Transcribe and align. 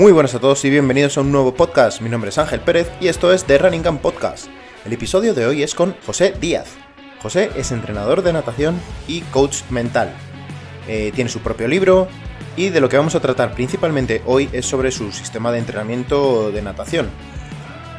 Muy 0.00 0.12
buenas 0.12 0.34
a 0.34 0.40
todos 0.40 0.64
y 0.64 0.70
bienvenidos 0.70 1.18
a 1.18 1.20
un 1.20 1.30
nuevo 1.30 1.52
podcast. 1.52 2.00
Mi 2.00 2.08
nombre 2.08 2.30
es 2.30 2.38
Ángel 2.38 2.60
Pérez 2.60 2.90
y 3.02 3.08
esto 3.08 3.34
es 3.34 3.44
The 3.44 3.58
Running 3.58 3.82
Camp 3.82 4.00
Podcast. 4.00 4.46
El 4.86 4.94
episodio 4.94 5.34
de 5.34 5.44
hoy 5.44 5.62
es 5.62 5.74
con 5.74 5.94
José 6.06 6.32
Díaz. 6.40 6.68
José 7.20 7.50
es 7.54 7.70
entrenador 7.70 8.22
de 8.22 8.32
natación 8.32 8.80
y 9.06 9.20
coach 9.20 9.58
mental. 9.68 10.10
Eh, 10.88 11.12
tiene 11.14 11.28
su 11.28 11.40
propio 11.40 11.68
libro 11.68 12.08
y 12.56 12.70
de 12.70 12.80
lo 12.80 12.88
que 12.88 12.96
vamos 12.96 13.14
a 13.14 13.20
tratar 13.20 13.52
principalmente 13.52 14.22
hoy 14.24 14.48
es 14.54 14.64
sobre 14.64 14.90
su 14.90 15.12
sistema 15.12 15.52
de 15.52 15.58
entrenamiento 15.58 16.50
de 16.50 16.62
natación 16.62 17.10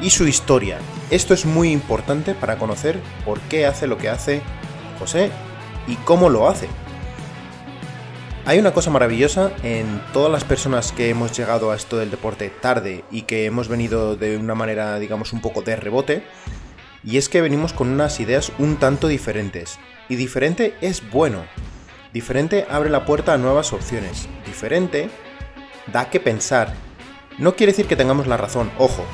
y 0.02 0.10
su 0.10 0.28
historia. 0.28 0.80
Esto 1.12 1.36
es 1.36 1.46
muy 1.46 1.72
importante 1.72 2.34
para 2.34 2.58
conocer 2.58 3.00
por 3.24 3.40
qué 3.42 3.68
hace 3.68 3.86
lo 3.86 4.00
que 4.00 4.10
hace 4.10 4.42
José 4.98 5.30
y 5.86 5.98
cómo 5.98 6.32
lo 6.32 6.50
hace. 6.50 6.68
Hay 8.44 8.58
una 8.58 8.74
cosa 8.74 8.90
maravillosa 8.90 9.52
en 9.62 10.02
todas 10.14 10.32
las 10.32 10.44
personas 10.44 10.92
que 10.92 11.10
hemos 11.10 11.38
llegado 11.38 11.72
a 11.72 11.76
esto 11.76 12.00
del 12.00 12.10
deporte 12.10 12.50
tarde 12.50 13.04
y 13.12 13.22
que 13.22 13.46
hemos 13.46 13.68
venido 13.68 14.16
de 14.16 14.36
una 14.36 14.56
manera, 14.56 14.98
digamos, 14.98 15.32
un 15.32 15.42
poco 15.42 15.62
de 15.62 15.76
rebote, 15.76 16.24
y 17.04 17.18
es 17.18 17.30
que 17.30 17.42
venimos 17.42 17.72
con 17.72 17.90
unas 17.90 18.20
ideas 18.20 18.52
un 18.58 18.78
tanto 18.78 19.08
diferentes. 19.08 19.78
Y 20.10 20.16
diferente 20.16 20.74
es 20.82 21.08
bueno. 21.12 21.44
Diferente 22.14 22.66
abre 22.68 22.90
la 22.90 23.06
puerta 23.06 23.34
a 23.36 23.38
nuevas 23.38 23.74
opciones. 23.74 24.28
Diferente 24.48 25.12
da 25.94 26.10
que 26.10 26.20
pensar. 26.20 26.74
No 27.38 27.56
quiere 27.56 27.74
decir 27.74 27.86
que 27.86 27.96
tengamos 27.96 28.26
la 28.26 28.38
razón, 28.38 28.72
ojo. 28.80 29.06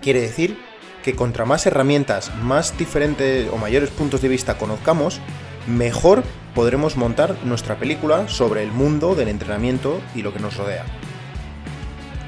Quiere 0.00 0.22
decir 0.22 0.58
que 1.04 1.14
contra 1.14 1.44
más 1.44 1.66
herramientas, 1.66 2.34
más 2.36 2.76
diferentes 2.78 3.50
o 3.52 3.58
mayores 3.58 3.90
puntos 3.90 4.22
de 4.22 4.28
vista 4.28 4.56
conozcamos, 4.56 5.20
mejor 5.66 6.22
podremos 6.54 6.96
montar 6.96 7.36
nuestra 7.44 7.76
película 7.76 8.28
sobre 8.28 8.62
el 8.62 8.72
mundo 8.72 9.14
del 9.14 9.28
entrenamiento 9.28 10.00
y 10.14 10.22
lo 10.22 10.32
que 10.32 10.40
nos 10.40 10.56
rodea. 10.56 10.84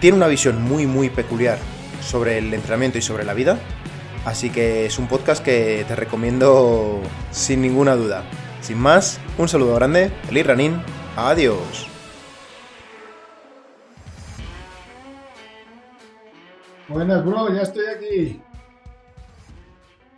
Tiene 0.01 0.17
una 0.17 0.27
visión 0.29 0.63
muy 0.63 0.87
muy 0.87 1.11
peculiar 1.11 1.59
sobre 2.01 2.39
el 2.39 2.53
entrenamiento 2.53 2.99
y 2.99 3.03
sobre 3.03 3.25
la 3.25 3.35
vida, 3.35 3.59
así 4.25 4.51
que 4.51 4.87
es 4.87 4.99
un 4.99 5.09
podcast 5.09 5.45
que 5.45 5.85
te 5.89 5.97
recomiendo 5.97 7.01
sin 7.31 7.63
ninguna 7.63 7.97
duda. 7.97 8.23
Sin 8.61 8.79
más, 8.79 9.21
un 9.39 9.49
saludo 9.49 9.75
grande, 9.75 10.11
feliz 10.27 10.47
Ranin, 10.47 10.83
adiós. 11.17 11.89
Buenas, 16.89 17.25
bro, 17.25 17.55
ya 17.55 17.63
estoy 17.63 17.85
aquí. 17.87 18.43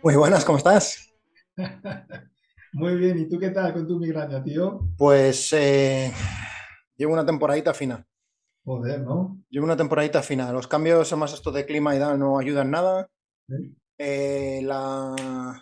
Muy 0.03 0.15
buenas, 0.15 0.45
¿cómo 0.45 0.57
estás? 0.57 1.13
Muy 2.73 2.95
bien, 2.95 3.19
¿y 3.19 3.27
tú 3.27 3.37
qué 3.37 3.49
tal 3.49 3.73
con 3.73 3.87
tu 3.87 3.99
migraña, 3.99 4.41
tío? 4.43 4.79
Pues 4.97 5.51
eh, 5.53 6.11
llevo 6.95 7.13
una 7.13 7.25
temporadita 7.25 7.73
fina. 7.73 8.05
Joder, 8.63 9.01
¿no? 9.01 9.39
Llevo 9.49 9.65
una 9.65 9.75
temporadita 9.75 10.21
fina. 10.21 10.51
Los 10.53 10.67
cambios, 10.67 11.11
más 11.17 11.33
esto 11.33 11.51
de 11.51 11.65
clima 11.65 11.95
y 11.95 11.99
tal, 11.99 12.17
no 12.19 12.39
ayudan 12.39 12.71
nada. 12.71 13.07
Sí. 13.47 13.75
Eh, 13.97 14.61
la... 14.63 15.61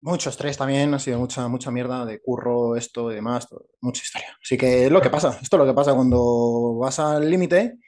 Mucho 0.00 0.30
estrés 0.30 0.56
también, 0.56 0.94
ha 0.94 0.98
sido 0.98 1.18
mucha, 1.18 1.48
mucha 1.48 1.70
mierda 1.70 2.04
de 2.04 2.20
curro, 2.20 2.76
esto 2.76 3.10
y 3.10 3.16
demás, 3.16 3.48
todo- 3.48 3.66
mucha 3.80 4.02
historia. 4.02 4.36
Así 4.42 4.56
que 4.56 4.86
es 4.86 4.92
lo 4.92 5.00
que 5.00 5.10
pasa, 5.10 5.38
esto 5.42 5.56
es 5.56 5.58
lo 5.60 5.66
que 5.66 5.74
pasa 5.74 5.94
cuando 5.94 6.76
vas 6.78 6.98
al 7.00 7.28
límite, 7.28 7.78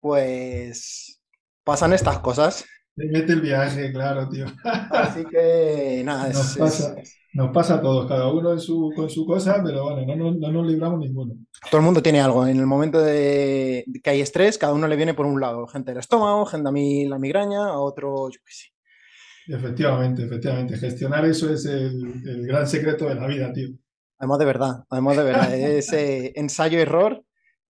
pues 0.00 1.20
pasan 1.64 1.92
estas 1.92 2.20
cosas. 2.20 2.64
Te 2.96 3.06
mete 3.06 3.32
el 3.34 3.42
viaje, 3.42 3.92
claro, 3.92 4.28
tío. 4.28 4.46
Así 4.64 5.24
que 5.26 6.02
nada, 6.04 6.30
es, 6.30 6.56
pasa, 6.58 6.94
es- 7.00 7.17
nos 7.34 7.52
pasa 7.52 7.74
a 7.76 7.80
todos, 7.82 8.06
cada 8.08 8.32
uno 8.32 8.52
en 8.52 8.60
su, 8.60 8.92
con 8.96 9.08
su 9.10 9.26
cosa, 9.26 9.60
pero 9.64 9.84
bueno, 9.84 10.06
no, 10.06 10.16
nos- 10.30 10.38
no 10.38 10.50
nos 10.50 10.66
libramos 10.66 10.98
ninguno. 11.00 11.34
todo 11.70 11.78
el 11.80 11.84
mundo 11.84 12.02
tiene 12.02 12.20
algo. 12.20 12.46
En 12.46 12.58
el 12.58 12.66
momento 12.66 13.00
de 13.00 13.84
que 14.02 14.10
hay 14.10 14.20
estrés, 14.20 14.56
cada 14.58 14.72
uno 14.72 14.88
le 14.88 14.96
viene 14.96 15.14
por 15.14 15.26
un 15.26 15.40
lado. 15.40 15.66
Gente 15.66 15.90
del 15.90 16.00
estómago, 16.00 16.46
gente 16.46 16.68
a 16.68 16.72
mí 16.72 17.06
la 17.06 17.18
migraña, 17.18 17.66
a 17.66 17.78
otro, 17.78 18.30
yo 18.30 18.38
qué 18.44 18.52
sé. 18.52 18.68
Efectivamente, 19.54 20.24
efectivamente. 20.24 20.76
Gestionar 20.76 21.24
eso 21.24 21.52
es 21.52 21.64
el, 21.66 22.22
el 22.26 22.46
gran 22.46 22.66
secreto 22.66 23.06
de 23.08 23.14
la 23.14 23.26
vida, 23.26 23.52
tío. 23.52 23.68
Además 24.18 24.38
de 24.40 24.44
verdad, 24.44 24.84
además 24.90 25.16
de 25.16 25.22
verdad, 25.24 25.54
es 25.54 25.92
eh, 25.92 26.32
ensayo-error 26.36 27.22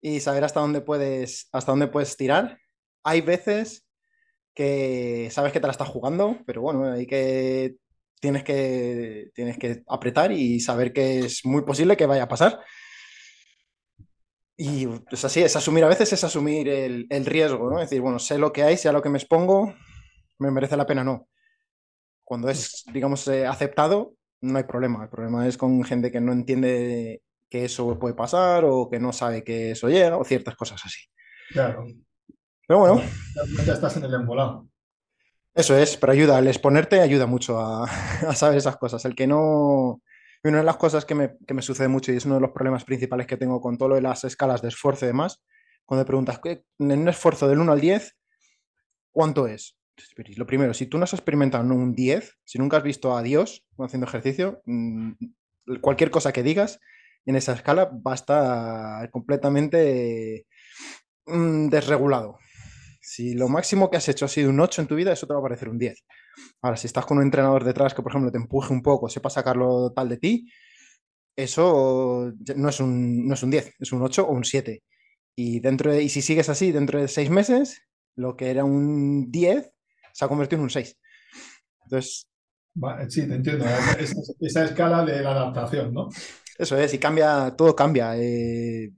y 0.01 0.19
saber 0.19 0.43
hasta 0.43 0.59
dónde 0.61 0.81
puedes, 0.81 1.49
hasta 1.51 1.71
dónde 1.71 1.87
puedes 1.87 2.15
tirar. 2.17 2.57
Hay 3.03 3.21
veces 3.21 3.85
que 4.55 5.29
sabes 5.31 5.51
que 5.53 5.59
te 5.59 5.67
la 5.67 5.71
estás 5.71 5.87
jugando, 5.89 6.37
pero 6.45 6.61
bueno, 6.61 6.91
hay 6.91 7.05
que 7.05 7.75
tienes 8.19 8.43
que 8.43 9.31
tienes 9.33 9.57
que 9.57 9.83
apretar 9.87 10.31
y 10.31 10.59
saber 10.59 10.93
que 10.93 11.19
es 11.19 11.45
muy 11.45 11.63
posible 11.63 11.97
que 11.97 12.05
vaya 12.05 12.23
a 12.23 12.27
pasar. 12.27 12.59
Y 14.57 14.87
pues 14.87 15.23
así 15.23 15.43
es, 15.43 15.55
asumir 15.55 15.83
a 15.83 15.87
veces 15.87 16.11
es 16.13 16.23
asumir 16.23 16.67
el, 16.67 17.05
el 17.09 17.25
riesgo, 17.25 17.69
¿no? 17.69 17.79
Es 17.79 17.89
decir, 17.89 18.01
bueno, 18.01 18.17
sé 18.17 18.39
lo 18.39 18.51
que 18.51 18.63
hay, 18.63 18.75
sé 18.75 18.89
a 18.89 18.91
lo 18.91 19.03
que 19.03 19.09
me 19.09 19.19
expongo, 19.19 19.75
me 20.39 20.49
merece 20.49 20.75
la 20.75 20.87
pena, 20.87 21.03
no. 21.03 21.27
Cuando 22.23 22.49
es, 22.49 22.83
digamos, 22.91 23.27
eh, 23.27 23.45
aceptado, 23.45 24.15
no 24.41 24.57
hay 24.57 24.63
problema. 24.63 25.03
El 25.03 25.09
problema 25.09 25.47
es 25.47 25.57
con 25.57 25.83
gente 25.83 26.11
que 26.11 26.21
no 26.21 26.31
entiende 26.31 27.21
que 27.49 27.65
eso 27.65 27.97
puede 27.99 28.15
pasar 28.15 28.65
o 28.65 28.89
que 28.89 28.99
no 28.99 29.13
sabe 29.13 29.43
que 29.43 29.71
eso 29.71 29.89
llega 29.89 30.17
o 30.17 30.25
ciertas 30.25 30.55
cosas 30.55 30.81
así. 30.83 31.01
Claro. 31.49 31.85
Pero 32.67 32.79
bueno, 32.79 33.01
Ya, 33.35 33.63
ya 33.63 33.73
estás 33.73 33.95
en 33.97 34.03
el 34.03 34.13
embolado. 34.13 34.67
Eso 35.57 35.75
es, 35.75 35.97
pero 35.97 36.13
ayuda, 36.13 36.37
el 36.37 36.47
exponerte 36.47 37.01
ayuda 37.01 37.25
mucho 37.25 37.59
a, 37.59 37.87
saber 38.35 38.57
esas 38.57 38.77
cosas. 38.77 39.03
El 39.05 39.15
que 39.15 39.27
no... 39.27 40.01
Una 40.43 40.59
de 40.59 40.63
las 40.63 40.77
cosas 40.77 41.03
que 41.03 41.15
me, 41.15 41.61
sucede 41.61 41.87
mucho 41.87 42.13
y 42.13 42.15
es 42.15 42.25
uno 42.25 42.35
de 42.35 42.41
los 42.41 42.51
problemas 42.51 42.85
principales 42.85 43.25
que 43.25 43.37
tengo 43.37 43.59
con 43.59 43.77
todo 43.77 43.89
lo 43.89 43.95
de 43.95 44.01
las 44.01 44.23
escalas 44.23 44.61
de 44.61 44.69
esfuerzo 44.69 45.05
y 45.05 45.07
demás, 45.07 45.43
cuando 45.83 46.03
me 46.03 46.07
preguntas, 46.07 46.39
¿qué- 46.41 46.63
en 46.77 46.99
un 46.99 47.09
esfuerzo 47.09 47.47
del 47.47 47.59
1 47.59 47.71
al 47.71 47.81
10, 47.81 48.15
¿cuánto 49.11 49.47
es? 49.47 49.75
Lo 50.37 50.45
primero, 50.45 50.75
si 50.75 50.85
tú 50.85 50.99
no 50.99 51.05
has 51.05 51.13
experimentado 51.13 51.63
un 51.63 51.95
10, 51.95 52.37
si 52.45 52.59
nunca 52.59 52.77
has 52.77 52.83
visto 52.83 53.17
a 53.17 53.23
Dios 53.23 53.65
haciendo 53.79 54.05
ejercicio, 54.05 54.61
mm, 54.65 55.13
cualquier 55.81 56.11
cosa 56.11 56.31
que 56.31 56.43
digas 56.43 56.79
en 57.25 57.35
esa 57.35 57.53
escala 57.53 57.85
va 57.85 58.11
a 58.11 58.15
estar 58.15 59.09
completamente 59.09 60.45
mm, 61.25 61.67
desregulado. 61.69 62.37
Si 63.09 63.33
lo 63.35 63.47
máximo 63.47 63.89
que 63.89 63.95
has 63.97 64.09
hecho 64.09 64.25
ha 64.25 64.27
sido 64.27 64.49
un 64.49 64.59
8 64.59 64.81
en 64.81 64.87
tu 64.87 64.95
vida, 64.95 65.13
eso 65.13 65.25
te 65.27 65.33
va 65.33 65.39
a 65.39 65.43
parecer 65.43 65.69
un 65.69 65.77
10. 65.77 66.03
Ahora, 66.61 66.75
si 66.77 66.87
estás 66.87 67.05
con 67.05 67.17
un 67.17 67.23
entrenador 67.23 67.63
detrás 67.63 67.93
que, 67.93 68.01
por 68.01 68.11
ejemplo, 68.11 68.31
te 68.31 68.37
empuje 68.37 68.73
un 68.73 68.81
poco, 68.81 69.07
sepa 69.07 69.29
sacarlo 69.29 69.93
tal 69.93 70.09
de 70.09 70.17
ti, 70.17 70.51
eso 71.35 72.33
no 72.55 72.69
es 72.69 72.79
un, 72.79 73.27
no 73.27 73.33
es 73.35 73.43
un 73.43 73.51
10, 73.51 73.73
es 73.79 73.91
un 73.93 74.01
8 74.01 74.27
o 74.27 74.31
un 74.33 74.43
7. 74.43 74.83
Y, 75.37 75.59
dentro 75.61 75.91
de- 75.93 76.03
y 76.03 76.09
si 76.09 76.21
sigues 76.21 76.49
así, 76.49 76.71
dentro 76.71 76.99
de 76.99 77.07
6 77.07 77.29
meses, 77.29 77.81
lo 78.15 78.35
que 78.35 78.49
era 78.51 78.65
un 78.65 79.31
10 79.31 79.71
se 80.13 80.25
ha 80.25 80.27
convertido 80.27 80.59
en 80.59 80.63
un 80.63 80.69
6. 80.69 80.97
Entonces, 81.85 82.27
Va, 82.83 83.09
sí, 83.09 83.27
te 83.27 83.35
entiendo. 83.35 83.65
Esa, 83.99 84.15
esa 84.39 84.63
escala 84.65 85.03
de 85.05 85.21
la 85.21 85.31
adaptación, 85.31 85.93
¿no? 85.93 86.09
eso 86.59 86.77
es, 86.77 86.93
y 86.93 86.99
cambia, 86.99 87.55
todo 87.55 87.75
cambia. 87.75 88.15
eh, 88.17 88.91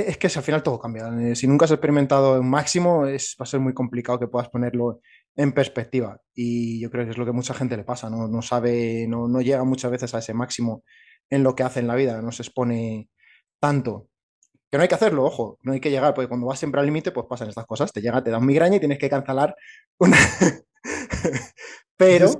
es 0.00 0.18
que 0.18 0.28
si 0.28 0.38
al 0.38 0.44
final 0.44 0.62
todo 0.62 0.78
cambia. 0.78 1.08
eh, 1.20 1.34
si 1.34 1.46
nunca 1.46 1.64
has 1.64 1.70
experimentado 1.70 2.38
un 2.40 2.50
máximo, 2.50 3.06
es, 3.06 3.34
va 3.40 3.44
a 3.44 3.46
ser 3.46 3.60
muy 3.60 3.72
complicado 3.74 4.18
que 4.18 4.28
puedas 4.28 4.48
ponerlo 4.50 5.00
en 5.34 5.52
perspectiva. 5.52 6.20
Y 6.34 6.80
yo 6.80 6.90
creo 6.90 7.04
que 7.04 7.12
es 7.12 7.18
lo 7.18 7.24
que 7.24 7.32
mucha 7.32 7.54
gente 7.54 7.76
le 7.76 7.84
pasa, 7.84 8.10
no, 8.10 8.28
no 8.28 8.42
sabe, 8.42 9.06
no, 9.08 9.26
no 9.28 9.40
llega 9.40 9.64
muchas 9.64 9.90
veces 9.90 10.14
a 10.14 10.18
ese 10.18 10.34
máximo 10.34 10.84
en 11.30 11.42
lo 11.42 11.54
que 11.54 11.62
hace 11.62 11.80
en 11.80 11.86
la 11.86 11.94
vida, 11.94 12.20
no 12.22 12.30
se 12.32 12.42
expone 12.42 13.08
tanto. 13.60 14.08
Que 14.70 14.78
no 14.78 14.82
hay 14.82 14.88
que 14.88 14.94
hacerlo, 14.96 15.24
ojo, 15.24 15.58
no 15.62 15.72
hay 15.72 15.80
que 15.80 15.90
llegar, 15.90 16.12
porque 16.14 16.28
cuando 16.28 16.46
vas 16.46 16.58
siempre 16.58 16.80
al 16.80 16.86
límite, 16.86 17.12
pues 17.12 17.26
pasan 17.28 17.48
estas 17.48 17.66
cosas. 17.66 17.92
Te 17.92 18.00
llega, 18.02 18.22
te 18.22 18.30
da 18.30 18.38
un 18.38 18.46
migraña 18.46 18.76
y 18.76 18.80
tienes 18.80 18.98
que 18.98 19.08
cancelar 19.10 19.54
una. 19.98 20.16
pero, 21.96 22.30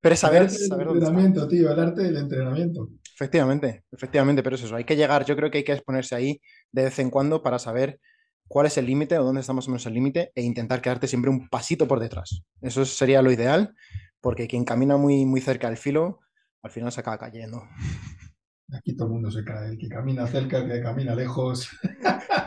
pero 0.00 0.14
es 0.14 0.20
El 0.20 0.20
saber, 0.20 0.50
saber 0.50 0.86
dónde 0.88 1.04
está. 1.04 1.10
entrenamiento, 1.10 1.48
tío, 1.48 1.70
el 1.72 1.80
arte 1.80 2.02
del 2.02 2.16
entrenamiento. 2.16 2.88
Efectivamente, 3.14 3.84
efectivamente, 3.92 4.42
pero 4.42 4.56
es 4.56 4.64
eso, 4.64 4.74
hay 4.74 4.84
que 4.84 4.96
llegar, 4.96 5.24
yo 5.24 5.36
creo 5.36 5.48
que 5.50 5.58
hay 5.58 5.64
que 5.64 5.72
exponerse 5.72 6.16
ahí 6.16 6.40
de 6.72 6.84
vez 6.84 6.98
en 6.98 7.10
cuando 7.10 7.42
para 7.42 7.60
saber 7.60 8.00
cuál 8.48 8.66
es 8.66 8.76
el 8.76 8.86
límite 8.86 9.16
o 9.18 9.24
dónde 9.24 9.40
está 9.40 9.52
más 9.52 9.68
o 9.68 9.70
menos 9.70 9.86
el 9.86 9.94
límite 9.94 10.32
e 10.34 10.42
intentar 10.42 10.82
quedarte 10.82 11.06
siempre 11.06 11.30
un 11.30 11.48
pasito 11.48 11.86
por 11.86 12.00
detrás. 12.00 12.42
Eso 12.60 12.84
sería 12.84 13.22
lo 13.22 13.30
ideal, 13.30 13.74
porque 14.20 14.48
quien 14.48 14.64
camina 14.64 14.96
muy, 14.96 15.26
muy 15.26 15.40
cerca 15.40 15.68
del 15.68 15.76
filo, 15.76 16.20
al 16.62 16.70
final 16.70 16.90
se 16.90 17.00
acaba 17.00 17.18
cayendo. 17.18 17.62
Aquí 18.72 18.96
todo 18.96 19.06
el 19.06 19.12
mundo 19.12 19.30
se 19.30 19.44
cae. 19.44 19.68
El 19.68 19.78
que 19.78 19.88
camina 19.88 20.26
cerca, 20.26 20.58
el 20.58 20.68
que 20.68 20.80
camina 20.80 21.14
lejos. 21.14 21.68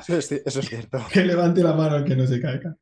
Eso 0.01 0.17
es, 0.17 0.31
eso 0.31 0.59
es 0.59 0.65
cierto. 0.69 0.99
Que 1.13 1.23
levante 1.23 1.63
la 1.63 1.73
mano 1.73 1.95
el 1.97 2.03
que 2.03 2.15
no 2.15 2.25
se 2.27 2.41
caiga. 2.41 2.75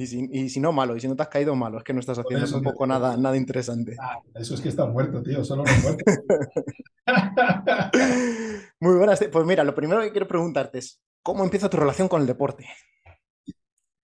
Y 0.00 0.06
si, 0.06 0.26
y 0.32 0.48
si 0.48 0.60
no, 0.60 0.72
malo, 0.72 0.96
y 0.96 1.00
si 1.00 1.08
no 1.08 1.14
te 1.14 1.22
has 1.22 1.28
caído, 1.28 1.54
malo, 1.54 1.76
es 1.76 1.84
que 1.84 1.92
no 1.92 2.00
estás 2.00 2.18
haciendo 2.18 2.46
eso 2.46 2.54
tampoco 2.54 2.84
que- 2.84 2.88
nada, 2.88 3.18
nada 3.18 3.36
interesante. 3.36 3.96
Ah, 4.00 4.18
eso 4.34 4.54
es 4.54 4.60
que 4.62 4.70
está 4.70 4.86
muerto, 4.86 5.22
tío. 5.22 5.44
Solo 5.44 5.62
no 5.64 5.70
muerto. 5.82 6.04
Muy 8.80 8.94
buenas, 8.96 9.22
pues 9.30 9.44
mira, 9.46 9.62
lo 9.62 9.74
primero 9.74 10.00
que 10.00 10.10
quiero 10.10 10.26
preguntarte 10.26 10.78
es, 10.78 10.98
¿cómo 11.22 11.44
empieza 11.44 11.68
tu 11.68 11.76
relación 11.76 12.08
con 12.08 12.22
el 12.22 12.26
deporte? 12.26 12.66
O 13.46 13.52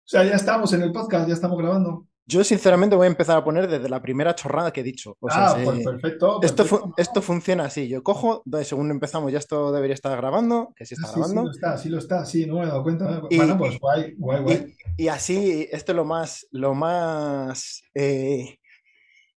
sea, 0.05 0.23
ya 0.25 0.35
estamos 0.37 0.73
en 0.75 0.83
el 0.83 0.93
podcast, 0.93 1.27
ya 1.27 1.35
estamos 1.35 1.59
grabando. 1.59 2.07
Yo 2.27 2.45
sinceramente 2.45 2.95
voy 2.95 3.07
a 3.07 3.11
empezar 3.11 3.37
a 3.37 3.45
poner 3.45 3.69
desde 3.69 3.89
la 3.89 4.01
primera 4.01 4.35
chorrada 4.35 4.73
que 4.73 4.81
he 4.81 4.85
dicho. 4.85 5.17
O 5.21 5.29
sea, 5.31 5.47
Ah, 5.53 5.57
pues 5.65 5.81
perfecto, 5.85 6.41
esto, 6.43 6.65
fu- 6.65 6.95
esto 6.97 7.23
funciona 7.23 7.65
así. 7.65 7.89
Yo 7.89 8.03
cojo, 8.05 8.43
según 8.63 8.91
empezamos, 8.91 9.33
ya 9.33 9.39
esto 9.39 9.73
debería 9.73 9.95
estar 9.95 10.17
grabando, 10.17 10.73
que 10.77 10.87
sí 10.87 10.95
Ah, 10.99 11.03
está 11.03 11.09
sí, 11.09 11.15
sí 11.15 11.19
lo 11.21 11.27
grabando. 11.27 11.51
está, 11.51 11.77
sí 11.79 11.89
lo 11.89 11.99
está, 11.99 12.25
sí, 12.25 12.47
no 12.47 12.55
me 12.59 12.65
he 12.65 12.67
dado 12.67 12.83
cuenta. 12.85 13.21
Bueno, 13.35 13.55
Y, 13.55 13.59
pues 13.59 13.79
guay, 13.81 14.15
guay, 14.17 14.43
guay. 14.43 14.75
y- 14.97 15.05
y 15.05 15.09
así, 15.09 15.69
esto 15.73 15.93
es 15.93 15.97
lo 15.97 16.05
más, 16.05 16.47
lo 16.53 16.75
más 16.75 17.83
eh, 17.95 18.59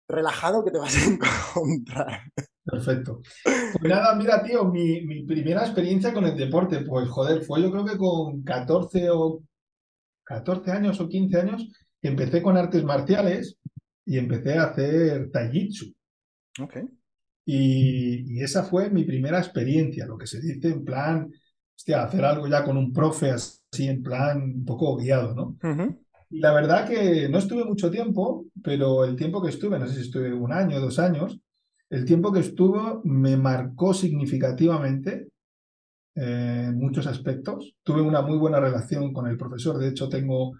relajado 0.08 0.62
que 0.64 0.70
te 0.70 0.78
vas 0.78 0.94
a 0.96 1.04
encontrar. 1.54 2.20
Perfecto. 2.64 3.20
Pues 3.44 3.82
nada, 3.82 4.14
mira, 4.16 4.42
tío, 4.42 4.64
mi, 4.66 5.00
mi 5.06 5.24
primera 5.24 5.62
experiencia 5.62 6.12
con 6.12 6.24
el 6.26 6.36
deporte, 6.36 6.80
pues 6.80 7.08
joder, 7.08 7.42
fue 7.42 7.62
yo 7.62 7.70
creo 7.70 7.84
que 7.84 7.96
con 7.96 8.42
14 8.42 9.08
o 9.10 9.40
14 10.24 10.70
años 10.70 11.00
o 11.00 11.08
15 11.08 11.40
años, 11.40 11.66
empecé 12.02 12.42
con 12.42 12.56
artes 12.56 12.84
marciales 12.84 13.56
y 14.04 14.18
empecé 14.18 14.58
a 14.58 14.64
hacer 14.64 15.30
taijitsu. 15.30 15.92
Ok. 16.60 16.78
Y, 17.44 18.36
y 18.36 18.42
esa 18.42 18.64
fue 18.64 18.90
mi 18.90 19.04
primera 19.04 19.38
experiencia, 19.38 20.06
lo 20.06 20.16
que 20.16 20.26
se 20.26 20.40
dice 20.40 20.68
en 20.68 20.84
plan, 20.84 21.30
hostia, 21.76 22.04
hacer 22.04 22.24
algo 22.24 22.46
ya 22.46 22.64
con 22.64 22.76
un 22.76 22.92
profe 22.92 23.30
así, 23.30 23.88
en 23.88 24.02
plan 24.02 24.42
un 24.42 24.64
poco 24.64 24.96
guiado, 24.96 25.34
¿no? 25.34 25.56
Y 26.30 26.38
la 26.38 26.52
verdad 26.52 26.88
que 26.88 27.28
no 27.28 27.38
estuve 27.38 27.64
mucho 27.64 27.90
tiempo, 27.90 28.46
pero 28.62 29.04
el 29.04 29.16
tiempo 29.16 29.42
que 29.42 29.50
estuve, 29.50 29.78
no 29.78 29.86
sé 29.86 29.96
si 29.96 30.00
estuve 30.02 30.32
un 30.32 30.52
año, 30.52 30.80
dos 30.80 30.98
años, 30.98 31.38
el 31.90 32.06
tiempo 32.06 32.32
que 32.32 32.40
estuvo 32.40 33.02
me 33.04 33.36
marcó 33.36 33.92
significativamente 33.92 35.28
eh, 36.14 36.66
en 36.68 36.78
muchos 36.78 37.06
aspectos. 37.06 37.74
Tuve 37.82 38.00
una 38.00 38.22
muy 38.22 38.38
buena 38.38 38.60
relación 38.60 39.12
con 39.12 39.26
el 39.26 39.36
profesor, 39.36 39.78
de 39.78 39.88
hecho 39.88 40.08
tengo, 40.08 40.52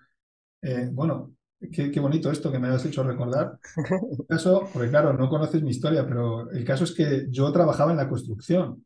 eh, 0.63 0.89
bueno, 0.93 1.35
qué, 1.73 1.91
qué 1.91 2.01
bonito 2.01 2.31
esto 2.31 2.51
que 2.51 2.59
me 2.59 2.69
has 2.69 2.85
hecho 2.85 3.03
recordar. 3.03 3.59
El 4.19 4.27
caso, 4.27 4.69
porque 4.73 4.89
claro, 4.89 5.13
no 5.13 5.29
conoces 5.29 5.63
mi 5.63 5.71
historia, 5.71 6.07
pero 6.07 6.51
el 6.51 6.65
caso 6.65 6.85
es 6.85 6.93
que 6.93 7.27
yo 7.31 7.53
trabajaba 7.53 7.91
en 7.91 7.99
la 7.99 8.09
construcción 8.09 8.85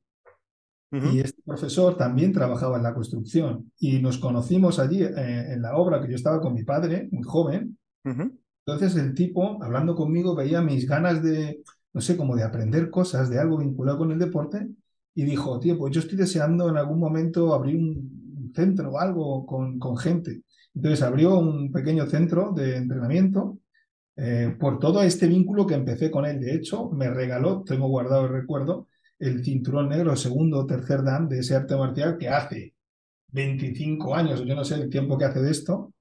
y 0.91 1.21
este 1.21 1.43
profesor 1.43 1.97
también 1.97 2.33
trabajaba 2.33 2.77
en 2.77 2.83
la 2.83 2.95
construcción 2.95 3.71
y 3.79 3.99
nos 4.01 4.19
conocimos 4.19 4.79
allí 4.79 5.03
eh, 5.03 5.53
en 5.53 5.61
la 5.61 5.77
obra 5.77 6.01
que 6.01 6.09
yo 6.09 6.15
estaba 6.15 6.41
con 6.41 6.55
mi 6.55 6.65
padre, 6.65 7.09
muy 7.11 7.23
joven. 7.23 7.77
Entonces 8.65 8.97
el 8.97 9.15
tipo, 9.15 9.63
hablando 9.63 9.95
conmigo, 9.95 10.35
veía 10.35 10.63
mis 10.63 10.89
ganas 10.89 11.23
de, 11.23 11.63
no 11.93 12.01
sé, 12.01 12.17
como 12.17 12.35
de 12.35 12.45
aprender 12.45 12.91
cosas, 12.91 13.29
de 13.29 13.39
algo 13.39 13.59
vinculado 13.59 13.99
con 13.99 14.13
el 14.13 14.19
deporte, 14.19 14.69
y 15.15 15.25
dijo, 15.25 15.59
tío, 15.61 15.79
pues 15.79 15.95
yo 15.95 16.01
estoy 16.01 16.19
deseando 16.19 16.69
en 16.69 16.77
algún 16.77 16.99
momento 16.99 17.55
abrir 17.55 17.77
un 17.77 18.53
centro 18.55 18.93
o 18.93 18.99
algo 18.99 19.47
con, 19.47 19.79
con 19.79 19.97
gente. 19.97 20.43
Entonces 20.77 21.03
abrió 21.03 21.39
un 21.39 21.73
pequeño 21.73 22.07
centro 22.07 22.53
de 22.53 22.77
entrenamiento 22.77 23.59
eh, 24.15 24.55
por 24.61 24.79
todo 24.79 25.03
este 25.03 25.27
vínculo 25.27 25.67
que 25.67 25.75
empecé 25.75 26.11
con 26.11 26.27
él. 26.27 26.39
De 26.39 26.55
hecho, 26.55 26.91
me 26.91 27.11
regaló, 27.11 27.65
tengo 27.65 27.89
guardado 27.89 28.27
el 28.27 28.33
recuerdo, 28.33 28.89
el 29.19 29.43
cinturón 29.43 29.89
negro 29.89 30.15
segundo 30.17 30.61
o 30.61 30.67
tercer 30.67 31.03
dan 31.03 31.29
de 31.29 31.39
ese 31.41 31.57
arte 31.57 31.77
marcial 31.77 32.19
que 32.19 32.29
hace 32.29 32.75
25 33.33 34.15
años, 34.15 34.45
yo 34.45 34.55
no 34.55 34.65
sé 34.65 34.75
el 34.77 34.91
tiempo 34.91 35.19
que 35.19 35.25
hace 35.25 35.41
de 35.41 35.51
esto, 35.51 35.93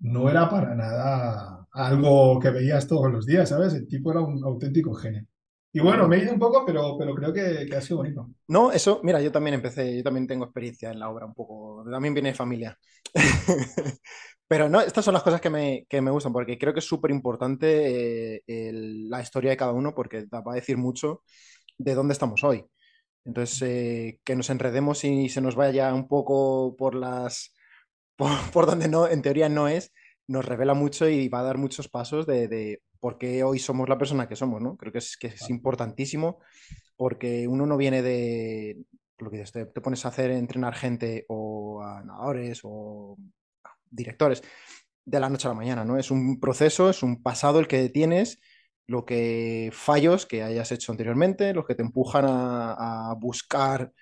no 0.00 0.30
era 0.30 0.48
para 0.48 0.74
nada 0.74 1.66
algo 1.72 2.38
que 2.40 2.50
veías 2.50 2.86
todos 2.86 3.12
los 3.12 3.26
días, 3.26 3.48
¿sabes? 3.50 3.74
El 3.74 3.86
tipo 3.88 4.10
era 4.10 4.20
un 4.20 4.42
auténtico 4.44 4.94
genio. 4.94 5.26
Y 5.72 5.80
bueno, 5.80 6.08
me 6.08 6.16
he 6.16 6.22
ido 6.22 6.32
un 6.32 6.38
poco, 6.38 6.64
pero, 6.64 6.96
pero 6.98 7.14
creo 7.14 7.32
que, 7.32 7.66
que 7.68 7.76
ha 7.76 7.80
sido 7.80 7.98
bonito. 7.98 8.30
No, 8.48 8.72
eso, 8.72 9.00
mira, 9.02 9.20
yo 9.20 9.30
también 9.30 9.54
empecé, 9.54 9.96
yo 9.96 10.02
también 10.02 10.26
tengo 10.26 10.44
experiencia 10.44 10.90
en 10.90 10.98
la 10.98 11.10
obra 11.10 11.26
un 11.26 11.34
poco, 11.34 11.84
también 11.90 12.14
viene 12.14 12.30
de 12.30 12.34
familia. 12.34 12.78
Pero 14.48 14.68
no, 14.70 14.80
estas 14.80 15.04
son 15.04 15.12
las 15.12 15.22
cosas 15.22 15.42
que 15.42 15.50
me, 15.50 15.86
que 15.88 16.00
me 16.00 16.10
gustan, 16.10 16.32
porque 16.32 16.58
creo 16.58 16.72
que 16.72 16.80
es 16.80 16.86
súper 16.86 17.10
importante 17.10 18.42
eh, 18.46 18.72
la 18.72 19.20
historia 19.20 19.50
de 19.50 19.58
cada 19.58 19.72
uno, 19.72 19.94
porque 19.94 20.24
va 20.26 20.52
a 20.52 20.54
decir 20.54 20.78
mucho 20.78 21.22
de 21.76 21.94
dónde 21.94 22.14
estamos 22.14 22.42
hoy. 22.44 22.64
Entonces, 23.26 23.62
eh, 23.62 24.20
que 24.24 24.36
nos 24.36 24.48
enredemos 24.50 25.04
y 25.04 25.28
se 25.28 25.42
nos 25.42 25.54
vaya 25.54 25.92
un 25.92 26.08
poco 26.08 26.74
por 26.76 26.94
las, 26.94 27.54
por, 28.16 28.30
por 28.52 28.66
donde 28.66 28.88
no, 28.88 29.06
en 29.06 29.20
teoría 29.22 29.50
no 29.50 29.68
es, 29.68 29.92
nos 30.26 30.46
revela 30.46 30.74
mucho 30.74 31.08
y 31.08 31.28
va 31.28 31.40
a 31.40 31.44
dar 31.44 31.58
muchos 31.58 31.88
pasos 31.88 32.26
de, 32.26 32.48
de 32.48 32.82
por 33.00 33.18
qué 33.18 33.44
hoy 33.44 33.58
somos 33.58 33.88
la 33.88 33.98
persona 33.98 34.28
que 34.28 34.36
somos, 34.36 34.60
¿no? 34.60 34.76
Creo 34.76 34.92
que 34.92 34.98
es, 34.98 35.16
que 35.16 35.28
es 35.28 35.50
importantísimo 35.50 36.40
porque 36.96 37.46
uno 37.46 37.66
no 37.66 37.76
viene 37.76 38.02
de, 38.02 38.78
lo 39.18 39.30
que 39.30 39.38
dices, 39.38 39.52
te, 39.52 39.66
te 39.66 39.80
pones 39.80 40.04
a 40.04 40.08
hacer 40.08 40.30
entrenar 40.30 40.74
gente 40.74 41.24
o 41.28 41.82
a 41.82 42.02
nadadores 42.02 42.60
o 42.64 43.16
a 43.64 43.70
directores 43.90 44.42
de 45.04 45.20
la 45.20 45.30
noche 45.30 45.48
a 45.48 45.50
la 45.52 45.56
mañana, 45.56 45.84
¿no? 45.84 45.98
Es 45.98 46.10
un 46.10 46.38
proceso, 46.38 46.90
es 46.90 47.02
un 47.02 47.22
pasado 47.22 47.60
el 47.60 47.68
que 47.68 47.88
tienes, 47.88 48.40
lo 48.86 49.04
que 49.04 49.70
fallos 49.72 50.26
que 50.26 50.42
hayas 50.42 50.72
hecho 50.72 50.92
anteriormente, 50.92 51.54
los 51.54 51.66
que 51.66 51.74
te 51.74 51.82
empujan 51.82 52.24
a, 52.26 53.10
a 53.10 53.14
buscar, 53.14 53.92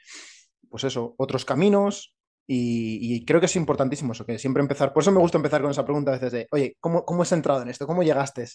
pues 0.68 0.84
eso, 0.84 1.14
otros 1.18 1.44
caminos. 1.44 2.14
Y, 2.48 2.98
y 3.02 3.24
creo 3.24 3.40
que 3.40 3.46
es 3.46 3.56
importantísimo 3.56 4.12
eso, 4.12 4.24
que 4.24 4.38
siempre 4.38 4.62
empezar, 4.62 4.92
por 4.92 5.02
eso 5.02 5.10
me 5.10 5.18
gusta 5.18 5.36
empezar 5.36 5.62
con 5.62 5.72
esa 5.72 5.84
pregunta 5.84 6.12
a 6.12 6.14
veces 6.14 6.30
de, 6.30 6.46
oye, 6.52 6.76
¿cómo, 6.78 7.04
cómo 7.04 7.22
has 7.22 7.32
entrado 7.32 7.62
en 7.62 7.68
esto? 7.68 7.88
¿Cómo 7.88 8.04
llegaste 8.04 8.46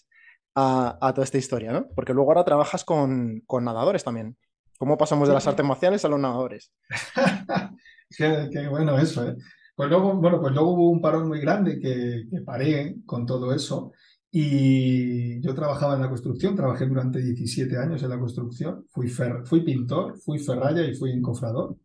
a, 0.55 0.97
a 1.01 1.13
toda 1.13 1.25
esta 1.25 1.37
historia, 1.37 1.71
¿no? 1.71 1.87
Porque 1.95 2.13
luego 2.13 2.31
ahora 2.31 2.43
trabajas 2.45 2.83
con, 2.85 3.41
con 3.47 3.63
nadadores 3.65 4.03
también. 4.03 4.37
¿Cómo 4.77 4.97
pasamos 4.97 5.27
de 5.27 5.33
las 5.35 5.47
artes 5.47 5.65
marciales 5.65 6.03
a 6.05 6.09
los 6.09 6.19
nadadores? 6.19 6.71
Qué, 8.17 8.49
qué 8.51 8.67
bueno 8.67 8.97
eso, 8.97 9.27
¿eh? 9.27 9.35
Pues 9.75 9.89
luego, 9.89 10.13
bueno, 10.15 10.39
pues 10.41 10.53
luego 10.53 10.71
hubo 10.73 10.89
un 10.89 11.01
parón 11.01 11.27
muy 11.27 11.39
grande 11.39 11.79
que, 11.79 12.25
que 12.29 12.41
paré 12.41 12.97
con 13.05 13.25
todo 13.25 13.53
eso. 13.53 13.93
Y 14.29 15.41
yo 15.41 15.53
trabajaba 15.55 15.95
en 15.95 16.01
la 16.01 16.09
construcción, 16.09 16.55
trabajé 16.55 16.85
durante 16.87 17.19
17 17.19 17.77
años 17.77 18.03
en 18.03 18.09
la 18.09 18.19
construcción. 18.19 18.85
Fui, 18.89 19.07
fer- 19.07 19.45
fui 19.45 19.61
pintor, 19.63 20.17
fui 20.19 20.39
ferralla 20.39 20.83
y 20.83 20.93
fui 20.95 21.11
encofrador. 21.11 21.77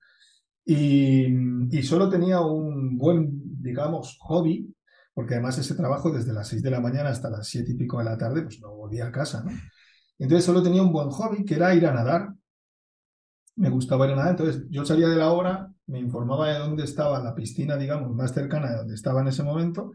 Y, 0.65 1.27
y 1.77 1.83
solo 1.83 2.09
tenía 2.09 2.41
un 2.41 2.99
buen, 2.99 3.31
digamos, 3.63 4.19
hobby, 4.21 4.75
porque 5.17 5.33
además 5.33 5.57
ese 5.57 5.75
trabajo 5.75 6.11
desde 6.11 6.35
las 6.35 6.47
6 6.49 6.63
de 6.63 6.71
la 6.71 6.79
mañana 6.79 7.09
hasta 7.09 7.31
las 7.31 7.49
7 7.49 7.73
y 7.73 7.75
pico 7.75 7.99
de 7.99 8.05
la 8.05 8.19
tarde, 8.19 8.43
pues 8.43 8.61
no 8.61 8.75
volvía 8.75 9.07
a 9.07 9.11
casa, 9.11 9.43
¿no? 9.43 9.51
Entonces 10.19 10.45
solo 10.45 10.63
tenía 10.63 10.83
un 10.83 10.93
buen 10.93 11.09
hobby, 11.09 11.43
que 11.43 11.55
era 11.55 11.75
ir 11.75 11.87
a 11.87 11.95
nadar. 11.95 12.35
Me 13.55 13.71
gustaba 13.71 14.05
ir 14.05 14.13
a 14.13 14.17
nadar, 14.17 14.33
entonces 14.33 14.65
yo 14.69 14.85
salía 14.85 15.09
de 15.09 15.17
la 15.17 15.33
obra, 15.33 15.73
me 15.87 16.01
informaba 16.01 16.51
de 16.51 16.59
dónde 16.59 16.85
estaba 16.85 17.19
la 17.25 17.35
piscina, 17.35 17.79
digamos, 17.79 18.15
más 18.15 18.35
cercana 18.35 18.71
de 18.71 18.77
donde 18.77 18.95
estaba 18.95 19.23
en 19.23 19.29
ese 19.29 19.43
momento, 19.43 19.93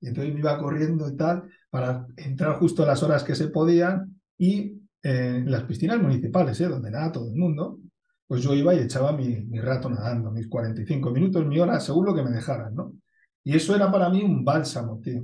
y 0.00 0.08
entonces 0.08 0.34
me 0.34 0.40
iba 0.40 0.58
corriendo 0.58 1.08
y 1.08 1.16
tal, 1.16 1.44
para 1.70 2.08
entrar 2.16 2.56
justo 2.56 2.82
a 2.82 2.86
las 2.86 3.00
horas 3.04 3.22
que 3.22 3.36
se 3.36 3.50
podían, 3.50 4.20
y 4.36 4.82
eh, 5.04 5.36
en 5.36 5.52
las 5.52 5.62
piscinas 5.62 6.02
municipales, 6.02 6.60
¿eh? 6.60 6.66
donde 6.66 6.90
nada 6.90 7.12
todo 7.12 7.28
el 7.28 7.36
mundo, 7.36 7.78
pues 8.26 8.42
yo 8.42 8.52
iba 8.54 8.74
y 8.74 8.80
echaba 8.80 9.12
mi, 9.12 9.44
mi 9.44 9.60
rato 9.60 9.88
nadando, 9.88 10.32
mis 10.32 10.48
45 10.48 11.12
minutos, 11.12 11.46
mi 11.46 11.60
hora, 11.60 11.78
según 11.78 12.06
lo 12.06 12.14
que 12.16 12.24
me 12.24 12.32
dejaran, 12.32 12.74
¿no? 12.74 12.92
Y 13.44 13.54
eso 13.54 13.76
era 13.76 13.92
para 13.92 14.08
mí 14.08 14.22
un 14.22 14.44
bálsamo, 14.44 14.98
tío, 15.00 15.22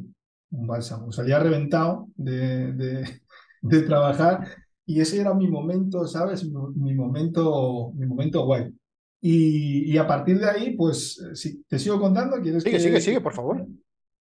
un 0.50 0.66
bálsamo. 0.66 1.10
Salía 1.10 1.38
reventado 1.38 2.08
de, 2.14 2.72
de, 2.74 3.20
de 3.62 3.82
trabajar 3.82 4.46
y 4.84 5.00
ese 5.00 5.20
era 5.20 5.34
mi 5.34 5.48
momento, 5.48 6.06
¿sabes? 6.06 6.44
Mi, 6.44 6.52
mi 6.74 6.94
momento, 6.94 7.92
mi 7.94 8.06
momento 8.06 8.44
guay. 8.44 8.72
Y, 9.22 9.92
y, 9.92 9.98
a 9.98 10.06
partir 10.06 10.38
de 10.38 10.48
ahí, 10.48 10.76
pues, 10.76 11.22
si 11.34 11.62
te 11.64 11.78
sigo 11.78 12.00
contando, 12.00 12.40
¿quieres 12.40 12.62
sigue, 12.62 12.76
que... 12.76 12.82
Sigue, 12.82 13.00
sigue, 13.00 13.20
por 13.20 13.34
favor. 13.34 13.66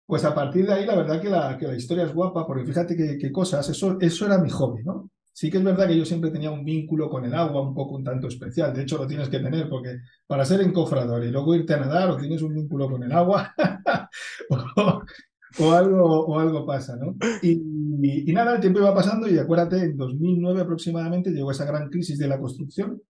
Pues 0.06 0.24
a 0.24 0.34
partir 0.34 0.66
de 0.66 0.72
ahí, 0.72 0.84
la 0.84 0.96
verdad 0.96 1.22
que 1.22 1.30
la, 1.30 1.56
que 1.56 1.68
la 1.68 1.76
historia 1.76 2.04
es 2.04 2.12
guapa, 2.12 2.46
porque 2.46 2.66
fíjate 2.66 2.96
qué, 2.96 3.16
qué 3.16 3.30
cosas, 3.30 3.68
eso, 3.68 3.96
eso 4.00 4.26
era 4.26 4.38
mi 4.38 4.50
hobby, 4.50 4.82
¿no? 4.82 5.08
Sí 5.32 5.50
que 5.50 5.58
es 5.58 5.64
verdad 5.64 5.88
que 5.88 5.96
yo 5.96 6.04
siempre 6.04 6.30
tenía 6.30 6.50
un 6.50 6.64
vínculo 6.64 7.08
con 7.08 7.24
el 7.24 7.34
agua 7.34 7.62
un 7.62 7.74
poco 7.74 7.96
un 7.96 8.04
tanto 8.04 8.28
especial. 8.28 8.74
De 8.74 8.82
hecho, 8.82 8.98
lo 8.98 9.06
tienes 9.06 9.28
que 9.28 9.38
tener 9.38 9.68
porque 9.68 10.00
para 10.26 10.44
ser 10.44 10.60
encofrador 10.60 11.24
y 11.24 11.30
luego 11.30 11.54
irte 11.54 11.74
a 11.74 11.78
nadar 11.78 12.10
o 12.10 12.16
tienes 12.16 12.42
un 12.42 12.54
vínculo 12.54 12.90
con 12.90 13.02
el 13.02 13.12
agua 13.12 13.54
o, 14.50 15.02
o, 15.58 15.72
algo, 15.72 16.26
o 16.26 16.38
algo 16.38 16.66
pasa, 16.66 16.96
¿no? 16.96 17.16
Y, 17.42 17.52
y, 17.52 18.30
y, 18.30 18.32
nada, 18.34 18.54
el 18.54 18.60
tiempo 18.60 18.80
iba 18.80 18.94
pasando 18.94 19.28
y 19.28 19.38
acuérdate, 19.38 19.78
en 19.78 19.96
2009 19.96 20.60
aproximadamente 20.60 21.30
llegó 21.30 21.50
esa 21.50 21.64
gran 21.64 21.88
crisis 21.88 22.18
de 22.18 22.28
la 22.28 22.38
construcción 22.38 23.00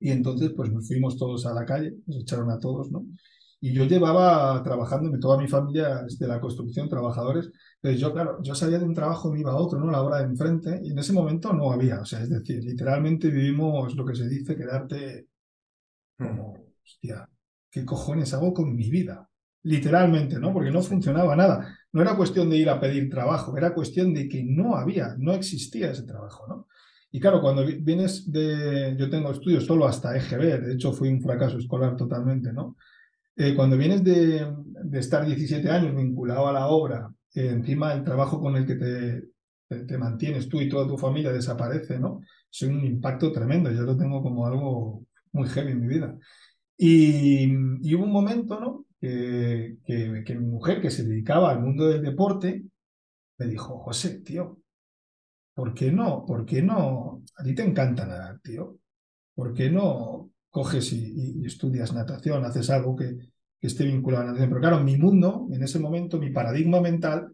y 0.00 0.10
entonces 0.10 0.52
pues 0.56 0.72
nos 0.72 0.86
fuimos 0.86 1.16
todos 1.16 1.46
a 1.46 1.54
la 1.54 1.64
calle, 1.64 1.94
nos 2.06 2.22
echaron 2.22 2.50
a 2.50 2.58
todos, 2.58 2.90
¿no? 2.90 3.06
Y 3.60 3.72
yo 3.72 3.84
llevaba 3.84 4.62
trabajando, 4.62 5.18
toda 5.18 5.36
mi 5.38 5.48
familia 5.48 6.04
es 6.06 6.18
de 6.18 6.28
la 6.28 6.40
construcción, 6.40 6.88
trabajadores. 6.88 7.50
Entonces 7.76 8.00
yo, 8.00 8.12
claro, 8.12 8.38
yo 8.42 8.54
salía 8.54 8.78
de 8.78 8.84
un 8.84 8.94
trabajo, 8.94 9.32
me 9.32 9.40
iba 9.40 9.50
a 9.50 9.56
otro, 9.56 9.80
¿no? 9.80 9.90
La 9.90 10.02
hora 10.02 10.18
de 10.18 10.24
enfrente, 10.24 10.80
y 10.82 10.92
en 10.92 10.98
ese 10.98 11.12
momento 11.12 11.52
no 11.52 11.72
había. 11.72 12.00
O 12.00 12.04
sea, 12.04 12.20
es 12.20 12.30
decir, 12.30 12.62
literalmente 12.62 13.30
vivimos 13.30 13.96
lo 13.96 14.04
que 14.04 14.14
se 14.14 14.28
dice 14.28 14.56
quedarte 14.56 15.26
como, 16.16 16.54
hostia, 16.84 17.28
¿qué 17.70 17.84
cojones 17.84 18.32
hago 18.34 18.54
con 18.54 18.74
mi 18.76 18.90
vida? 18.90 19.28
Literalmente, 19.64 20.38
¿no? 20.38 20.52
Porque 20.52 20.70
no 20.70 20.82
funcionaba 20.82 21.34
nada. 21.34 21.76
No 21.92 22.02
era 22.02 22.16
cuestión 22.16 22.48
de 22.50 22.58
ir 22.58 22.70
a 22.70 22.80
pedir 22.80 23.10
trabajo, 23.10 23.56
era 23.56 23.74
cuestión 23.74 24.14
de 24.14 24.28
que 24.28 24.44
no 24.44 24.76
había, 24.76 25.16
no 25.18 25.32
existía 25.32 25.90
ese 25.90 26.04
trabajo, 26.04 26.46
¿no? 26.46 26.68
Y 27.10 27.20
claro, 27.20 27.40
cuando 27.40 27.64
vienes 27.64 28.30
de, 28.30 28.94
yo 28.98 29.08
tengo 29.08 29.30
estudios 29.30 29.64
solo 29.64 29.86
hasta 29.86 30.14
EGB, 30.14 30.60
de 30.60 30.74
hecho 30.74 30.92
fui 30.92 31.08
un 31.08 31.22
fracaso 31.22 31.56
escolar 31.58 31.96
totalmente, 31.96 32.52
¿no? 32.52 32.76
Eh, 33.40 33.54
cuando 33.54 33.76
vienes 33.76 34.02
de, 34.02 34.52
estar 34.94 35.24
17 35.24 35.70
años 35.70 35.94
vinculado 35.94 36.48
a 36.48 36.52
la 36.52 36.66
obra, 36.66 37.08
encima 37.32 37.92
el 37.94 38.02
trabajo 38.02 38.40
con 38.40 38.56
el 38.56 38.66
que 38.66 38.74
te, 38.74 39.96
mantienes 39.96 40.48
tú 40.48 40.60
y 40.60 40.68
toda 40.68 40.88
tu 40.88 40.98
familia 40.98 41.32
desaparece, 41.32 42.00
¿no? 42.00 42.20
Es 42.50 42.62
un 42.62 42.84
impacto 42.84 43.30
tremendo, 43.30 43.70
yo 43.70 43.82
lo 43.82 43.96
tengo 43.96 44.22
como 44.22 44.44
algo 44.44 45.04
muy 45.30 45.48
heavy 45.48 45.70
en 45.70 45.80
mi 45.80 45.86
vida. 45.86 46.18
Y, 46.76 47.46
hubo 47.94 48.04
un 48.04 48.12
momento, 48.12 48.58
¿no? 48.58 48.86
Que, 49.00 49.76
que, 49.84 50.34
mi 50.34 50.46
mujer, 50.46 50.80
que 50.80 50.90
se 50.90 51.04
dedicaba 51.04 51.52
al 51.52 51.60
mundo 51.60 51.86
del 51.88 52.02
deporte, 52.02 52.64
me 53.38 53.46
dijo, 53.46 53.78
José, 53.78 54.20
tío, 54.20 54.58
¿por 55.54 55.74
qué 55.74 55.92
no? 55.92 56.24
¿Por 56.26 56.44
qué 56.44 56.60
no? 56.60 57.22
A 57.36 57.44
ti 57.44 57.54
te 57.54 57.62
encanta 57.62 58.04
nadar, 58.04 58.40
tío. 58.40 58.78
¿Por 59.34 59.54
qué 59.54 59.70
no 59.70 60.27
coges 60.58 60.92
y, 60.92 61.46
estudias 61.46 61.92
natación, 61.92 62.44
haces 62.44 62.68
algo 62.70 62.96
que, 62.96 63.16
esté 63.60 63.84
vinculado 63.84 64.22
a 64.22 64.26
la 64.26 64.32
natación? 64.32 64.50
Pero 64.50 64.60
claro, 64.60 64.80
mi 64.82 64.96
mundo, 64.96 65.46
en 65.52 65.62
ese 65.62 65.78
momento, 65.78 66.18
mi 66.18 66.30
paradigma 66.30 66.80
mental, 66.80 67.32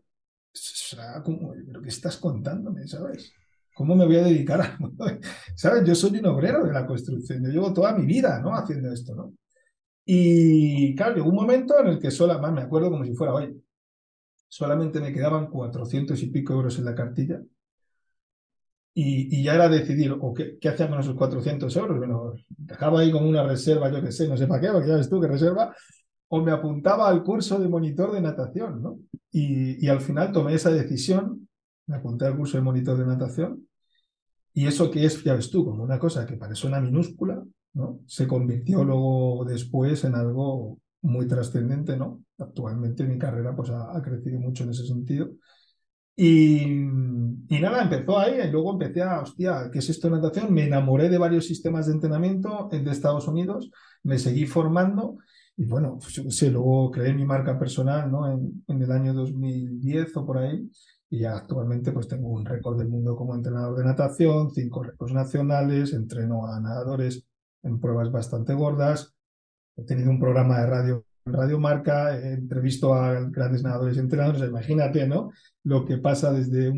¿pero 1.24 1.80
qué 1.80 1.88
estás 1.88 2.18
contándome, 2.18 2.86
sabes? 2.86 3.32
¿Cómo 3.74 3.96
me 3.96 4.04
voy 4.04 4.16
a 4.16 4.24
dedicar 4.24 4.60
a 4.60 4.78
¿Sabes? 5.56 5.84
Yo 5.86 5.94
soy 5.94 6.18
un 6.18 6.26
obrero 6.26 6.66
de 6.66 6.72
la 6.72 6.86
construcción, 6.86 7.42
yo 7.42 7.50
llevo 7.50 7.72
toda 7.72 7.96
mi 7.96 8.04
vida, 8.04 8.40
¿no? 8.40 8.54
Haciendo 8.54 8.92
esto, 8.92 9.14
¿no? 9.14 9.32
Y 10.04 10.94
claro, 10.94 11.14
llegó 11.14 11.30
un 11.30 11.36
momento 11.36 11.80
en 11.80 11.86
el 11.86 11.98
que 11.98 12.10
solamente, 12.10 12.60
me 12.60 12.66
acuerdo 12.66 12.90
como 12.90 13.04
si 13.06 13.14
fuera 13.14 13.32
hoy, 13.32 13.58
solamente 14.48 15.00
me 15.00 15.14
quedaban 15.14 15.48
400 15.48 16.22
y 16.22 16.26
pico 16.26 16.52
euros 16.52 16.78
en 16.78 16.84
la 16.84 16.94
cartilla 16.94 17.40
y, 18.96 19.42
ya 19.42 19.54
era 19.54 19.68
decidir, 19.68 20.16
o 20.18 20.32
qué, 20.32 20.56
qué 20.60 20.74
con 20.76 21.00
esos 21.00 21.16
400 21.16 21.76
euros. 21.76 21.98
Bueno, 21.98 22.34
dejaba 22.48 23.00
ahí 23.00 23.10
como 23.10 23.28
una 23.28 23.42
reserva, 23.42 23.90
yo 23.90 24.00
qué 24.00 24.12
sé, 24.12 24.28
no 24.28 24.36
sé 24.36 24.46
para 24.46 24.60
qué, 24.60 24.68
porque 24.68 24.88
ya 24.88 24.96
ves 24.96 25.10
tú 25.10 25.20
qué 25.20 25.26
reserva, 25.26 25.74
o 26.28 26.40
me 26.40 26.52
apuntaba 26.52 27.08
al 27.08 27.24
curso 27.24 27.58
de 27.58 27.68
monitor 27.68 28.12
de 28.12 28.20
natación, 28.20 28.80
¿no? 28.80 29.00
Y, 29.32 29.84
y 29.84 29.88
al 29.88 30.00
final 30.00 30.30
tomé 30.30 30.54
esa 30.54 30.70
decisión, 30.70 31.48
me 31.86 31.96
apunté 31.96 32.26
al 32.26 32.36
curso 32.36 32.56
de 32.56 32.62
monitor 32.62 32.96
de 32.96 33.06
natación, 33.06 33.66
y 34.52 34.66
eso 34.66 34.90
que 34.90 35.04
es, 35.04 35.22
ya 35.24 35.34
ves 35.34 35.50
tú, 35.50 35.64
como 35.64 35.82
una 35.82 35.98
cosa 35.98 36.24
que 36.24 36.36
parece 36.36 36.68
una 36.68 36.80
minúscula, 36.80 37.42
¿no? 37.72 37.98
Se 38.06 38.28
convirtió 38.28 38.84
luego 38.84 39.44
después 39.44 40.04
en 40.04 40.14
algo 40.14 40.78
muy 41.02 41.26
trascendente, 41.26 41.96
¿no? 41.96 42.22
Actualmente 42.38 43.04
mi 43.04 43.18
carrera 43.18 43.54
pues 43.56 43.70
ha, 43.70 43.96
ha 43.96 44.00
crecido 44.00 44.38
mucho 44.38 44.62
en 44.62 44.70
ese 44.70 44.86
sentido. 44.86 45.30
Y, 46.16 46.62
y, 46.62 47.60
nada, 47.60 47.82
empezó 47.82 48.18
ahí, 48.18 48.40
y 48.40 48.50
luego 48.50 48.72
empecé 48.72 49.02
a, 49.02 49.20
hostia, 49.20 49.68
¿qué 49.72 49.80
es 49.80 49.90
esto 49.90 50.08
de 50.08 50.16
natación? 50.16 50.52
Me 50.52 50.64
enamoré 50.64 51.08
de 51.08 51.18
varios 51.18 51.46
sistemas 51.46 51.86
de 51.86 51.94
entrenamiento 51.94 52.68
de 52.70 52.90
Estados 52.90 53.26
Unidos, 53.26 53.70
me 54.02 54.18
seguí 54.18 54.46
formando 54.46 55.18
y 55.56 55.66
bueno, 55.66 55.98
pues 56.00 56.14
yo 56.14 56.30
sé, 56.30 56.50
luego 56.50 56.90
creé 56.90 57.14
mi 57.14 57.24
marca 57.24 57.58
personal 57.58 58.10
¿no? 58.10 58.30
en, 58.30 58.64
en, 58.66 58.82
el 58.82 58.90
año 58.90 59.14
2010 59.14 60.16
o 60.16 60.26
por 60.26 60.38
ahí 60.38 60.68
y 61.10 61.20
ya 61.20 61.36
actualmente 61.36 61.92
pues 61.92 62.08
tengo 62.08 62.28
un 62.28 62.44
récord 62.44 62.76
del 62.76 62.88
mundo 62.88 63.14
como 63.16 63.34
entrenador 63.34 63.78
de 63.78 63.84
natación, 63.84 64.50
cinco 64.50 64.82
récords 64.82 65.12
nacionales, 65.12 65.92
entreno 65.92 66.46
a 66.46 66.60
nadadores 66.60 67.24
en 67.62 67.78
pruebas 67.78 68.10
bastante 68.10 68.52
gordas, 68.52 69.14
he 69.76 69.84
tenido 69.84 70.10
un 70.10 70.18
programa 70.18 70.60
de 70.60 70.66
radio 70.66 71.06
Radio 71.26 71.58
Marca, 71.58 72.18
he 72.18 72.34
entrevisto 72.34 72.92
a 72.92 73.14
grandes 73.30 73.62
nadadores 73.62 73.96
y 73.96 74.00
entrenadores, 74.00 74.42
imagínate, 74.42 75.06
¿no? 75.06 75.30
Lo 75.62 75.86
que 75.86 75.96
pasa 75.96 76.30
desde 76.32 76.70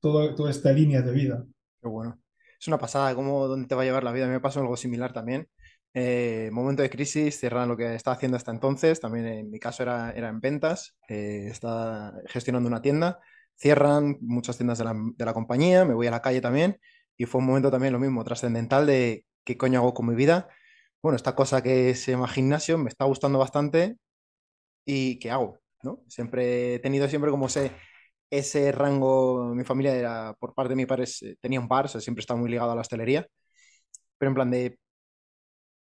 toda 0.00 0.50
esta 0.50 0.72
línea 0.72 1.02
de 1.02 1.12
vida. 1.12 1.44
Qué 1.80 1.88
bueno. 1.88 2.18
Es 2.58 2.66
una 2.66 2.78
pasada, 2.78 3.14
cómo 3.14 3.46
dónde 3.46 3.68
te 3.68 3.76
va 3.76 3.82
a 3.82 3.84
llevar 3.84 4.02
la 4.02 4.12
vida. 4.12 4.24
A 4.24 4.28
mí 4.28 4.34
me 4.34 4.40
pasó 4.40 4.60
algo 4.60 4.76
similar 4.76 5.12
también. 5.12 5.48
Eh, 5.94 6.50
momento 6.52 6.82
de 6.82 6.90
crisis, 6.90 7.38
cierran 7.38 7.68
lo 7.68 7.76
que 7.76 7.94
estaba 7.94 8.16
haciendo 8.16 8.36
hasta 8.36 8.50
entonces, 8.50 8.98
también 8.98 9.26
en 9.26 9.50
mi 9.50 9.60
caso 9.60 9.84
era, 9.84 10.10
era 10.12 10.28
en 10.30 10.40
ventas, 10.40 10.96
eh, 11.08 11.48
estaba 11.50 12.14
gestionando 12.26 12.68
una 12.68 12.82
tienda, 12.82 13.20
cierran 13.56 14.16
muchas 14.20 14.56
tiendas 14.56 14.78
de 14.78 14.84
la, 14.84 14.94
de 14.94 15.24
la 15.24 15.34
compañía, 15.34 15.84
me 15.84 15.94
voy 15.94 16.06
a 16.06 16.10
la 16.10 16.22
calle 16.22 16.40
también 16.40 16.78
y 17.16 17.26
fue 17.26 17.40
un 17.40 17.46
momento 17.46 17.70
también 17.70 17.92
lo 17.92 17.98
mismo, 17.98 18.24
trascendental 18.24 18.86
de 18.86 19.26
qué 19.44 19.58
coño 19.58 19.80
hago 19.80 19.92
con 19.92 20.06
mi 20.06 20.14
vida 20.14 20.48
bueno, 21.02 21.16
esta 21.16 21.34
cosa 21.34 21.62
que 21.62 21.94
se 21.94 22.12
llama 22.12 22.28
gimnasio 22.28 22.78
me 22.78 22.88
está 22.88 23.04
gustando 23.04 23.38
bastante 23.38 23.96
y 24.84 25.18
¿qué 25.18 25.30
hago? 25.30 25.60
¿no? 25.82 26.02
Siempre 26.08 26.76
he 26.76 26.78
tenido 26.80 27.08
siempre 27.08 27.30
como 27.30 27.46
ese, 27.46 27.72
ese 28.30 28.72
rango, 28.72 29.54
mi 29.54 29.64
familia 29.64 29.94
era, 29.96 30.34
por 30.40 30.54
parte 30.54 30.70
de 30.70 30.76
mi 30.76 30.86
padre 30.86 31.06
tenía 31.40 31.60
un 31.60 31.68
bar, 31.68 31.88
siempre 31.88 32.20
estaba 32.22 32.40
muy 32.40 32.50
ligado 32.50 32.72
a 32.72 32.74
la 32.76 32.82
hostelería, 32.82 33.26
pero 34.18 34.30
en 34.30 34.34
plan 34.34 34.50
de, 34.50 34.78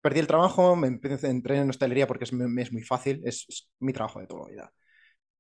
perdí 0.00 0.20
el 0.20 0.26
trabajo, 0.26 0.76
me 0.76 0.88
entré 0.88 1.58
en 1.58 1.70
hostelería 1.70 2.06
porque 2.06 2.24
es, 2.24 2.32
es 2.32 2.72
muy 2.72 2.82
fácil, 2.82 3.20
es, 3.24 3.44
es, 3.48 3.68
mi 3.80 3.92
trabajo 3.92 4.20
de 4.20 4.26
toda 4.26 4.44
la 4.44 4.50
vida. 4.50 4.72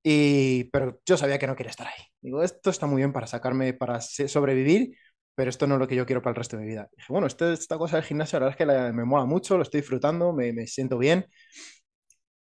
Y, 0.02 0.64
pero 0.70 1.00
yo 1.06 1.16
sabía 1.16 1.38
que 1.38 1.46
no 1.46 1.56
quería 1.56 1.70
estar 1.70 1.88
ahí. 1.88 2.04
Digo, 2.20 2.42
esto 2.42 2.70
está 2.70 2.86
muy 2.86 2.98
bien 2.98 3.12
para 3.12 3.26
sacarme, 3.26 3.74
para 3.74 4.00
sobrevivir, 4.00 4.96
pero 5.38 5.50
esto 5.50 5.68
no 5.68 5.76
es 5.76 5.78
lo 5.78 5.86
que 5.86 5.94
yo 5.94 6.04
quiero 6.04 6.20
para 6.20 6.32
el 6.32 6.36
resto 6.36 6.56
de 6.56 6.64
mi 6.64 6.68
vida. 6.68 6.90
dije, 6.96 7.12
bueno, 7.12 7.28
esta, 7.28 7.52
esta 7.52 7.78
cosa 7.78 7.94
del 7.94 8.04
gimnasio, 8.04 8.40
la 8.40 8.46
verdad 8.46 8.54
es 8.54 8.58
que 8.58 8.66
la, 8.66 8.92
me 8.92 9.04
mola 9.04 9.24
mucho, 9.24 9.56
lo 9.56 9.62
estoy 9.62 9.82
disfrutando, 9.82 10.32
me, 10.32 10.52
me, 10.52 10.66
siento 10.66 10.98
bien. 10.98 11.26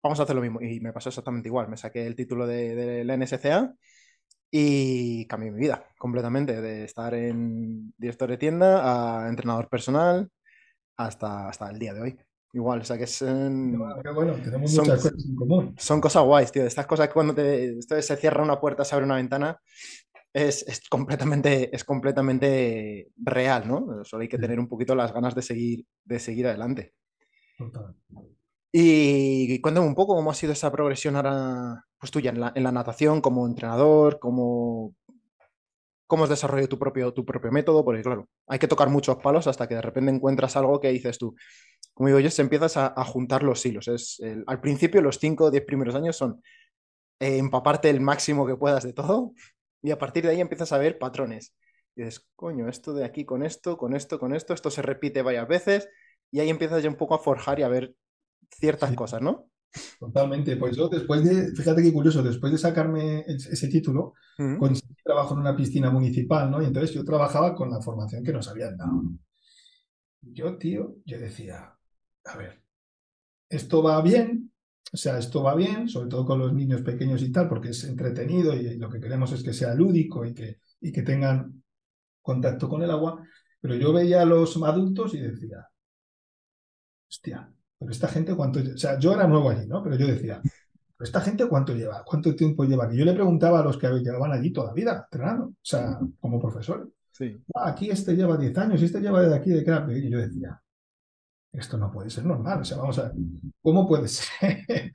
Vamos 0.02 0.18
a 0.18 0.22
hacer 0.22 0.34
lo 0.34 0.40
mismo. 0.40 0.62
Y 0.62 0.80
me 0.80 0.94
pasó 0.94 1.10
exactamente 1.10 1.48
igual. 1.50 1.68
Me 1.68 1.76
saqué 1.76 2.06
el 2.06 2.16
título 2.16 2.46
de, 2.46 2.74
de 2.74 3.04
la 3.04 3.18
NSCA 3.18 3.74
y 4.50 5.26
cambié 5.26 5.50
mi 5.50 5.58
vida 5.60 5.86
completamente, 5.98 6.62
de 6.62 6.84
estar 6.84 7.12
en 7.12 7.92
director 7.98 8.30
de 8.30 8.38
tienda 8.38 9.24
a 9.24 9.28
entrenador 9.28 9.68
personal 9.68 10.30
hasta, 10.96 11.50
hasta 11.50 11.68
el 11.68 11.78
día 11.78 11.92
de 11.92 12.00
hoy. 12.00 12.18
Igual, 12.56 12.80
o 12.80 12.84
sea 12.84 12.96
que 12.96 13.04
es. 13.04 13.18
Qué 13.18 14.10
bueno, 14.14 14.32
tenemos 14.42 14.72
son, 14.72 14.86
muchas 14.86 15.02
cosas 15.02 15.26
en 15.26 15.36
común. 15.36 15.74
Son 15.76 16.00
cosas 16.00 16.24
guays, 16.24 16.50
tío. 16.50 16.64
Estas 16.64 16.86
cosas 16.86 17.08
que 17.08 17.12
cuando 17.12 17.34
te, 17.34 17.82
se 17.82 18.16
cierra 18.16 18.42
una 18.42 18.58
puerta, 18.58 18.82
se 18.82 18.94
abre 18.94 19.04
una 19.04 19.16
ventana, 19.16 19.60
es, 20.36 20.82
completamente, 20.90 21.74
es 21.74 21.82
completamente 21.84 23.08
real, 23.16 23.66
¿no? 23.66 24.04
Solo 24.04 24.22
hay 24.22 24.28
que 24.28 24.38
tener 24.38 24.60
un 24.60 24.68
poquito 24.68 24.94
las 24.94 25.12
ganas 25.12 25.34
de 25.34 25.40
seguir, 25.40 25.86
de 26.04 26.18
seguir 26.18 26.46
adelante. 26.46 26.92
Y 28.70 29.58
cuéntame 29.62 29.86
un 29.86 29.94
poco 29.94 30.14
cómo 30.14 30.30
ha 30.30 30.34
sido 30.34 30.52
esa 30.52 30.70
progresión 30.70 31.16
ahora, 31.16 31.82
pues 31.98 32.10
tuya, 32.10 32.30
en 32.30 32.40
la, 32.40 32.52
en 32.54 32.62
la 32.64 32.72
natación, 32.72 33.22
como 33.22 33.46
entrenador, 33.46 34.18
cómo, 34.18 34.94
cómo 36.06 36.24
has 36.24 36.30
desarrollado 36.30 36.68
tu 36.68 36.78
propio, 36.78 37.14
tu 37.14 37.24
propio 37.24 37.50
método, 37.50 37.82
porque 37.82 38.02
claro, 38.02 38.28
hay 38.46 38.58
que 38.58 38.68
tocar 38.68 38.90
muchos 38.90 39.16
palos 39.16 39.46
hasta 39.46 39.66
que 39.66 39.76
de 39.76 39.82
repente 39.82 40.10
encuentras 40.10 40.54
algo 40.56 40.78
que 40.80 40.90
dices 40.90 41.16
tú. 41.16 41.34
Como 41.94 42.08
digo 42.08 42.20
yo, 42.20 42.30
se 42.30 42.42
empiezas 42.42 42.76
a, 42.76 42.92
a 42.94 43.04
juntar 43.04 43.42
los 43.42 43.64
hilos. 43.64 43.88
Es, 43.88 44.20
el, 44.20 44.44
al 44.46 44.60
principio, 44.60 45.00
los 45.00 45.18
5 45.18 45.44
o 45.44 45.50
10 45.50 45.64
primeros 45.64 45.94
años 45.94 46.14
son 46.14 46.42
eh, 47.18 47.38
empaparte 47.38 47.88
el 47.88 48.02
máximo 48.02 48.46
que 48.46 48.56
puedas 48.56 48.84
de 48.84 48.92
todo, 48.92 49.32
y 49.86 49.92
a 49.92 49.98
partir 49.98 50.24
de 50.24 50.30
ahí 50.30 50.40
empiezas 50.40 50.72
a 50.72 50.78
ver 50.78 50.98
patrones. 50.98 51.54
Y 51.94 52.02
dices, 52.02 52.26
coño, 52.34 52.68
esto 52.68 52.92
de 52.92 53.04
aquí 53.04 53.24
con 53.24 53.44
esto, 53.44 53.76
con 53.76 53.94
esto, 53.94 54.18
con 54.18 54.34
esto, 54.34 54.52
esto 54.52 54.68
se 54.68 54.82
repite 54.82 55.22
varias 55.22 55.46
veces. 55.46 55.88
Y 56.32 56.40
ahí 56.40 56.50
empiezas 56.50 56.82
ya 56.82 56.88
un 56.88 56.96
poco 56.96 57.14
a 57.14 57.20
forjar 57.20 57.60
y 57.60 57.62
a 57.62 57.68
ver 57.68 57.94
ciertas 58.50 58.90
sí. 58.90 58.96
cosas, 58.96 59.22
¿no? 59.22 59.48
Totalmente. 60.00 60.56
Pues 60.56 60.76
yo 60.76 60.88
después 60.88 61.22
de, 61.22 61.54
fíjate 61.54 61.84
qué 61.84 61.92
curioso, 61.92 62.20
después 62.20 62.50
de 62.50 62.58
sacarme 62.58 63.24
ese 63.28 63.68
título, 63.68 64.14
uh 64.38 64.42
-huh. 64.42 64.58
conseguí 64.58 64.94
trabajo 65.04 65.34
en 65.34 65.40
una 65.40 65.56
piscina 65.56 65.88
municipal, 65.88 66.50
¿no? 66.50 66.60
Y 66.60 66.66
entonces 66.66 66.92
yo 66.92 67.04
trabajaba 67.04 67.54
con 67.54 67.70
la 67.70 67.80
formación 67.80 68.24
que 68.24 68.32
nos 68.32 68.48
habían 68.48 68.76
dado. 68.76 69.02
Yo, 70.20 70.58
tío, 70.58 70.96
yo 71.04 71.20
decía, 71.20 71.78
a 72.24 72.36
ver, 72.36 72.60
esto 73.48 73.84
va 73.84 74.02
bien, 74.02 74.50
o 74.92 74.96
sea, 74.96 75.18
esto 75.18 75.42
va 75.42 75.54
bien, 75.54 75.88
sobre 75.88 76.08
todo 76.08 76.24
con 76.24 76.38
los 76.38 76.52
niños 76.52 76.82
pequeños 76.82 77.22
y 77.22 77.32
tal, 77.32 77.48
porque 77.48 77.70
es 77.70 77.84
entretenido 77.84 78.54
y 78.54 78.76
lo 78.78 78.88
que 78.88 79.00
queremos 79.00 79.32
es 79.32 79.42
que 79.42 79.52
sea 79.52 79.74
lúdico 79.74 80.24
y 80.24 80.32
que, 80.32 80.60
y 80.80 80.92
que 80.92 81.02
tengan 81.02 81.62
contacto 82.22 82.68
con 82.68 82.82
el 82.82 82.90
agua. 82.90 83.22
Pero 83.60 83.74
yo 83.74 83.92
veía 83.92 84.22
a 84.22 84.24
los 84.24 84.56
adultos 84.62 85.14
y 85.14 85.20
decía, 85.20 85.68
hostia, 87.08 87.52
pero 87.78 87.90
esta 87.90 88.08
gente 88.08 88.34
cuánto... 88.34 88.60
O 88.60 88.78
sea, 88.78 88.98
yo 88.98 89.12
era 89.12 89.26
nuevo 89.26 89.50
allí, 89.50 89.66
¿no? 89.66 89.82
Pero 89.82 89.96
yo 89.96 90.06
decía, 90.06 90.40
pero 90.96 91.06
esta 91.06 91.20
gente 91.20 91.48
cuánto 91.48 91.74
lleva, 91.74 92.04
cuánto 92.04 92.34
tiempo 92.34 92.64
lleva. 92.64 92.92
Y 92.92 92.98
yo 92.98 93.04
le 93.04 93.12
preguntaba 93.12 93.60
a 93.60 93.64
los 93.64 93.76
que 93.76 93.88
llevaban 93.88 94.32
allí 94.32 94.52
toda 94.52 94.68
la 94.68 94.72
vida, 94.72 95.04
entrenando, 95.04 95.46
o 95.46 95.54
sea, 95.62 95.98
como 96.20 96.40
profesor. 96.40 96.90
Sí. 97.10 97.36
Ah, 97.54 97.70
aquí 97.70 97.90
este 97.90 98.14
lleva 98.14 98.36
10 98.36 98.56
años, 98.58 98.82
este 98.82 99.00
lleva 99.00 99.22
de 99.22 99.34
aquí 99.34 99.50
de 99.50 99.60
acá. 99.60 99.86
Y 99.90 100.08
yo 100.08 100.18
decía, 100.18 100.60
esto 101.56 101.78
no 101.78 101.90
puede 101.90 102.10
ser 102.10 102.24
normal. 102.24 102.60
O 102.60 102.64
sea, 102.64 102.76
vamos 102.76 102.98
a 102.98 103.04
ver, 103.04 103.12
¿cómo 103.62 103.86
puede 103.86 104.08
ser 104.08 104.92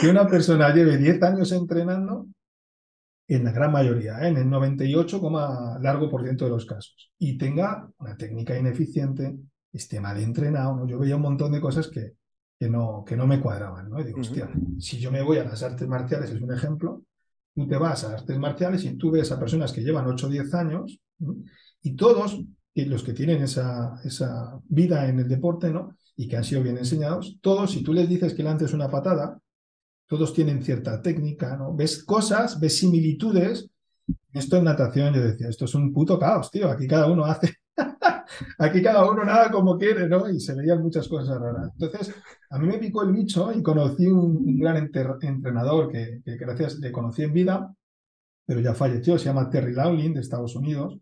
que 0.00 0.08
una 0.08 0.26
persona 0.26 0.74
lleve 0.74 0.96
10 0.96 1.22
años 1.22 1.52
entrenando 1.52 2.26
en 3.28 3.44
la 3.44 3.52
gran 3.52 3.70
mayoría, 3.70 4.20
¿eh? 4.22 4.28
en 4.28 4.38
el 4.38 4.48
98, 4.48 5.20
largo 5.80 6.08
por 6.10 6.22
ciento 6.22 6.46
de 6.46 6.50
los 6.50 6.64
casos, 6.64 7.12
y 7.18 7.36
tenga 7.36 7.90
una 7.98 8.16
técnica 8.16 8.58
ineficiente, 8.58 9.36
esté 9.70 10.00
mal 10.00 10.18
entrenado? 10.18 10.76
¿no? 10.76 10.86
Yo 10.88 10.98
veía 10.98 11.16
un 11.16 11.22
montón 11.22 11.52
de 11.52 11.60
cosas 11.60 11.88
que, 11.88 12.14
que, 12.58 12.70
no, 12.70 13.04
que 13.06 13.16
no 13.16 13.26
me 13.26 13.40
cuadraban, 13.40 13.90
¿no? 13.90 14.00
Y 14.00 14.04
digo, 14.04 14.18
uh 14.18 14.22
-huh. 14.22 14.26
hostia, 14.26 14.50
si 14.78 14.98
yo 14.98 15.12
me 15.12 15.22
voy 15.22 15.38
a 15.38 15.44
las 15.44 15.62
artes 15.62 15.86
marciales, 15.86 16.30
es 16.30 16.40
un 16.40 16.52
ejemplo, 16.52 17.02
tú 17.54 17.68
te 17.68 17.76
vas 17.76 18.04
a 18.04 18.14
artes 18.14 18.38
marciales 18.38 18.84
y 18.84 18.96
tú 18.96 19.10
ves 19.10 19.30
a 19.30 19.38
personas 19.38 19.72
que 19.72 19.82
llevan 19.82 20.06
8 20.06 20.26
o 20.26 20.30
10 20.30 20.54
años, 20.54 20.98
¿no? 21.18 21.36
y 21.82 21.94
todos 21.96 22.40
los 22.86 23.02
que 23.02 23.12
tienen 23.12 23.42
esa, 23.42 24.00
esa 24.04 24.60
vida 24.68 25.08
en 25.08 25.20
el 25.20 25.28
deporte, 25.28 25.70
¿no? 25.70 25.96
Y 26.16 26.28
que 26.28 26.36
han 26.36 26.44
sido 26.44 26.62
bien 26.62 26.78
enseñados, 26.78 27.38
todos, 27.40 27.72
si 27.72 27.82
tú 27.82 27.92
les 27.92 28.08
dices 28.08 28.34
que 28.34 28.42
lances 28.42 28.72
una 28.72 28.88
patada, 28.88 29.38
todos 30.08 30.32
tienen 30.32 30.62
cierta 30.62 31.00
técnica, 31.02 31.56
¿no? 31.56 31.74
Ves 31.74 32.02
cosas, 32.02 32.58
ves 32.58 32.78
similitudes. 32.78 33.70
Esto 34.32 34.56
en 34.56 34.64
natación 34.64 35.14
yo 35.14 35.20
decía, 35.22 35.48
esto 35.48 35.66
es 35.66 35.74
un 35.74 35.92
puto 35.92 36.18
caos, 36.18 36.50
tío, 36.50 36.70
aquí 36.70 36.86
cada 36.86 37.10
uno 37.10 37.26
hace, 37.26 37.54
aquí 38.58 38.82
cada 38.82 39.08
uno 39.10 39.24
nada 39.24 39.50
como 39.50 39.76
quiere, 39.76 40.08
¿no? 40.08 40.28
Y 40.30 40.40
se 40.40 40.54
veían 40.54 40.82
muchas 40.82 41.06
cosas 41.08 41.38
raras. 41.38 41.70
Entonces, 41.78 42.14
a 42.50 42.58
mí 42.58 42.66
me 42.66 42.78
picó 42.78 43.02
el 43.02 43.12
bicho 43.12 43.52
y 43.52 43.62
conocí 43.62 44.06
un, 44.06 44.58
gran 44.58 44.90
entrenador 45.20 45.90
que, 45.92 46.22
gracias 46.24 46.78
le 46.78 46.90
conocí 46.90 47.22
en 47.22 47.32
vida, 47.34 47.74
pero 48.46 48.60
ya 48.60 48.74
falleció, 48.74 49.18
se 49.18 49.26
llama 49.26 49.50
Terry 49.50 49.74
Lowling 49.74 50.14
de 50.14 50.20
Estados 50.20 50.56
Unidos. 50.56 50.98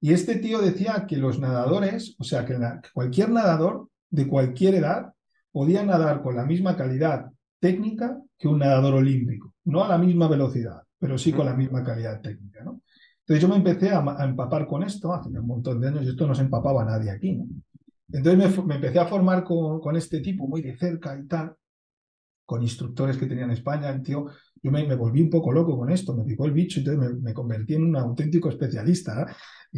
Y 0.00 0.12
este 0.12 0.36
tío 0.36 0.60
decía 0.60 1.06
que 1.08 1.16
los 1.16 1.38
nadadores, 1.38 2.16
o 2.18 2.24
sea, 2.24 2.44
que 2.44 2.56
cualquier 2.92 3.30
nadador 3.30 3.88
de 4.10 4.26
cualquier 4.26 4.74
edad 4.76 5.12
podía 5.50 5.84
nadar 5.84 6.22
con 6.22 6.36
la 6.36 6.44
misma 6.44 6.76
calidad 6.76 7.30
técnica 7.58 8.20
que 8.38 8.48
un 8.48 8.58
nadador 8.58 8.94
olímpico, 8.94 9.54
no 9.64 9.82
a 9.82 9.88
la 9.88 9.98
misma 9.98 10.28
velocidad, 10.28 10.82
pero 10.98 11.16
sí 11.16 11.32
con 11.32 11.46
la 11.46 11.54
misma 11.54 11.82
calidad 11.82 12.20
técnica. 12.20 12.62
¿no? 12.62 12.82
Entonces 13.20 13.42
yo 13.42 13.48
me 13.48 13.56
empecé 13.56 13.90
a, 13.90 14.04
empapar 14.24 14.66
con 14.66 14.82
esto 14.82 15.12
hace 15.12 15.30
un 15.30 15.46
montón 15.46 15.80
de 15.80 15.88
años 15.88 16.04
y 16.04 16.10
esto 16.10 16.26
no 16.26 16.34
se 16.34 16.42
empapaba 16.42 16.84
nadie 16.84 17.10
aquí. 17.10 17.32
¿no? 17.32 17.46
Entonces 18.12 18.64
me, 18.64 18.74
empecé 18.74 18.98
a 18.98 19.06
formar 19.06 19.42
con, 19.42 19.80
con, 19.80 19.96
este 19.96 20.20
tipo 20.20 20.46
muy 20.46 20.62
de 20.62 20.76
cerca 20.76 21.18
y 21.18 21.26
tal, 21.26 21.56
con 22.44 22.62
instructores 22.62 23.16
que 23.16 23.26
tenía 23.26 23.44
en 23.44 23.50
España. 23.50 23.90
El 23.90 24.02
tío, 24.02 24.26
yo 24.62 24.70
me, 24.70 24.94
volví 24.94 25.20
un 25.20 25.30
poco 25.30 25.52
loco 25.52 25.76
con 25.76 25.90
esto, 25.90 26.14
me 26.14 26.24
picó 26.24 26.46
el 26.46 26.52
bicho 26.52 26.80
y 26.80 26.84
entonces 26.84 27.20
me, 27.20 27.34
convertí 27.34 27.74
en 27.74 27.84
un 27.84 27.96
auténtico 27.96 28.48
especialista. 28.48 29.26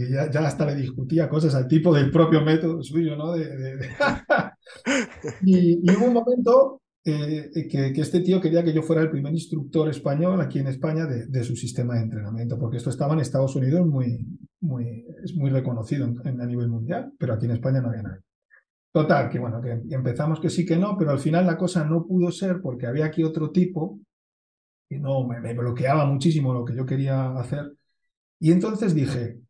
Y 0.01 0.13
ya, 0.13 0.31
ya, 0.31 0.47
hasta 0.47 0.65
le 0.65 0.77
discutía 0.77 1.29
cosas 1.29 1.57
al 1.57 1.67
tipo 1.67 1.93
del 1.93 2.13
propio 2.13 2.41
método 2.43 2.83
suyo, 2.85 3.17
¿no? 3.17 3.33
De, 3.33 3.81
y, 5.43 5.81
y, 5.83 5.97
hubo 5.97 6.07
un 6.07 6.15
momento 6.15 6.81
eh, 7.05 7.67
que, 7.69 8.01
este 8.01 8.21
tío 8.21 8.41
quería 8.41 8.63
que 8.63 8.73
yo 8.73 8.83
fuera 8.83 9.03
el 9.03 9.11
primer 9.11 9.33
instructor 9.33 9.89
español 9.89 10.41
aquí 10.41 10.61
en 10.61 10.69
España 10.69 11.07
de, 11.07 11.43
su 11.43 11.57
sistema 11.57 11.95
de 11.95 12.03
entrenamiento, 12.03 12.59
porque 12.59 12.77
esto 12.77 12.91
estaba 12.91 13.15
en 13.15 13.21
Estados 13.21 13.57
Unidos 13.57 13.87
muy, 13.87 14.25
muy, 14.61 15.05
es 15.25 15.35
muy 15.35 15.51
reconocido 15.51 16.07
a 16.25 16.47
nivel 16.47 16.69
mundial, 16.69 17.13
pero 17.19 17.35
aquí 17.35 17.47
en 17.47 17.53
España 17.53 17.81
no 17.81 17.89
había 17.89 18.03
nadie. 18.03 18.23
Total, 18.93 19.29
que 19.29 19.39
bueno, 19.39 19.61
que 19.61 19.81
empezamos 19.95 20.39
que 20.39 20.51
sí 20.51 20.65
que 20.65 20.77
no, 20.77 20.97
pero 20.97 21.11
al 21.11 21.19
final 21.19 21.47
la 21.47 21.57
cosa 21.57 21.85
no 21.85 22.07
pudo 22.07 22.31
ser 22.31 22.61
porque 22.61 22.87
había 22.87 23.07
aquí 23.07 23.25
otro 23.25 23.51
tipo 23.51 23.99
que 24.89 24.99
no 24.99 25.27
me, 25.27 25.55
bloqueaba 25.55 26.07
muchísimo 26.07 26.53
lo 26.55 26.65
que 26.65 26.75
yo 26.75 26.87
quería 26.87 27.33
hacer. 27.39 27.73
Y 28.41 28.53
entonces 28.53 28.95
dije, 28.95 29.41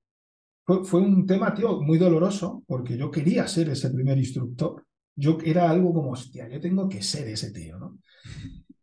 fue, 0.84 1.00
un 1.00 1.26
tema, 1.26 1.54
tío, 1.54 1.80
muy 1.80 1.98
doloroso, 1.98 2.62
porque 2.66 2.96
yo 2.96 3.10
quería 3.10 3.48
ser 3.48 3.70
ese 3.70 3.90
primer 3.90 4.18
instructor 4.18 4.84
yo 5.18 5.36
era 5.44 5.68
algo 5.68 5.92
como, 5.92 6.12
hostia, 6.12 6.48
yo 6.48 6.60
tengo 6.60 6.88
que 6.88 7.02
ser 7.02 7.26
ese 7.26 7.50
tío, 7.50 7.76
¿no? 7.76 7.98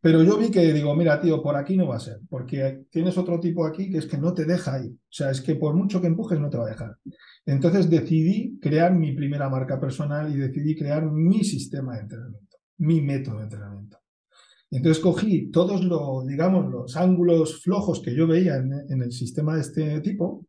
Pero 0.01 0.21
yo 0.21 0.37
vi 0.37 0.51
que 0.51 0.73
digo, 0.73 0.93
mira, 0.93 1.19
tío, 1.19 1.41
por 1.41 1.55
aquí 1.55 1.77
no 1.77 1.87
va 1.87 1.95
a 1.95 1.99
ser, 1.99 2.19
porque 2.29 2.85
tienes 2.91 3.17
otro 3.17 3.39
tipo 3.39 3.65
aquí 3.65 3.89
que 3.89 3.99
es 3.99 4.05
que 4.05 4.17
no 4.17 4.33
te 4.33 4.45
deja 4.45 4.83
ir. 4.83 4.91
O 4.91 4.97
sea, 5.09 5.31
es 5.31 5.41
que 5.41 5.55
por 5.55 5.73
mucho 5.73 5.99
que 5.99 6.07
empujes 6.07 6.39
no 6.39 6.49
te 6.49 6.57
va 6.57 6.65
a 6.65 6.69
dejar. 6.69 6.97
Entonces 7.45 7.89
decidí 7.89 8.59
crear 8.59 8.93
mi 8.93 9.13
primera 9.13 9.49
marca 9.49 9.79
personal 9.79 10.31
y 10.31 10.37
decidí 10.37 10.75
crear 10.75 11.09
mi 11.09 11.43
sistema 11.43 11.95
de 11.95 12.01
entrenamiento, 12.01 12.57
mi 12.77 13.01
método 13.01 13.37
de 13.37 13.43
entrenamiento. 13.43 13.97
Entonces 14.69 15.01
cogí 15.01 15.49
todos 15.49 15.83
los, 15.83 16.27
digamos, 16.27 16.69
los 16.69 16.97
ángulos 16.97 17.63
flojos 17.63 18.01
que 18.01 18.13
yo 18.13 18.27
veía 18.27 18.57
en, 18.57 19.01
el 19.01 19.11
sistema 19.11 19.55
de 19.55 19.61
este 19.61 20.01
tipo, 20.01 20.45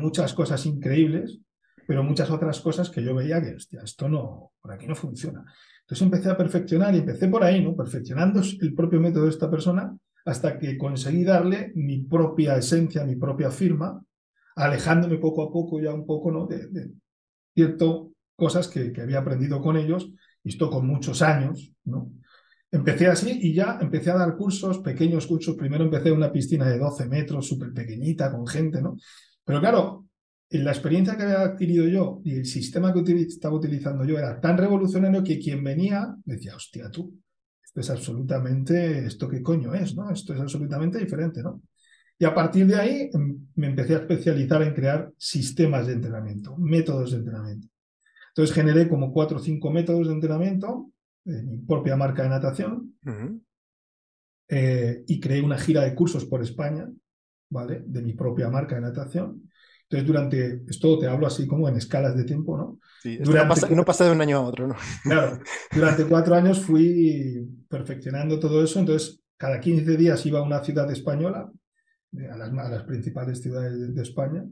muchas 0.00 0.34
cosas 0.34 0.64
increíbles, 0.66 1.40
pero 1.86 2.04
muchas 2.04 2.30
otras 2.30 2.60
cosas 2.60 2.90
que 2.90 3.02
yo 3.02 3.14
veía 3.14 3.42
que, 3.42 3.56
esto 3.82 4.08
no, 4.08 4.52
por 4.60 4.72
aquí 4.72 4.86
no 4.86 4.94
funciona. 4.94 5.44
Entonces 5.80 6.02
empecé 6.02 6.30
a 6.30 6.36
perfeccionar 6.36 6.94
y 6.94 6.98
empecé 6.98 7.28
por 7.28 7.42
ahí, 7.42 7.62
¿no? 7.62 7.74
Perfeccionando 7.74 8.40
el 8.60 8.74
propio 8.74 9.00
método 9.00 9.24
de 9.24 9.30
esta 9.30 9.50
persona 9.50 9.96
hasta 10.24 10.58
que 10.58 10.78
conseguí 10.78 11.24
darle 11.24 11.72
mi 11.74 12.02
propia 12.02 12.56
esencia, 12.56 13.04
mi 13.04 13.16
propia 13.16 13.50
firma, 13.50 14.00
alejándome 14.54 15.18
poco 15.18 15.42
a 15.42 15.50
poco 15.50 15.80
ya 15.80 15.92
un 15.92 16.06
poco, 16.06 16.30
¿no? 16.30 16.46
De, 16.46 16.68
de 16.68 17.76
cosas 18.36 18.68
que, 18.68 18.92
que, 18.92 19.02
había 19.02 19.18
aprendido 19.18 19.60
con 19.60 19.76
ellos, 19.76 20.12
y 20.44 20.50
esto 20.50 20.70
con 20.70 20.86
muchos 20.86 21.22
años, 21.22 21.72
¿no? 21.84 22.12
Empecé 22.70 23.08
así 23.08 23.36
y 23.42 23.52
ya 23.52 23.78
empecé 23.80 24.12
a 24.12 24.16
dar 24.18 24.36
cursos, 24.36 24.78
pequeños 24.78 25.26
cursos. 25.26 25.56
Primero 25.56 25.82
empecé 25.82 26.10
en 26.10 26.16
una 26.16 26.30
piscina 26.30 26.68
de 26.68 26.78
12 26.78 27.08
metros, 27.08 27.48
súper 27.48 27.72
pequeñita, 27.72 28.30
con 28.30 28.46
gente, 28.46 28.80
¿no? 28.80 28.96
Pero 29.44 29.60
claro, 29.60 30.06
la 30.50 30.70
experiencia 30.70 31.16
que 31.16 31.22
había 31.22 31.42
adquirido 31.42 31.86
yo 31.86 32.20
y 32.24 32.34
el 32.34 32.46
sistema 32.46 32.92
que 32.92 33.00
estaba 33.22 33.54
utilizando 33.54 34.04
yo 34.04 34.18
era 34.18 34.40
tan 34.40 34.58
revolucionario 34.58 35.22
que 35.22 35.38
quien 35.38 35.62
venía 35.62 36.14
decía, 36.24 36.56
hostia, 36.56 36.90
tú, 36.90 37.20
esto 37.62 37.80
es 37.80 37.90
absolutamente, 37.90 39.06
¿esto 39.06 39.28
qué 39.28 39.42
coño 39.42 39.74
es? 39.74 39.94
¿no? 39.94 40.10
Esto 40.10 40.34
es 40.34 40.40
absolutamente 40.40 40.98
diferente, 40.98 41.42
¿no? 41.42 41.62
Y 42.18 42.24
a 42.26 42.34
partir 42.34 42.66
de 42.66 42.74
ahí 42.74 43.10
em, 43.14 43.46
me 43.54 43.68
empecé 43.68 43.94
a 43.94 43.98
especializar 43.98 44.62
en 44.62 44.74
crear 44.74 45.10
sistemas 45.16 45.86
de 45.86 45.94
entrenamiento, 45.94 46.54
métodos 46.58 47.12
de 47.12 47.18
entrenamiento. 47.18 47.68
Entonces 48.30 48.54
generé 48.54 48.88
como 48.88 49.12
cuatro 49.12 49.38
o 49.38 49.40
cinco 49.40 49.70
métodos 49.70 50.08
de 50.08 50.14
entrenamiento 50.14 50.90
de 51.24 51.42
mi 51.42 51.58
propia 51.58 51.96
marca 51.96 52.22
de 52.22 52.28
natación 52.28 52.94
eh, 54.48 55.04
y 55.06 55.20
creé 55.20 55.40
una 55.40 55.58
gira 55.58 55.82
de 55.82 55.94
cursos 55.94 56.26
por 56.26 56.42
España, 56.42 56.90
¿vale? 57.50 57.82
De 57.86 58.02
mi 58.02 58.14
propia 58.14 58.48
marca 58.48 58.76
de 58.76 58.80
natación 58.80 59.50
entonces, 59.90 60.06
durante, 60.06 60.62
esto 60.68 60.98
te 61.00 61.08
hablo 61.08 61.26
así 61.26 61.48
como 61.48 61.68
en 61.68 61.74
escalas 61.74 62.16
de 62.16 62.22
tiempo, 62.22 62.56
¿no? 62.56 62.78
Sí, 63.02 63.16
durante, 63.16 63.74
no, 63.74 63.84
pasa, 63.84 64.04
de 64.04 64.12
un 64.12 64.20
año 64.20 64.36
a 64.36 64.42
otro, 64.42 64.68
¿no? 64.68 64.76
Claro, 65.02 65.40
durante 65.74 66.04
cuatro 66.04 66.36
años 66.36 66.60
fui 66.60 67.44
perfeccionando 67.68 68.38
todo 68.38 68.62
eso, 68.62 68.78
entonces 68.78 69.20
cada 69.36 69.58
15 69.58 69.96
días 69.96 70.24
iba 70.26 70.38
a 70.38 70.44
una 70.44 70.62
ciudad 70.62 70.88
española, 70.92 71.50
a 72.32 72.36
las, 72.36 72.52
las 72.52 72.84
principales 72.84 73.42
ciudades 73.42 73.92
de, 73.92 74.02
España, 74.02 74.44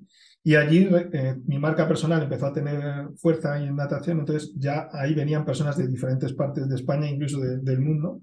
y 0.43 0.57
allí 0.57 0.89
eh, 1.13 1.37
mi 1.47 1.61
marca 1.61 1.87
personal 1.87 2.25
empezó 2.25 2.47
a 2.47 2.53
tener 2.53 3.09
fuerza 3.17 3.63
en 3.63 3.77
natación, 3.77 4.19
entonces 4.19 4.53
ya 4.57 4.89
ahí 4.93 5.15
venían 5.15 5.45
personas 5.45 5.77
de 5.77 5.87
diferentes 5.87 6.33
partes 6.33 6.69
de 6.69 6.75
España, 6.75 7.09
incluso 7.09 7.39
del 7.39 7.79
mundo. 7.79 8.23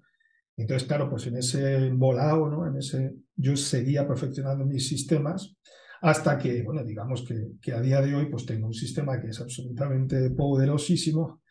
Entonces, 0.57 0.87
claro, 0.87 1.09
pues 1.09 1.27
en 1.27 1.37
ese 1.37 1.89
volado, 1.91 2.47
¿no? 2.49 2.65
En 2.67 2.77
ese, 2.77 3.13
yo 3.35 3.55
seguía 3.57 4.07
perfeccionando 4.07 4.65
mis 4.65 4.87
sistemas 4.87 5.55
hasta 6.01 6.37
que, 6.37 6.63
bueno, 6.63 6.83
digamos 6.83 7.23
que, 7.27 7.47
que, 7.61 7.73
a 7.73 7.81
día 7.81 8.01
de 8.01 8.15
hoy 8.15 8.27
pues 8.27 8.45
tengo 8.45 8.67
un 8.67 8.73
sistema 8.73 9.19
que 9.19 9.29
es 9.29 9.41
absolutamente 9.41 10.29
poderosísimo 10.29 11.41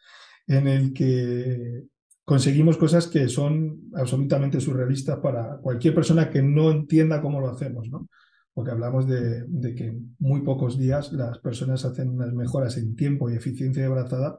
en 0.46 0.68
el 0.68 0.92
que 0.92 1.84
conseguimos 2.24 2.76
cosas 2.76 3.06
que 3.06 3.28
son 3.28 3.90
absolutamente 3.94 4.60
surrealistas 4.60 5.18
para 5.18 5.58
cualquier 5.58 5.94
persona 5.94 6.30
que 6.30 6.42
no 6.42 6.70
entienda 6.70 7.20
cómo 7.20 7.40
lo 7.40 7.50
hacemos, 7.50 7.88
¿no? 7.90 8.08
Porque 8.54 8.70
hablamos 8.70 9.06
de, 9.06 9.44
de 9.48 9.74
que 9.74 9.86
en 9.86 10.16
muy 10.18 10.42
pocos 10.42 10.78
días 10.78 11.12
las 11.12 11.38
personas 11.40 11.84
hacen 11.84 12.10
unas 12.10 12.32
mejoras 12.32 12.76
en 12.78 12.94
tiempo 12.94 13.28
y 13.28 13.34
eficiencia 13.34 13.82
de 13.82 13.88
brazada 13.88 14.38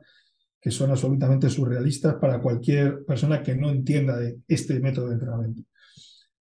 que 0.65 0.71
son 0.71 0.89
absolutamente 0.89 1.47
surrealistas 1.47 2.15
para 2.15 2.41
cualquier 2.41 3.05
persona 3.05 3.43
que 3.43 3.53
no 3.53 3.69
entienda 3.69 4.17
de 4.17 4.39
este 4.47 4.79
método 4.79 5.09
de 5.09 5.13
entrenamiento. 5.13 5.61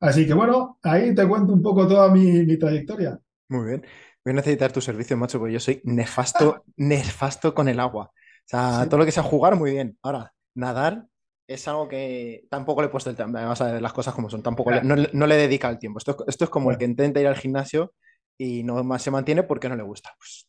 Así 0.00 0.26
que 0.26 0.34
bueno, 0.34 0.80
ahí 0.82 1.14
te 1.14 1.24
cuento 1.28 1.52
un 1.52 1.62
poco 1.62 1.86
toda 1.86 2.10
mi, 2.10 2.44
mi 2.44 2.58
trayectoria. 2.58 3.16
Muy 3.48 3.66
bien. 3.66 3.86
Voy 4.24 4.32
a 4.32 4.34
necesitar 4.34 4.72
tu 4.72 4.80
servicio, 4.80 5.16
macho, 5.16 5.38
porque 5.38 5.52
yo 5.52 5.60
soy 5.60 5.80
nefasto, 5.84 6.64
nefasto 6.76 7.54
con 7.54 7.68
el 7.68 7.78
agua. 7.78 8.06
O 8.06 8.44
sea, 8.44 8.86
todo 8.86 8.98
lo 8.98 9.06
que 9.06 9.12
sea 9.12 9.22
jugar, 9.22 9.54
muy 9.54 9.70
bien. 9.70 9.96
Ahora, 10.02 10.32
nadar 10.56 11.06
es 11.46 11.68
algo 11.68 11.86
que 11.86 12.44
tampoco 12.50 12.82
le 12.82 12.88
he 12.88 12.90
puesto 12.90 13.10
el 13.10 13.14
tiempo. 13.14 13.38
Vamos 13.38 13.60
a 13.60 13.72
ver 13.72 13.80
las 13.80 13.92
cosas 13.92 14.14
como 14.14 14.28
son. 14.28 14.42
Tampoco 14.42 14.72
le, 14.72 14.82
no, 14.82 15.26
le 15.28 15.36
dedica 15.36 15.70
el 15.70 15.78
tiempo. 15.78 15.98
Esto, 16.00 16.24
esto 16.26 16.42
es 16.42 16.50
como 16.50 16.72
el 16.72 16.78
que 16.78 16.86
intenta 16.86 17.20
ir 17.20 17.28
al 17.28 17.36
gimnasio 17.36 17.94
y 18.36 18.64
no 18.64 18.82
más 18.82 19.00
se 19.00 19.12
mantiene 19.12 19.44
porque 19.44 19.68
no 19.68 19.76
le 19.76 19.84
gusta. 19.84 20.10
Pues, 20.18 20.48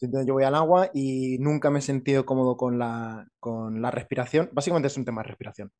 entonces 0.00 0.26
yo 0.26 0.34
voy 0.34 0.44
al 0.44 0.54
agua 0.54 0.90
y 0.92 1.38
nunca 1.38 1.70
me 1.70 1.78
he 1.78 1.82
sentido 1.82 2.26
cómodo 2.26 2.56
con 2.56 2.78
la, 2.78 3.28
con 3.40 3.80
la 3.80 3.90
respiración. 3.90 4.50
Básicamente 4.52 4.88
es 4.88 4.96
un 4.96 5.04
tema 5.04 5.22
de 5.22 5.28
respiración. 5.28 5.72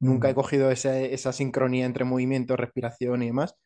Nunca 0.00 0.30
he 0.30 0.34
cogido 0.34 0.70
esa 0.70 1.32
sincronía 1.32 1.84
entre 1.84 2.04
movimiento, 2.04 2.56
respiración 2.56 3.22
y 3.22 3.26
demás 3.26 3.56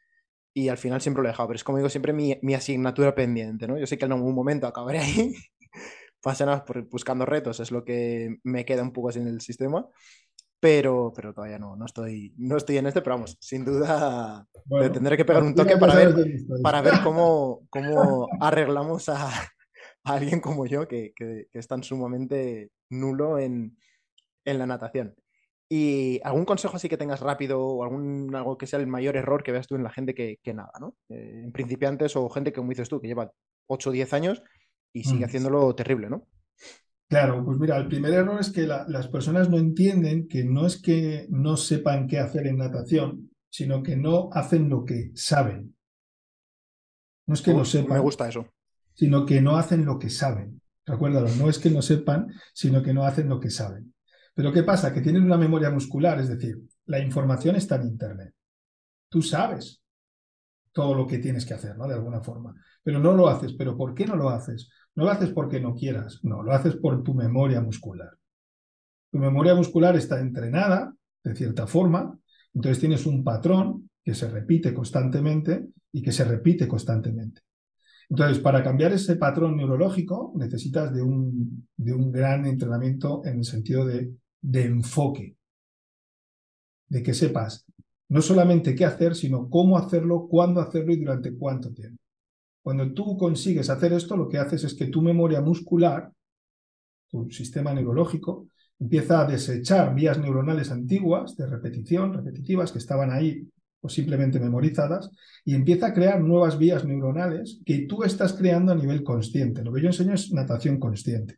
y 0.55 0.69
al 0.69 0.79
final 0.79 1.01
siempre 1.01 1.23
lo 1.23 1.29
he 1.29 1.33
dejado, 1.33 1.49
pero 1.49 1.57
es 1.57 1.65
como 1.65 1.79
digo 1.79 1.89
siempre 1.89 2.13
mi, 2.13 2.39
mi 2.43 2.55
asignatura 2.55 3.15
pendiente, 3.15 3.67
¿no? 3.67 3.79
Yo 3.79 3.87
sé 3.87 3.97
que 3.97 4.05
en 4.05 4.13
algún 4.13 4.35
momento 4.35 4.67
acabaré 4.67 4.99
ahí, 4.99 5.35
nada 6.41 6.65
por 6.65 6.89
buscando 6.89 7.25
retos, 7.25 7.61
es 7.61 7.71
lo 7.71 7.85
que 7.85 8.39
me 8.45 8.65
queda 8.65 8.83
un 8.83 8.93
poco 8.93 9.09
así 9.09 9.21
en 9.21 9.29
el 9.29 9.41
sistema, 9.41 9.87
pero, 10.61 11.13
pero 11.15 11.33
todavía 11.33 11.59
no, 11.59 11.75
no 11.77 11.87
estoy, 11.87 12.35
no 12.37 12.57
estoy 12.57 12.77
en 12.79 12.87
este, 12.87 13.01
pero 13.01 13.17
vamos, 13.17 13.37
sin 13.41 13.65
duda 13.65 14.47
tendré 14.93 15.17
que 15.17 15.25
pegar 15.25 15.43
un 15.43 15.55
toque 15.55 15.77
para 15.77 15.95
ver, 15.95 16.15
para 16.63 16.83
ver 16.83 16.95
cómo, 17.03 17.63
cómo 17.71 18.29
arreglamos 18.41 19.09
a, 19.09 19.31
a, 20.05 20.15
alguien 20.15 20.41
como 20.41 20.67
yo 20.67 20.89
que, 20.89 21.13
que, 21.15 21.47
que 21.51 21.59
es 21.59 21.69
tan 21.69 21.83
sumamente 21.83 22.71
nulo 22.91 23.39
en, 23.39 23.77
en 24.45 24.59
la 24.59 24.67
natación. 24.67 25.15
Y 25.69 26.21
algún 26.23 26.45
consejo 26.45 26.77
así 26.77 26.89
que 26.89 26.99
tengas 26.99 27.21
rápido 27.21 27.59
o 27.59 27.83
algún 27.83 28.35
algo 28.35 28.59
que 28.59 28.67
sea 28.67 28.79
el 28.79 28.87
mayor 28.87 29.17
error 29.17 29.43
que 29.43 29.53
veas 29.53 29.67
tú 29.67 29.75
en 29.75 29.83
la 29.83 29.91
gente 29.91 30.15
que, 30.15 30.39
nada, 30.53 30.73
¿no? 30.79 30.97
Eh, 31.09 31.45
en 31.45 31.53
principiantes 31.53 32.15
o 32.15 32.29
gente 32.29 32.53
que, 32.53 32.57
como 32.57 32.69
dices 32.69 32.91
tú, 32.91 33.01
que 33.01 33.09
lleva 33.09 33.33
8 33.69 33.89
o 33.89 33.93
10 33.93 34.13
años 34.13 34.43
y 34.93 35.05
sigue 35.05 35.25
mm. 35.25 35.29
haciéndolo 35.29 35.75
terrible, 35.75 36.11
¿no? 36.11 36.29
Claro, 37.09 37.43
pues 37.43 37.59
mira, 37.59 37.79
el 37.79 37.89
primer 37.89 38.13
error 38.13 38.39
es 38.39 38.51
que 38.51 38.67
las 38.67 39.09
personas 39.09 39.49
no 39.49 39.57
entienden 39.57 40.29
que 40.29 40.45
no 40.45 40.67
es 40.67 40.81
que 40.81 41.27
no 41.31 41.57
sepan 41.57 42.07
qué 42.07 42.19
hacer 42.19 42.47
en 42.47 42.59
natación, 42.59 43.31
sino 43.51 43.83
que 43.83 43.97
no 43.97 44.29
hacen 44.33 44.69
lo 44.69 44.85
que 44.85 45.11
saben. 45.15 45.75
No 47.27 47.35
es 47.35 47.41
que 47.41 47.55
no 47.55 47.65
sepan. 47.65 47.95
Me 47.95 47.99
gusta 47.99 48.29
eso. 48.29 48.47
Sino 48.95 49.25
que 49.27 49.41
no 49.41 49.57
hacen 49.57 49.85
lo 49.85 49.99
que 49.99 50.11
saben. 50.11 50.61
Recuérdalo, 50.85 51.29
no 51.37 51.49
es 51.49 51.59
que 51.59 51.71
no 51.71 51.83
sepan, 51.83 52.29
sino 52.53 52.83
que 52.83 52.93
no 52.93 53.05
hacen 53.05 53.29
lo 53.29 53.41
que 53.41 53.51
saben. 53.51 53.95
Pero 54.35 54.53
¿qué 54.53 54.63
pasa? 54.63 54.93
Que 54.93 55.01
tienen 55.01 55.23
una 55.23 55.37
memoria 55.37 55.71
muscular, 55.71 56.19
es 56.21 56.29
decir, 56.29 56.59
la 56.87 56.99
información 56.99 57.57
está 57.57 57.77
en 57.77 57.89
Internet. 57.89 58.35
Tú 59.09 59.23
sabes 59.23 59.83
todo 60.73 60.95
lo 60.95 61.07
que 61.07 61.19
tienes 61.19 61.45
que 61.45 61.55
hacer, 61.55 61.77
¿no? 61.77 61.87
De 61.87 61.95
alguna 61.95 62.23
forma. 62.23 62.55
Pero 62.83 62.99
no 62.99 63.13
lo 63.13 63.29
haces. 63.29 63.53
¿Pero 63.53 63.77
por 63.77 63.95
qué 63.95 64.07
no 64.07 64.17
lo 64.17 64.31
haces? 64.31 64.71
No 64.95 65.05
lo 65.05 65.11
haces 65.11 65.31
porque 65.31 65.61
no 65.61 65.75
quieras, 65.75 66.21
no, 66.23 66.43
lo 66.43 66.53
haces 66.53 66.77
por 66.77 67.03
tu 67.03 67.15
memoria 67.15 67.61
muscular. 67.61 68.11
Tu 69.11 69.19
memoria 69.19 69.55
muscular 69.55 69.97
está 69.97 70.21
entrenada, 70.21 70.95
de 71.23 71.35
cierta 71.35 71.67
forma, 71.67 72.19
entonces 72.55 72.81
tienes 72.81 73.07
un 73.07 73.25
patrón 73.25 73.91
que 74.05 74.15
se 74.15 74.29
repite 74.29 74.75
constantemente 74.75 75.69
y 75.93 76.03
que 76.03 76.13
se 76.13 76.25
repite 76.25 76.69
constantemente. 76.69 77.41
Entonces, 78.11 78.39
para 78.41 78.63
cambiar 78.63 78.93
ese 78.93 79.17
patrón 79.17 79.57
neurológico 79.57 80.33
necesitas 80.37 80.93
de 80.93 81.03
un, 81.03 81.67
de 81.77 81.93
un 81.93 82.13
gran 82.13 82.47
entrenamiento 82.47 83.23
en 83.25 83.39
el 83.39 83.45
sentido 83.45 83.85
de, 83.87 84.13
de 84.41 84.65
enfoque, 84.65 85.37
de 86.89 87.03
que 87.03 87.15
sepas 87.15 87.65
no 88.09 88.21
solamente 88.21 88.75
qué 88.75 88.85
hacer, 88.85 89.15
sino 89.15 89.49
cómo 89.49 89.79
hacerlo, 89.79 90.29
cuándo 90.29 90.61
hacerlo 90.61 90.93
y 90.93 90.97
durante 90.97 91.35
cuánto 91.35 91.73
tiempo. 91.73 92.03
Cuando 92.63 92.93
tú 92.93 93.17
consigues 93.17 93.71
hacer 93.71 93.95
esto, 93.95 94.17
lo 94.17 94.29
que 94.29 94.39
haces 94.39 94.65
es 94.65 94.75
que 94.75 94.87
tu 94.87 95.01
memoria 95.01 95.41
muscular, 95.41 96.13
tu 97.11 97.31
sistema 97.31 97.73
neurológico, 97.73 98.49
empieza 98.79 99.23
a 99.23 99.27
desechar 99.27 99.95
vías 99.95 100.19
neuronales 100.19 100.71
antiguas 100.71 101.37
de 101.37 101.47
repetición, 101.47 102.13
repetitivas, 102.13 102.71
que 102.71 102.79
estaban 102.79 103.11
ahí 103.11 103.49
o 103.83 103.89
simplemente 103.89 104.41
memorizadas, 104.41 105.11
y 105.45 105.55
empieza 105.55 105.89
a 105.89 105.93
crear 105.93 106.23
nuevas 106.23 106.57
vías 106.57 106.85
neuronales 106.85 107.61
que 107.67 107.87
tú 107.87 108.05
estás 108.05 108.33
creando 108.33 108.73
a 108.73 108.77
nivel 108.77 109.03
consciente. 109.03 109.63
Lo 109.63 109.73
que 109.73 109.83
yo 109.83 109.89
enseño 109.89 110.15
es 110.15 110.33
natación 110.33 110.79
consciente. 110.79 111.37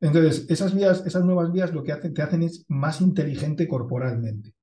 Entonces, 0.00 0.46
esas 0.48 0.74
vías, 0.74 1.04
esas 1.06 1.24
nuevas 1.24 1.52
vías 1.52 1.74
lo 1.74 1.84
que 1.84 1.94
te 1.94 2.22
hacen 2.22 2.42
es 2.42 2.64
más 2.68 3.02
inteligente 3.02 3.68
corporalmente. 3.68 4.54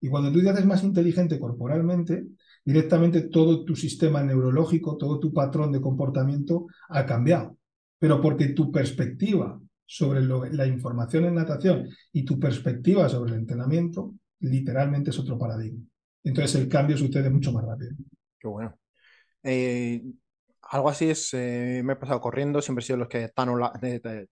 Y 0.00 0.08
cuando 0.08 0.32
tú 0.32 0.40
te 0.42 0.48
haces 0.48 0.64
más 0.64 0.82
inteligente 0.82 1.38
corporalmente, 1.38 2.26
directamente 2.64 3.22
todo 3.22 3.64
tu 3.64 3.76
sistema 3.76 4.22
neurológico, 4.22 4.96
todo 4.96 5.20
tu 5.20 5.32
patrón 5.32 5.70
de 5.72 5.80
comportamiento 5.80 6.66
ha 6.88 7.04
cambiado. 7.04 7.56
Pero 7.98 8.20
porque 8.20 8.48
tu 8.48 8.72
perspectiva 8.72 9.60
sobre 9.84 10.22
la 10.22 10.66
información 10.66 11.26
en 11.26 11.34
natación 11.34 11.86
y 12.12 12.24
tu 12.24 12.40
perspectiva 12.40 13.10
sobre 13.10 13.32
el 13.32 13.40
entrenamiento 13.40 14.14
literalmente 14.42 15.10
es 15.10 15.18
otro 15.18 15.38
paradigma. 15.38 15.84
Entonces 16.24 16.60
el 16.60 16.68
cambio 16.68 16.96
sucede 16.96 17.30
mucho 17.30 17.52
más 17.52 17.64
rápido. 17.64 17.92
Qué 18.38 18.48
bueno. 18.48 18.78
Eh, 19.42 20.02
algo 20.62 20.88
así 20.88 21.10
es, 21.10 21.34
eh, 21.34 21.82
me 21.84 21.94
he 21.94 21.96
pasado 21.96 22.20
corriendo, 22.20 22.62
siempre 22.62 22.82
he 22.82 22.86
sido 22.86 22.98
los 22.98 23.08
que 23.08 23.28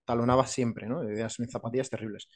talonaba 0.05 0.47
siempre, 0.47 0.87
¿no? 0.87 1.01
De 1.01 1.13
ideas 1.13 1.37
zapatillas 1.49 1.89
terribles. 1.89 2.29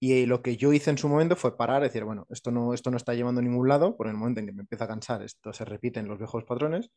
Y 0.00 0.26
lo 0.26 0.42
que 0.42 0.56
yo 0.56 0.72
hice 0.72 0.90
en 0.90 0.98
su 0.98 1.08
momento 1.08 1.36
fue 1.36 1.56
parar 1.56 1.82
decir, 1.82 2.02
bueno, 2.04 2.26
esto 2.30 2.50
no, 2.50 2.74
esto 2.74 2.90
no 2.90 2.96
está 2.96 3.14
llevando 3.14 3.40
a 3.40 3.44
ningún 3.44 3.68
lado, 3.68 3.96
por 3.96 4.08
el 4.08 4.14
momento 4.14 4.40
en 4.40 4.46
que 4.46 4.52
me 4.52 4.62
empieza 4.62 4.84
a 4.84 4.88
cansar, 4.88 5.22
esto 5.22 5.52
se 5.52 5.64
repite 5.64 6.00
en 6.00 6.08
los 6.08 6.18
viejos 6.18 6.44
patrones. 6.44 6.90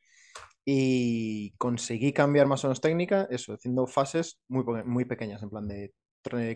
Y 0.65 1.51
conseguí 1.57 2.13
cambiar 2.13 2.47
más 2.47 2.63
o 2.63 2.67
menos 2.67 2.81
técnica, 2.81 3.27
eso, 3.29 3.53
haciendo 3.53 3.85
fases 3.85 4.39
muy, 4.47 4.63
muy 4.85 5.05
pequeñas, 5.05 5.43
en 5.43 5.49
plan 5.49 5.67
de 5.67 5.93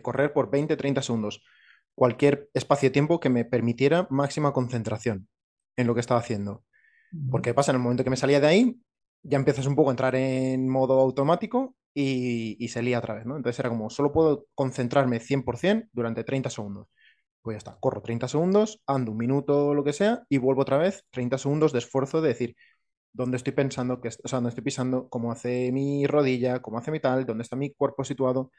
correr 0.01 0.33
por 0.33 0.49
20, 0.49 0.75
30 0.75 1.01
segundos. 1.03 1.43
Cualquier 1.99 2.49
espacio 2.53 2.87
de 2.87 2.93
tiempo 2.93 3.19
que 3.19 3.27
me 3.27 3.43
permitiera 3.43 4.07
máxima 4.09 4.53
concentración 4.53 5.27
en 5.75 5.85
lo 5.85 5.93
que 5.93 5.99
estaba 5.99 6.21
haciendo. 6.21 6.63
Porque 7.29 7.53
pasa, 7.53 7.73
en 7.73 7.75
el 7.75 7.81
momento 7.81 8.05
que 8.05 8.09
me 8.09 8.15
salía 8.15 8.39
de 8.39 8.47
ahí, 8.47 8.81
ya 9.21 9.37
empiezas 9.37 9.65
un 9.65 9.75
poco 9.75 9.89
a 9.89 9.91
entrar 9.91 10.15
en 10.15 10.69
modo 10.69 10.97
automático 11.01 11.75
y, 11.93 12.65
se 12.69 12.81
lía 12.83 12.99
otra 12.99 13.15
vez, 13.15 13.25
¿no? 13.25 13.35
Entonces 13.35 13.59
era 13.59 13.67
como, 13.67 13.89
solo 13.89 14.13
puedo 14.13 14.45
concentrarme 14.55 15.19
100% 15.19 15.89
durante 15.91 16.23
30 16.23 16.49
segundos. 16.49 16.87
Pues 17.41 17.55
ya 17.55 17.57
está, 17.57 17.77
corro 17.81 18.01
30 18.01 18.29
segundos, 18.29 18.81
ando 18.87 19.11
un 19.11 19.17
minuto 19.17 19.67
o 19.67 19.73
lo 19.73 19.83
que 19.83 19.91
sea 19.91 20.23
y 20.29 20.37
vuelvo 20.37 20.61
otra 20.61 20.77
vez 20.77 21.03
30 21.09 21.37
segundos 21.37 21.73
de 21.73 21.79
esfuerzo 21.79 22.21
de 22.21 22.29
decir 22.29 22.55
dónde 23.11 23.35
estoy 23.35 23.51
pensando, 23.51 23.99
que, 23.99 24.07
o 24.07 24.11
sea, 24.29 24.37
dónde 24.37 24.51
estoy 24.51 24.63
pisando, 24.63 25.09
cómo 25.09 25.33
hace 25.33 25.69
mi 25.73 26.07
rodilla, 26.07 26.61
cómo 26.61 26.77
hace 26.77 26.91
mi 26.91 27.01
tal, 27.01 27.25
dónde 27.25 27.43
está 27.43 27.57
mi 27.57 27.73
cuerpo 27.73 28.05
situado. 28.05 28.51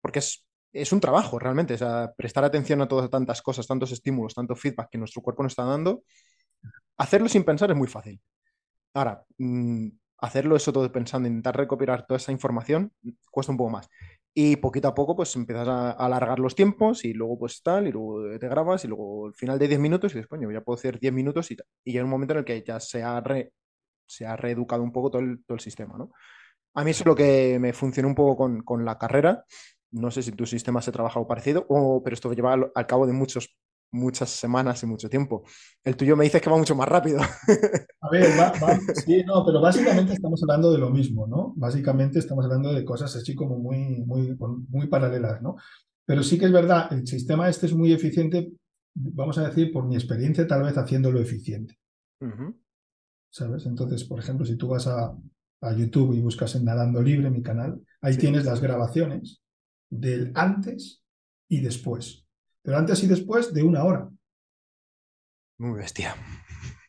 Porque 0.00 0.20
es, 0.20 0.46
es 0.74 0.92
un 0.92 1.00
trabajo 1.00 1.38
realmente, 1.38 1.74
o 1.74 1.78
sea, 1.78 2.12
prestar 2.16 2.44
atención 2.44 2.82
a 2.82 2.88
todas 2.88 3.08
tantas 3.08 3.40
cosas, 3.40 3.66
tantos 3.66 3.92
estímulos, 3.92 4.34
tanto 4.34 4.56
feedback 4.56 4.88
que 4.90 4.98
nuestro 4.98 5.22
cuerpo 5.22 5.42
nos 5.44 5.52
está 5.52 5.64
dando, 5.64 6.02
hacerlo 6.98 7.28
sin 7.28 7.44
pensar 7.44 7.70
es 7.70 7.76
muy 7.76 7.88
fácil. 7.88 8.20
Ahora, 8.94 9.24
mm, 9.38 9.88
hacerlo 10.18 10.56
eso 10.56 10.72
todo 10.72 10.90
pensando, 10.90 11.28
intentar 11.28 11.56
recopilar 11.56 12.06
toda 12.06 12.18
esa 12.18 12.32
información, 12.32 12.92
cuesta 13.30 13.52
un 13.52 13.58
poco 13.58 13.70
más. 13.70 13.88
Y 14.34 14.56
poquito 14.56 14.88
a 14.88 14.94
poco, 14.94 15.14
pues 15.14 15.34
empiezas 15.36 15.68
a, 15.68 15.92
alargar 15.92 16.40
los 16.40 16.56
tiempos 16.56 17.04
y 17.04 17.12
luego 17.14 17.38
pues 17.38 17.62
tal, 17.62 17.86
y 17.86 17.92
luego 17.92 18.38
te 18.38 18.48
grabas 18.48 18.84
y 18.84 18.88
luego 18.88 19.26
al 19.28 19.34
final 19.34 19.58
de 19.58 19.68
10 19.68 19.80
minutos 19.80 20.12
y 20.12 20.16
dices, 20.16 20.28
coño, 20.28 20.50
ya 20.50 20.60
puedo 20.60 20.76
hacer 20.76 20.98
10 20.98 21.12
minutos 21.12 21.50
y, 21.52 21.56
y 21.84 21.92
llega 21.92 22.04
un 22.04 22.10
momento 22.10 22.34
en 22.34 22.38
el 22.40 22.44
que 22.44 22.62
ya 22.66 22.80
se 22.80 23.02
ha, 23.02 23.22
se 24.06 24.26
ha 24.26 24.36
reeducado 24.36 24.82
un 24.82 24.92
poco 24.92 25.10
todo 25.10 25.22
el, 25.22 25.44
todo 25.44 25.54
el 25.54 25.60
sistema, 25.60 25.96
¿no? 25.96 26.10
A 26.76 26.82
mí 26.82 26.90
eso 26.90 27.04
es 27.04 27.06
lo 27.06 27.14
que 27.14 27.58
me 27.60 27.72
funciona 27.72 28.08
un 28.08 28.16
poco 28.16 28.36
con, 28.36 28.62
con 28.62 28.84
la 28.84 28.98
carrera. 28.98 29.44
No 29.94 30.10
sé 30.10 30.22
si 30.22 30.32
tu 30.32 30.44
sistema 30.44 30.82
se 30.82 30.90
ha 30.90 30.92
trabajado 30.92 31.26
parecido, 31.26 31.66
o, 31.68 32.02
pero 32.02 32.14
esto 32.14 32.32
lleva 32.32 32.52
al, 32.52 32.72
al 32.74 32.86
cabo 32.86 33.06
de 33.06 33.12
muchos 33.12 33.56
muchas 33.94 34.28
semanas 34.30 34.82
y 34.82 34.86
mucho 34.86 35.08
tiempo. 35.08 35.44
El 35.82 35.96
tuyo 35.96 36.16
me 36.16 36.24
dices 36.24 36.42
que 36.42 36.50
va 36.50 36.58
mucho 36.58 36.74
más 36.74 36.88
rápido. 36.88 37.20
A 38.00 38.10
ver, 38.10 38.28
sí, 39.04 39.22
no, 39.24 39.46
pero 39.46 39.60
básicamente 39.60 40.12
estamos 40.12 40.42
hablando 40.42 40.70
de 40.72 40.78
lo 40.78 40.90
mismo, 40.90 41.26
¿no? 41.26 41.54
Básicamente 41.56 42.18
estamos 42.18 42.44
hablando 42.44 42.72
de 42.72 42.84
cosas 42.84 43.14
así 43.16 43.34
como 43.34 43.58
muy, 43.58 44.02
muy, 44.04 44.36
muy 44.68 44.88
paralelas, 44.88 45.40
¿no? 45.40 45.56
Pero 46.04 46.22
sí 46.22 46.38
que 46.38 46.44
es 46.46 46.52
verdad, 46.52 46.92
el 46.92 47.06
sistema 47.06 47.48
este 47.48 47.66
es 47.66 47.74
muy 47.74 47.92
eficiente, 47.92 48.52
vamos 48.94 49.38
a 49.38 49.48
decir, 49.48 49.72
por 49.72 49.86
mi 49.86 49.94
experiencia, 49.94 50.46
tal 50.46 50.64
vez 50.64 50.76
haciéndolo 50.76 51.20
eficiente. 51.20 51.78
¿Sabes? 53.30 53.66
Entonces, 53.66 54.04
por 54.04 54.18
ejemplo, 54.18 54.44
si 54.44 54.56
tú 54.56 54.68
vas 54.68 54.86
a, 54.86 55.16
a, 55.60 55.72
YouTube 55.72 56.14
y 56.14 56.20
buscas 56.20 56.54
en 56.54 56.64
Nadando 56.64 57.02
Libre, 57.02 57.30
mi 57.30 57.42
canal, 57.42 57.80
ahí 58.00 58.16
tienes 58.16 58.44
las 58.44 58.60
grabaciones 58.60 59.43
del 60.00 60.32
antes 60.34 61.02
y 61.48 61.60
después 61.60 62.24
pero 62.64 62.78
antes 62.78 63.04
y 63.04 63.06
después 63.06 63.52
de 63.52 63.62
una 63.62 63.84
hora. 63.84 64.08
Muy 65.58 65.78
bestia. 65.78 66.16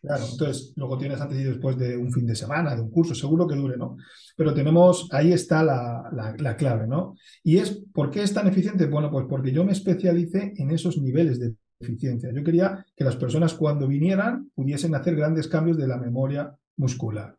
Claro, 0.02 0.24
entonces 0.32 0.74
luego 0.78 0.98
tienes 0.98 1.20
antes 1.20 1.38
y 1.38 1.44
después 1.44 1.78
de 1.78 1.98
un 1.98 2.14
fin 2.14 2.26
de 2.26 2.36
semana, 2.36 2.76
de 2.76 2.82
un 2.82 2.90
curso, 2.90 3.14
seguro 3.14 3.46
que 3.46 3.56
dure, 3.56 3.76
¿no? 3.76 3.98
Pero 4.38 4.54
tenemos, 4.54 5.10
ahí 5.12 5.34
está 5.34 5.64
la, 5.64 6.56
clave, 6.58 6.88
¿no? 6.88 7.16
¿Y 7.44 7.58
es 7.58 7.84
por 7.94 8.10
qué 8.10 8.24
es 8.24 8.34
tan 8.34 8.48
eficiente? 8.48 8.86
Bueno, 8.86 9.12
pues 9.12 9.26
porque 9.28 9.52
yo 9.52 9.66
me 9.66 9.74
especialicé 9.74 10.54
en 10.56 10.72
esos 10.72 10.98
niveles 10.98 11.40
de 11.40 11.56
eficiencia. 11.80 12.32
Yo 12.34 12.44
quería 12.44 12.86
que 12.96 13.04
las 13.04 13.18
personas 13.18 13.54
cuando 13.54 13.88
vinieran 13.88 14.50
pudiesen 14.56 14.96
hacer 14.96 15.16
grandes 15.16 15.50
cambios 15.50 15.78
de 15.78 15.88
la 15.88 15.98
memoria 15.98 16.56
muscular. 16.78 17.36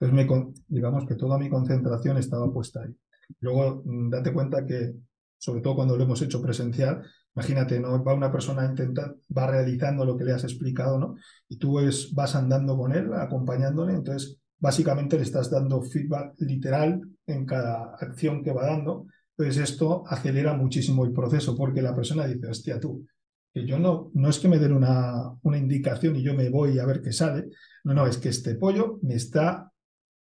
Entonces, 0.00 0.26
me, 0.26 0.52
digamos 0.68 1.04
que 1.06 1.16
toda 1.16 1.36
mi 1.36 1.50
concentración 1.50 2.16
estaba 2.16 2.50
puesta 2.50 2.82
ahí. 2.82 2.96
Luego, 3.40 3.82
mm, 3.84 4.10
date 4.10 4.32
cuenta 4.32 4.64
que, 4.66 4.94
sobre 5.38 5.60
todo 5.60 5.76
cuando 5.76 5.96
lo 5.96 6.04
hemos 6.04 6.22
hecho 6.22 6.40
presencial, 6.40 7.02
Imagínate, 7.36 7.80
¿no? 7.80 8.02
Va 8.04 8.14
una 8.14 8.30
persona 8.30 8.62
a 8.62 8.66
intentar, 8.66 9.16
va 9.36 9.46
realizando 9.48 10.04
lo 10.04 10.16
que 10.16 10.24
le 10.24 10.32
has 10.32 10.44
explicado, 10.44 10.98
¿no? 10.98 11.16
Y 11.48 11.56
tú 11.56 11.80
vas 12.12 12.34
andando 12.36 12.76
con 12.76 12.92
él, 12.92 13.12
acompañándole, 13.12 13.94
entonces 13.94 14.38
básicamente 14.58 15.16
le 15.16 15.24
estás 15.24 15.50
dando 15.50 15.82
feedback 15.82 16.34
literal 16.38 17.00
en 17.26 17.44
cada 17.44 17.96
acción 17.96 18.44
que 18.44 18.52
va 18.52 18.66
dando. 18.66 19.06
Entonces 19.36 19.70
esto 19.70 20.04
acelera 20.06 20.54
muchísimo 20.54 21.04
el 21.04 21.12
proceso 21.12 21.56
porque 21.56 21.82
la 21.82 21.94
persona 21.94 22.24
dice, 22.26 22.46
hostia, 22.46 22.78
tú, 22.78 23.04
que 23.52 23.66
yo 23.66 23.80
no, 23.80 24.12
no 24.14 24.28
es 24.28 24.38
que 24.38 24.48
me 24.48 24.60
den 24.60 24.72
una, 24.72 25.32
una 25.42 25.58
indicación 25.58 26.14
y 26.14 26.22
yo 26.22 26.34
me 26.34 26.50
voy 26.50 26.78
a 26.78 26.86
ver 26.86 27.02
qué 27.02 27.12
sale, 27.12 27.46
no, 27.82 27.94
no, 27.94 28.06
es 28.06 28.18
que 28.18 28.28
este 28.28 28.54
pollo 28.54 29.00
me 29.02 29.14
está 29.14 29.72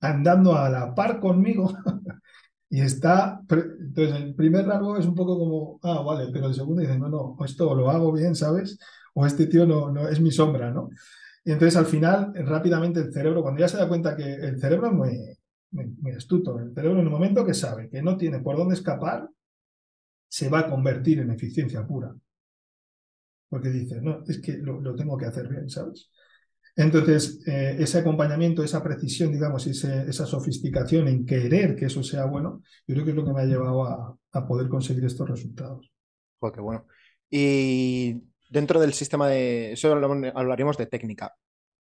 andando 0.01 0.55
a 0.55 0.71
la 0.71 0.95
par 0.95 1.19
conmigo 1.19 1.75
Y 2.72 2.80
está, 2.83 3.40
entonces 3.48 4.14
el 4.14 4.35
primer 4.37 4.64
largo 4.64 4.96
es 4.96 5.04
un 5.04 5.16
poco 5.16 5.37
como, 5.37 5.80
ah, 5.83 6.02
vale, 6.02 6.30
pero 6.33 6.46
el 6.46 6.54
segundo 6.54 6.80
dice, 6.80 6.96
no, 6.96 7.09
no, 7.09 7.37
esto 7.44 7.74
lo 7.74 7.90
hago 7.90 8.12
bien, 8.12 8.37
¿sabes? 8.37 8.78
O 9.12 9.26
este 9.26 9.48
tío 9.48 9.66
no, 9.66 9.90
no 9.90 10.09
es 10.09 10.20
mi 10.20 10.30
sombra, 10.30 10.70
¿no? 10.70 10.88
Y 11.44 11.50
entonces 11.50 11.76
al 11.76 11.87
final, 11.87 12.33
rápidamente 12.35 13.00
el 13.00 13.12
cerebro, 13.12 13.42
cuando 13.42 13.61
ya 13.61 13.68
se 13.68 13.76
da 13.76 13.88
cuenta 13.88 14.16
que 14.16 14.35
el 14.35 14.61
cerebro 14.61 14.87
es 14.87 14.92
muy, 14.92 15.38
muy, 16.00 16.12
astuto, 16.12 16.61
el 16.61 16.72
cerebro 16.72 17.00
en 17.00 17.06
el 17.06 17.11
momento 17.11 17.44
que 17.44 17.54
sabe 17.54 17.88
que 17.88 18.02
no 18.02 18.16
tiene 18.16 18.38
por 18.38 18.56
dónde 18.56 18.74
escapar, 18.74 19.28
se 20.28 20.48
va 20.48 20.61
a 20.61 20.70
convertir 20.70 21.18
en 21.18 21.30
eficiencia 21.33 21.85
pura. 21.85 22.14
Porque 23.48 23.70
dice, 23.70 24.00
no, 24.00 24.22
es 24.28 24.40
que 24.40 24.59
lo, 24.59 24.80
lo 24.80 24.94
tengo 24.94 25.18
que 25.18 25.26
hacer 25.26 25.48
bien, 25.48 25.68
¿sabes? 25.68 26.09
Entonces, 26.76 27.40
eh, 27.46 27.76
ese 27.78 27.98
acompañamiento, 27.98 28.62
esa 28.62 28.83
precisión, 28.83 29.33
digamos, 29.33 29.66
esa 29.66 30.26
sofisticación 30.26 31.09
en 31.09 31.26
querer 31.26 31.76
que 31.76 31.87
eso 31.87 32.02
sea 32.02 32.24
bueno, 32.24 32.62
yo 32.87 32.94
creo 32.94 33.04
que 33.04 33.11
es 33.11 33.16
lo 33.16 33.24
que 33.24 33.33
me 33.33 33.42
ha 33.42 33.46
llevado 33.46 33.85
a, 33.85 34.16
poder 34.46 34.68
conseguir 34.68 35.04
estos 35.04 35.28
resultados. 35.28 35.90
Pues 36.38 36.52
qué 36.52 36.61
bueno. 36.61 36.87
Y 37.28 38.22
dentro 38.48 38.80
del 38.80 38.94
sistema 38.94 39.28
de. 39.28 39.72
Eso 39.72 39.92
hablaríamos 39.92 40.76
de 40.78 40.87
técnica. 40.87 41.35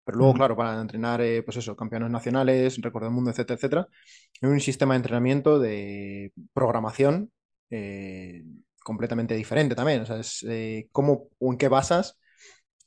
Pero 0.04 0.18
luego, 0.18 0.34
claro, 0.34 0.56
para 0.56 0.80
entrenar, 0.80 1.20
eh, 1.20 1.44
pues 1.44 1.58
eso, 1.58 1.76
campeones 1.76 2.10
nacionales, 2.10 2.80
récord 2.80 3.04
del 3.04 3.12
mundo, 3.12 3.30
etcétera, 3.30 3.54
etcétera, 3.56 3.88
hay 4.40 4.50
un 4.50 4.60
sistema 4.60 4.94
de 4.94 4.96
entrenamiento 4.96 5.60
de 5.60 6.32
programación 6.52 7.30
eh, 7.70 8.42
completamente 8.82 9.36
diferente 9.36 9.76
también. 9.76 10.02
O 10.02 10.06
sea, 10.06 10.18
es 10.18 10.44
cómo 10.90 11.28
o 11.38 11.52
en 11.52 11.58
qué 11.58 11.68
basas 11.68 12.18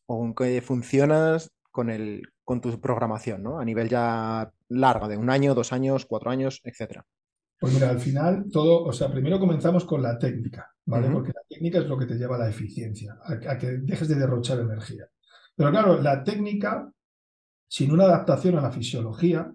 o 0.07 0.25
en 0.25 0.35
qué 0.35 0.61
funcionas 0.61 1.54
con, 1.75 1.89
el, 1.89 2.21
con 2.45 2.61
tu 2.61 2.79
programación, 2.79 3.43
¿no? 3.43 3.59
A 3.59 3.65
nivel 3.65 3.89
ya 3.89 4.49
largo, 4.69 5.09
de 5.09 5.17
un 5.17 5.29
año, 5.29 5.53
dos 5.53 5.73
años, 5.73 6.05
cuatro 6.05 6.31
años, 6.31 6.61
etcétera. 6.63 7.05
Pues 7.59 7.73
mira, 7.73 7.89
al 7.89 7.99
final 7.99 8.45
todo, 8.49 8.85
o 8.85 8.93
sea, 8.93 9.11
primero 9.11 9.41
comenzamos 9.41 9.83
con 9.83 10.01
la 10.01 10.17
técnica, 10.17 10.73
¿vale? 10.85 11.09
Porque 11.09 11.33
la 11.35 11.41
técnica 11.49 11.79
es 11.79 11.87
lo 11.87 11.97
que 11.97 12.05
te 12.05 12.15
lleva 12.15 12.37
a 12.37 12.39
la 12.39 12.49
eficiencia, 12.49 13.17
a, 13.21 13.57
que 13.57 13.79
dejes 13.79 14.07
de 14.07 14.15
derrochar 14.15 14.59
energía. 14.59 15.05
Pero 15.53 15.69
claro, 15.69 16.01
la 16.01 16.23
técnica, 16.23 16.89
sin 17.67 17.91
una 17.91 18.05
adaptación 18.05 18.57
a 18.57 18.61
la 18.61 18.71
fisiología 18.71 19.53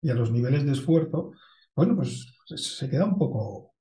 y 0.00 0.08
a 0.08 0.14
los 0.14 0.30
niveles 0.30 0.64
de 0.64 0.72
esfuerzo, 0.72 1.32
bueno, 1.76 1.96
pues 1.96 2.34
se 2.46 2.88
queda 2.88 3.04
un 3.04 3.18
poco, 3.18 3.74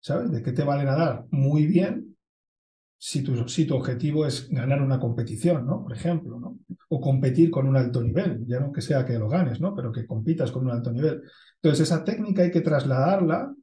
¿sabes? 0.00 0.32
¿De 0.32 0.42
qué 0.42 0.50
te 0.50 0.64
vale 0.64 0.82
nadar? 0.82 1.24
Muy 1.30 1.66
bien, 1.66 2.09
si 3.02 3.22
tu, 3.22 3.48
si 3.48 3.64
tu 3.64 3.74
objetivo 3.76 4.26
es 4.26 4.46
ganar 4.50 4.82
una 4.82 5.00
competición, 5.00 5.66
¿no? 5.66 5.82
Por 5.82 5.94
ejemplo, 5.94 6.38
¿no? 6.38 6.58
O 6.90 7.00
competir 7.00 7.50
con 7.50 7.66
un 7.66 7.74
alto 7.74 8.02
nivel, 8.02 8.44
ya 8.46 8.60
no 8.60 8.70
que 8.70 8.82
sea 8.82 9.06
que 9.06 9.18
lo 9.18 9.26
ganes, 9.26 9.58
¿no? 9.58 9.74
Pero 9.74 9.90
que 9.90 10.06
compitas 10.06 10.52
con 10.52 10.66
un 10.66 10.70
alto 10.70 10.92
nivel. 10.92 11.22
Entonces, 11.54 11.88
esa 11.88 12.04
técnica 12.04 12.42
hay 12.42 12.50
que 12.50 12.60
trasladarla 12.60 13.54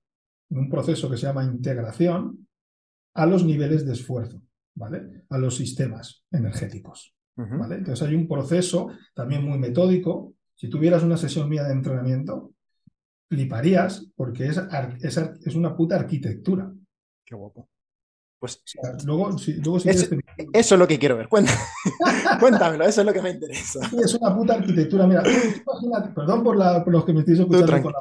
en 0.49 0.57
un 0.57 0.67
proceso 0.67 1.07
que 1.07 1.17
se 1.17 1.27
llama 1.27 1.43
integración 1.43 2.47
a 3.13 3.27
los 3.27 3.45
niveles 3.45 3.85
de 3.85 3.93
esfuerzo, 3.93 4.41
¿vale? 4.73 5.25
A 5.29 5.37
los 5.37 5.55
sistemas 5.55 6.23
energéticos, 6.31 7.13
¿vale? 7.35 7.75
Entonces, 7.75 8.07
hay 8.07 8.15
un 8.15 8.27
proceso 8.27 8.89
también 9.13 9.45
muy 9.45 9.59
metódico. 9.59 10.33
Si 10.55 10.67
tuvieras 10.67 11.03
una 11.03 11.15
sesión 11.15 11.47
mía 11.47 11.63
de 11.63 11.73
entrenamiento, 11.73 12.53
fliparías 13.29 14.09
porque 14.15 14.47
es, 14.47 14.59
es, 14.99 15.17
es 15.17 15.53
una 15.53 15.75
puta 15.75 15.95
arquitectura. 15.95 16.73
Qué 17.23 17.35
guapo. 17.35 17.69
Pues 18.39 18.61
luego, 19.05 19.31
luego 19.63 19.77
eso, 19.77 19.89
es 20.53 20.71
lo 20.71 20.87
que 20.87 20.99
quiero 20.99 21.17
ver. 21.17 21.27
Cuéntamelo, 22.39 22.85
eso 22.85 23.01
es 23.01 23.07
lo 23.07 23.13
que 23.13 23.21
me 23.21 23.31
interesa. 23.31 23.79
es 24.03 24.13
una 24.13 24.35
puta 24.35 24.53
arquitectura. 24.53 25.07
Mira, 25.07 25.23
imagínate, 25.23 26.09
perdón 26.13 26.43
por, 26.43 26.87
los 26.87 27.05
que 27.05 27.13
me 27.13 27.21
estéis 27.21 27.39
escuchando. 27.39 27.93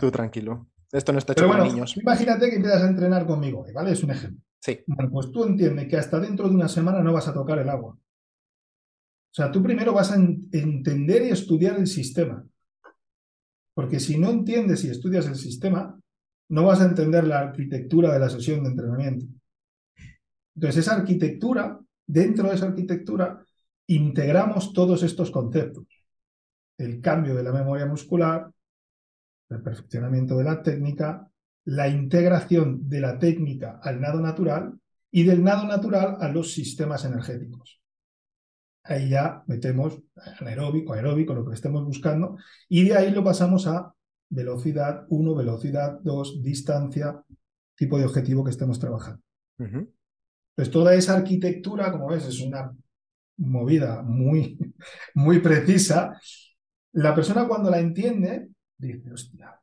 Tú, 0.00 0.10
tranquilo. 0.12 0.68
Esto 0.92 1.12
no 1.12 1.18
está 1.18 1.32
hecho 1.32 1.48
para 1.48 1.64
niños. 1.64 1.96
Imagínate 1.96 2.50
que 2.50 2.56
empiezas 2.56 2.82
a 2.82 2.88
entrenar 2.88 3.26
conmigo, 3.26 3.66
¿vale? 3.74 3.92
Es 3.92 4.04
un 4.04 4.12
ejemplo. 4.12 4.40
Sí. 4.60 4.78
Bueno, 4.86 5.10
pues 5.10 5.32
tú 5.32 5.44
entiendes 5.44 5.88
que 5.88 5.96
hasta 5.96 6.20
dentro 6.20 6.48
de 6.48 6.54
una 6.54 6.68
semana 6.68 7.00
no 7.00 7.12
vas 7.12 7.26
a 7.26 7.34
tocar 7.34 7.58
el 7.58 7.68
agua. 7.68 7.92
O 7.92 9.34
sea, 9.34 9.50
tú 9.50 9.60
primero 9.60 9.92
vas 9.92 10.12
a 10.12 10.14
entender 10.14 11.26
y 11.26 11.30
estudiar 11.30 11.76
el 11.76 11.88
sistema. 11.88 12.46
Porque 13.74 13.98
si 13.98 14.16
no 14.16 14.30
entiendes 14.30 14.84
y 14.84 14.90
estudias 14.90 15.26
el 15.26 15.34
sistema, 15.34 15.98
no 16.50 16.64
vas 16.64 16.80
a 16.80 16.84
entender 16.84 17.26
la 17.26 17.40
arquitectura 17.40 18.12
de 18.12 18.20
la 18.20 18.30
sesión 18.30 18.62
de 18.62 18.70
entrenamiento. 18.70 19.26
Entonces, 20.54 20.84
esa 20.84 20.96
arquitectura, 20.96 21.78
dentro 22.06 22.48
de 22.48 22.54
esa 22.54 22.66
arquitectura, 22.66 23.44
integramos 23.86 24.72
todos 24.72 25.02
estos 25.02 25.30
conceptos. 25.30 25.84
El 26.78 27.00
cambio 27.00 27.34
de 27.34 27.42
la 27.42 27.52
memoria 27.52 27.86
muscular, 27.86 28.50
el 29.48 29.62
perfeccionamiento 29.62 30.36
de 30.36 30.44
la 30.44 30.62
técnica, 30.62 31.28
la 31.66 31.88
integración 31.88 32.88
de 32.88 33.00
la 33.00 33.18
técnica 33.18 33.80
al 33.82 34.00
nado 34.00 34.20
natural 34.20 34.78
y 35.10 35.22
del 35.22 35.42
nado 35.42 35.66
natural 35.66 36.16
a 36.20 36.28
los 36.28 36.52
sistemas 36.52 37.04
energéticos. 37.04 37.80
Ahí 38.82 39.10
ya 39.10 39.42
metemos 39.46 39.98
anaeróbico, 40.40 40.92
aeróbico, 40.92 41.34
lo 41.34 41.46
que 41.46 41.54
estemos 41.54 41.84
buscando, 41.84 42.36
y 42.68 42.84
de 42.84 42.96
ahí 42.96 43.10
lo 43.10 43.24
pasamos 43.24 43.66
a 43.66 43.94
velocidad 44.28 45.06
1, 45.08 45.34
velocidad 45.34 46.00
2, 46.02 46.42
distancia, 46.42 47.22
tipo 47.76 47.98
de 47.98 48.04
objetivo 48.04 48.44
que 48.44 48.50
estemos 48.50 48.78
trabajando. 48.78 49.22
Pues 50.54 50.70
toda 50.70 50.94
esa 50.94 51.16
arquitectura, 51.16 51.90
como 51.90 52.08
ves, 52.08 52.26
es 52.26 52.40
una 52.40 52.72
movida 53.38 54.02
muy, 54.02 54.58
muy 55.14 55.40
precisa. 55.40 56.18
La 56.92 57.14
persona 57.14 57.46
cuando 57.48 57.70
la 57.70 57.80
entiende, 57.80 58.48
dice, 58.78 59.12
hostia, 59.12 59.60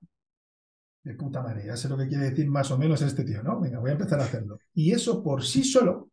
de 1.03 1.15
puta 1.15 1.41
madre, 1.41 1.65
ya 1.65 1.75
sé 1.75 1.89
lo 1.89 1.97
que 1.97 2.07
quiere 2.07 2.29
decir 2.29 2.47
más 2.47 2.69
o 2.71 2.77
menos 2.77 3.01
este 3.01 3.23
tío, 3.23 3.41
¿no? 3.41 3.59
Venga, 3.59 3.79
voy 3.79 3.89
a 3.89 3.93
empezar 3.93 4.19
a 4.19 4.25
hacerlo. 4.25 4.59
Y 4.73 4.91
eso 4.91 5.23
por 5.23 5.43
sí 5.43 5.63
solo 5.63 6.11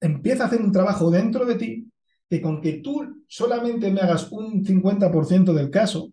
empieza 0.00 0.44
a 0.44 0.46
hacer 0.46 0.60
un 0.60 0.72
trabajo 0.72 1.10
dentro 1.10 1.44
de 1.44 1.54
ti 1.56 1.90
que 2.28 2.40
con 2.42 2.60
que 2.60 2.74
tú 2.74 3.24
solamente 3.26 3.90
me 3.90 4.00
hagas 4.00 4.30
un 4.32 4.64
50% 4.64 5.54
del 5.54 5.70
caso, 5.70 6.12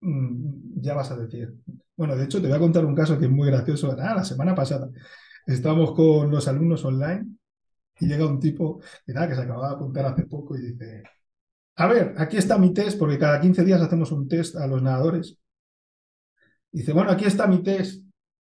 mm, 0.00 0.65
ya 0.80 0.94
vas 0.94 1.10
a 1.10 1.16
decir, 1.16 1.54
bueno, 1.96 2.16
de 2.16 2.24
hecho, 2.24 2.40
te 2.40 2.48
voy 2.48 2.56
a 2.56 2.60
contar 2.60 2.84
un 2.84 2.94
caso 2.94 3.18
que 3.18 3.24
es 3.26 3.30
muy 3.30 3.48
gracioso. 3.48 3.96
Ah, 3.98 4.14
la 4.16 4.24
semana 4.24 4.54
pasada 4.54 4.88
estábamos 5.46 5.94
con 5.94 6.30
los 6.30 6.46
alumnos 6.48 6.84
online 6.84 7.26
y 7.98 8.06
llega 8.06 8.26
un 8.26 8.40
tipo 8.40 8.80
que, 9.06 9.12
nada, 9.12 9.28
que 9.28 9.34
se 9.34 9.42
acababa 9.42 9.70
de 9.70 9.74
apuntar 9.76 10.06
hace 10.06 10.24
poco 10.26 10.56
y 10.56 10.72
dice, 10.72 11.02
a 11.76 11.86
ver, 11.86 12.14
aquí 12.18 12.36
está 12.36 12.58
mi 12.58 12.72
test, 12.74 12.98
porque 12.98 13.18
cada 13.18 13.40
15 13.40 13.64
días 13.64 13.80
hacemos 13.82 14.12
un 14.12 14.28
test 14.28 14.56
a 14.56 14.66
los 14.66 14.82
nadadores. 14.82 15.38
Dice, 16.70 16.92
bueno, 16.92 17.10
aquí 17.10 17.24
está 17.24 17.46
mi 17.46 17.62
test. 17.62 18.04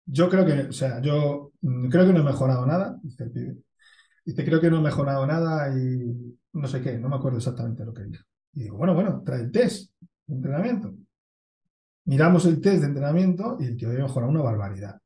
Yo 0.05 0.29
creo 0.29 0.45
que, 0.45 0.53
o 0.69 0.71
sea, 0.73 1.01
yo 1.01 1.51
mm, 1.61 1.89
creo 1.89 2.05
que 2.05 2.13
no 2.13 2.19
he 2.21 2.23
mejorado 2.23 2.65
nada, 2.65 2.99
dice 3.01 3.23
el 3.23 3.31
pibe. 3.31 3.57
Dice, 4.25 4.45
creo 4.45 4.61
que 4.61 4.69
no 4.69 4.79
he 4.79 4.81
mejorado 4.81 5.25
nada 5.25 5.75
y 5.75 6.37
no 6.53 6.67
sé 6.67 6.81
qué, 6.81 6.97
no 6.99 7.09
me 7.09 7.15
acuerdo 7.15 7.37
exactamente 7.39 7.85
lo 7.85 7.93
que 7.93 8.03
dijo. 8.03 8.23
Y 8.53 8.63
digo, 8.63 8.77
bueno, 8.77 8.93
bueno, 8.93 9.23
trae 9.25 9.41
el 9.41 9.51
test, 9.51 9.91
entrenamiento. 10.27 10.93
Miramos 12.05 12.45
el 12.45 12.59
test 12.59 12.81
de 12.81 12.87
entrenamiento 12.87 13.57
y 13.59 13.65
el 13.65 13.77
tío 13.77 13.89
había 13.89 14.03
mejorado 14.03 14.31
una 14.31 14.41
barbaridad. 14.41 14.99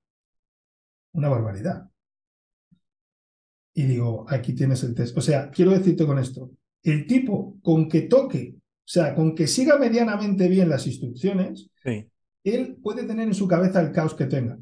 Una 1.14 1.30
barbaridad. 1.30 1.90
Y 3.74 3.84
digo, 3.84 4.26
aquí 4.30 4.54
tienes 4.54 4.84
el 4.84 4.96
test. 4.96 5.18
O 5.18 5.22
sea, 5.22 5.50
quiero 5.50 5.72
decirte 5.72 6.06
con 6.06 6.18
esto, 6.18 6.52
el 6.84 7.06
tipo 7.06 7.58
con 7.62 7.90
que 7.90 8.04
toque, 8.04 8.56
o 8.58 8.88
sea, 8.88 9.14
con 9.14 9.36
que 9.36 9.48
siga 9.48 9.78
medianamente 9.78 10.48
bien 10.48 10.70
las 10.70 10.88
instrucciones, 10.88 11.70
él 12.44 12.78
puede 12.82 13.04
tener 13.04 13.28
en 13.28 13.34
su 13.34 13.48
cabeza 13.48 13.82
el 13.82 13.92
caos 13.92 14.14
que 14.14 14.26
tenga. 14.26 14.58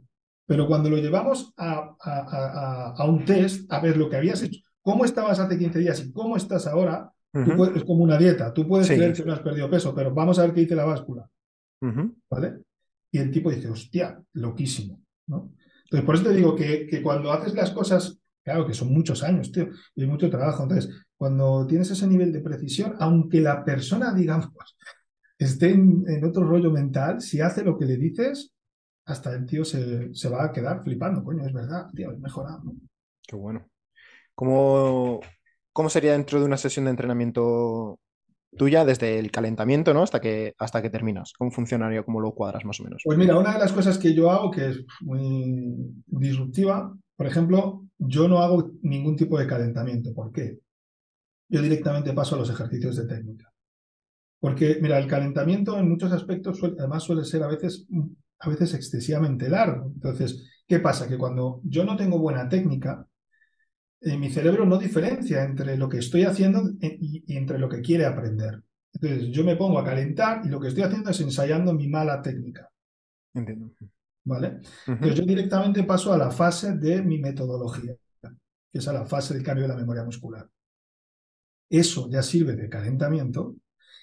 Pero 0.45 0.67
cuando 0.67 0.89
lo 0.89 0.97
llevamos 0.97 1.53
a, 1.57 3.05
un 3.07 3.25
test, 3.25 3.71
a 3.71 3.79
ver 3.79 3.97
lo 3.97 4.09
que 4.09 4.17
habías 4.17 4.41
hecho, 4.41 4.61
cómo 4.81 5.05
estabas 5.05 5.39
hace 5.39 5.57
15 5.57 5.79
días 5.79 6.03
y 6.03 6.11
cómo 6.11 6.37
estás 6.37 6.65
ahora, 6.67 7.11
es 7.33 7.83
como 7.83 8.03
una 8.03 8.17
dieta. 8.17 8.53
Tú 8.53 8.67
puedes 8.67 8.87
creer 8.87 9.13
que 9.13 9.25
no 9.25 9.33
has 9.33 9.39
perdido 9.39 9.69
peso, 9.69 9.93
pero 9.93 10.13
vamos 10.13 10.39
a 10.39 10.43
ver 10.43 10.53
qué 10.53 10.61
dice 10.61 10.75
la 10.75 10.85
báscula. 10.85 11.29
¿Vale? 12.29 12.61
Y 13.11 13.17
el 13.19 13.31
tipo 13.31 13.51
dice, 13.51 13.69
hostia, 13.69 14.21
loquísimo, 14.33 15.01
¿no? 15.27 15.53
Entonces, 15.83 16.05
por 16.05 16.15
eso 16.15 16.23
te 16.23 16.33
digo 16.33 16.55
que, 16.55 16.87
que 16.87 17.01
cuando 17.01 17.31
haces 17.31 17.53
las 17.53 17.71
cosas, 17.71 18.19
claro 18.43 18.65
que 18.65 18.73
son 18.73 18.91
muchos 18.91 19.21
años, 19.23 19.51
tío, 19.51 19.69
y 19.95 20.05
mucho 20.05 20.29
trabajo. 20.29 20.63
Entonces, 20.63 20.91
cuando 21.15 21.67
tienes 21.67 21.91
ese 21.91 22.07
nivel 22.07 22.31
de 22.31 22.41
precisión, 22.41 22.95
aunque 22.99 23.41
la 23.41 23.63
persona, 23.63 24.13
digamos, 24.15 24.49
esté 25.37 25.71
en, 25.71 26.23
otro 26.23 26.43
rollo 26.43 26.71
mental, 26.71 27.21
si 27.21 27.41
hace 27.41 27.63
lo 27.63 27.77
que 27.77 27.85
le 27.85 27.97
dices, 27.97 28.53
hasta 29.05 29.33
el 29.33 29.45
tío 29.45 29.65
se, 29.65 30.13
se 30.13 30.29
va 30.29 30.45
a 30.45 30.51
quedar 30.51 30.81
flipando, 30.83 31.23
coño, 31.23 31.45
es 31.45 31.53
verdad, 31.53 31.87
tío, 31.93 32.11
es 32.11 32.19
mejorado. 32.19 32.63
¿no? 32.63 32.73
Qué 33.27 33.35
bueno. 33.35 33.69
¿Cómo, 34.35 35.21
¿Cómo 35.71 35.89
sería 35.89 36.13
dentro 36.13 36.39
de 36.39 36.45
una 36.45 36.57
sesión 36.57 36.85
de 36.85 36.91
entrenamiento 36.91 37.99
tuya 38.57 38.85
desde 38.85 39.19
el 39.19 39.31
calentamiento 39.31 39.93
¿no? 39.93 40.03
hasta, 40.03 40.21
que, 40.21 40.53
hasta 40.57 40.81
que 40.81 40.89
terminas? 40.89 41.33
¿Cómo 41.37 41.51
funcionaría? 41.51 42.03
¿Cómo 42.03 42.19
lo 42.19 42.33
cuadras 42.33 42.65
más 42.65 42.79
o 42.79 42.83
menos? 42.83 43.01
Pues 43.03 43.17
mira, 43.17 43.37
una 43.37 43.53
de 43.53 43.59
las 43.59 43.73
cosas 43.73 43.97
que 43.97 44.13
yo 44.13 44.31
hago 44.31 44.51
que 44.51 44.69
es 44.69 44.85
muy 45.01 45.75
disruptiva, 46.07 46.93
por 47.15 47.27
ejemplo, 47.27 47.85
yo 47.97 48.27
no 48.27 48.39
hago 48.39 48.71
ningún 48.81 49.15
tipo 49.15 49.37
de 49.37 49.47
calentamiento. 49.47 50.13
¿Por 50.13 50.31
qué? 50.31 50.59
Yo 51.49 51.61
directamente 51.61 52.13
paso 52.13 52.35
a 52.35 52.39
los 52.39 52.49
ejercicios 52.49 52.95
de 52.95 53.07
técnica. 53.07 53.51
Porque, 54.39 54.77
mira, 54.81 54.97
el 54.97 55.07
calentamiento 55.07 55.77
en 55.79 55.89
muchos 55.89 56.11
aspectos 56.11 56.61
además 56.63 57.03
suele 57.03 57.23
ser 57.23 57.43
a 57.43 57.47
veces, 57.47 57.87
a 58.39 58.49
veces 58.49 58.73
excesivamente 58.73 59.49
largo. 59.49 59.91
Entonces, 59.93 60.63
¿qué 60.67 60.79
pasa? 60.79 61.07
Que 61.07 61.17
cuando 61.17 61.61
yo 61.63 61.85
no 61.85 61.95
tengo 61.95 62.19
buena 62.19 62.49
técnica, 62.49 63.07
eh, 64.05 64.17
mi 64.17 64.29
cerebro 64.29 64.65
no 64.65 64.77
diferencia 64.77 65.43
entre 65.43 65.77
lo 65.77 65.87
que 65.87 65.99
estoy 65.99 66.23
haciendo 66.23 66.61
y, 66.81 67.23
entre 67.37 67.57
lo 67.57 67.69
que 67.69 67.81
quiere 67.81 68.05
aprender. 68.05 68.61
Entonces 68.93 69.29
yo 69.29 69.45
me 69.45 69.55
pongo 69.55 69.79
a 69.79 69.85
calentar 69.85 70.45
y 70.45 70.49
lo 70.49 70.59
que 70.59 70.67
estoy 70.67 70.83
haciendo 70.83 71.09
es 71.09 71.21
ensayando 71.21 71.73
mi 71.73 71.87
mala 71.87 72.21
técnica. 72.21 72.69
Entiendo. 73.33 73.71
¿Vale? 74.25 74.59
Entonces 74.87 75.19
yo 75.19 75.25
directamente 75.25 75.83
paso 75.83 76.11
a 76.11 76.17
la 76.17 76.31
fase 76.31 76.73
de 76.73 77.01
mi 77.01 77.17
metodología. 77.19 77.95
que 78.21 78.79
es 78.79 78.87
a 78.87 78.93
la 78.93 79.05
fase 79.05 79.35
del 79.35 79.43
cambio 79.43 79.63
de 79.63 79.73
la 79.73 79.79
memoria 79.79 80.03
muscular. 80.03 80.49
Eso 81.69 82.09
ya 82.09 82.21
sirve 82.21 82.55
de 82.55 82.69
calentamiento 82.69 83.55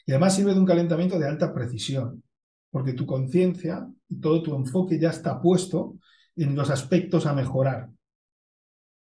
y 0.06 0.12
además 0.12 0.34
sirve 0.34 0.54
de 0.54 0.60
un 0.60 0.66
calentamiento 0.66 1.18
de 1.18 1.28
alta 1.28 1.52
precisión, 1.52 2.22
porque 2.70 2.94
tu 2.94 3.04
conciencia 3.04 3.86
y 4.08 4.18
todo 4.18 4.42
tu 4.42 4.56
enfoque 4.56 4.98
ya 4.98 5.10
está 5.10 5.40
puesto 5.40 5.98
en 6.36 6.56
los 6.56 6.70
aspectos 6.70 7.26
a 7.26 7.34
mejorar. 7.34 7.90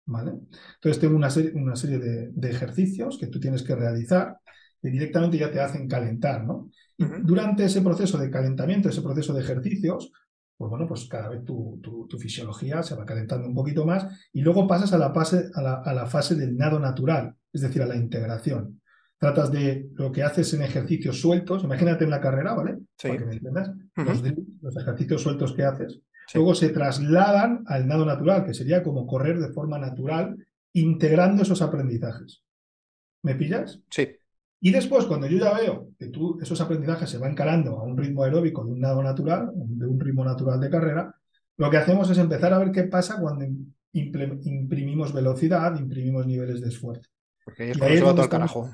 ¿Vale? 0.05 0.33
Entonces 0.75 1.01
tengo 1.01 1.17
una 1.17 1.31
serie, 1.31 1.53
una 1.55 1.77
serie 1.77 1.99
de, 1.99 2.51
ejercicios 2.51 3.19
que 3.19 3.29
tú 3.29 3.39
tienes 3.39 3.63
que 3.63 3.75
realizar 3.75 4.39
que 4.81 4.91
directamente 4.91 5.39
ya 5.39 5.51
te 5.51 5.61
hacen 5.61 5.87
calentar, 5.89 6.45
¿no? 6.45 6.69
Y 6.99 7.05
durante 7.23 7.65
ese 7.65 7.83
proceso 7.83 8.19
de 8.19 8.31
calentamiento, 8.31 8.89
ese 8.89 9.01
proceso 9.01 9.33
de 9.33 9.41
ejercicios, 9.41 10.13
pues 10.57 10.71
bueno, 10.71 10.87
pues 10.87 11.09
cada 11.09 11.29
vez 11.29 11.45
tu, 11.45 11.81
fisiología 12.21 12.83
se 12.83 12.95
va 12.95 13.05
calentando 13.05 13.49
un 13.49 13.55
poquito 13.55 13.85
más 13.85 14.07
y 14.33 14.43
luego 14.43 14.67
pasas 14.67 14.93
a 14.93 14.99
la, 14.99 15.13
fase, 15.13 15.51
a 15.55 15.93
la, 15.93 16.07
fase 16.07 16.35
del 16.35 16.57
nado 16.57 16.79
natural, 16.79 17.35
es 17.53 17.63
decir, 17.63 17.83
a 17.83 17.87
la 17.87 17.97
integración. 17.97 18.81
Tratas 19.19 19.51
de 19.51 19.89
lo 19.95 20.13
que 20.13 20.23
haces 20.23 20.53
en 20.55 20.63
ejercicios 20.63 21.21
sueltos, 21.21 21.65
imagínate 21.65 22.05
en 22.05 22.11
la 22.11 22.21
carrera, 22.21 22.55
¿vale? 22.55 22.79
Para 23.01 23.17
que 23.17 23.25
me 23.25 23.35
entiendas, 23.35 23.73
los, 23.97 24.77
ejercicios 24.77 25.23
sueltos 25.23 25.53
que 25.53 25.65
haces, 25.65 26.01
luego 26.35 26.55
se 26.55 26.71
trasladan 26.71 27.65
al 27.67 27.87
nado 27.87 28.05
natural, 28.07 28.45
que 28.45 28.55
sería 28.55 28.83
como 28.83 29.07
correr 29.07 29.39
de 29.39 29.53
forma 29.53 29.79
natural, 29.79 30.37
integrando 30.73 31.43
esos 31.43 31.63
aprendizajes. 31.63 32.43
¿Me 33.23 33.35
pillas? 33.35 33.81
Sí. 33.91 34.09
Y 34.61 34.71
después, 34.71 35.07
cuando 35.07 35.27
yo 35.27 35.39
ya 35.39 35.53
veo 35.55 35.89
que 35.99 36.07
tú, 36.07 36.39
esos 36.41 36.61
aprendizajes 36.61 37.11
se 37.11 37.19
van 37.19 37.35
calando 37.35 37.79
a 37.79 37.83
un 37.83 37.97
ritmo 37.97 38.23
aeróbico 38.23 38.65
de 38.65 38.73
un 38.73 38.81
nado 38.81 39.03
natural, 39.03 39.51
de 39.55 39.87
un 39.87 39.99
ritmo 39.99 40.25
natural 40.25 40.61
de 40.61 40.71
carrera, 40.71 41.15
lo 41.57 41.71
que 41.71 41.77
hacemos 41.77 42.09
es 42.11 42.19
empezar 42.19 42.53
a 42.53 42.59
ver 42.59 42.71
qué 42.71 42.85
pasa 42.85 43.19
cuando 43.21 43.45
imprimimos 43.93 45.13
velocidad, 45.13 45.79
imprimimos 45.79 46.27
niveles 46.27 46.61
de 46.61 46.69
esfuerzo. 46.69 47.11
Porque 47.45 47.65
ahí 47.65 47.71
es 47.71 47.79
cuando 47.79 47.97
se 47.97 48.05
va 48.05 48.13
todo 48.13 48.23
el 48.25 48.31
carajo. 48.31 48.71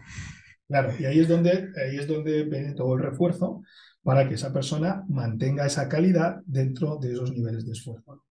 Claro, 0.69 0.93
y 0.99 1.07
ahí 1.07 1.21
es, 1.21 1.29
donde, 1.29 1.51
ahí 1.51 1.97
es 1.97 2.07
donde 2.07 2.45
viene 2.45 2.75
todo 2.75 2.95
el 2.95 3.03
refuerzo 3.03 3.63
para 4.09 4.27
que 4.27 4.37
esa 4.37 4.51
persona 4.55 5.05
mantenga 5.11 5.67
esa 5.67 5.87
calidad 5.87 6.41
dentro 6.47 6.97
de 6.97 7.13
esos 7.13 7.31
niveles 7.31 7.67
de 7.67 7.73
esfuerzo 7.73 8.25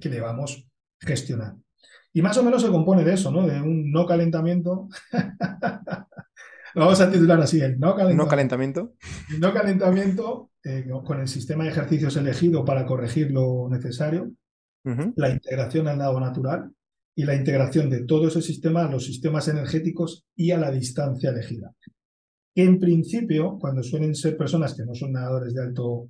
que 0.00 0.08
le 0.08 0.22
vamos 0.22 0.66
gestionando. 0.98 1.62
Y 2.14 2.22
más 2.22 2.38
o 2.38 2.42
menos 2.42 2.62
se 2.62 2.70
compone 2.70 3.04
de 3.04 3.12
eso, 3.12 3.30
¿no? 3.30 3.46
De 3.46 3.60
un 3.60 3.92
no 3.92 4.06
calentamiento 4.06 4.88
vamos 6.74 6.98
a 7.02 7.10
titular 7.12 7.38
así, 7.42 7.60
el 7.60 7.78
no 7.78 7.94
calentamiento. 7.94 8.24
No 9.38 9.52
calentamiento. 9.52 10.50
Eh, 10.64 10.88
con 11.04 11.20
el 11.20 11.28
sistema 11.28 11.64
de 11.64 11.70
ejercicios 11.72 12.16
elegido 12.16 12.64
para 12.64 12.86
corregir 12.86 13.30
lo 13.30 13.68
necesario, 13.68 14.32
la 15.14 15.28
integración 15.28 15.88
al 15.88 15.98
nado 15.98 16.18
natural 16.20 16.70
y 17.14 17.24
la 17.24 17.34
integración 17.34 17.90
de 17.90 18.04
todo 18.04 18.28
ese 18.28 18.40
sistema 18.40 18.86
a 18.86 18.90
los 18.90 19.04
sistemas 19.04 19.46
energéticos 19.48 20.24
y 20.34 20.52
a 20.52 20.56
la 20.56 20.70
distancia 20.70 21.28
elegida. 21.28 21.74
En 22.54 22.78
principio, 22.78 23.58
cuando 23.58 23.82
suelen 23.82 24.14
ser 24.14 24.36
personas 24.36 24.74
que 24.74 24.84
no 24.84 24.94
son 24.94 25.12
nadadores 25.12 25.54
de 25.54 25.62
alto 25.62 26.08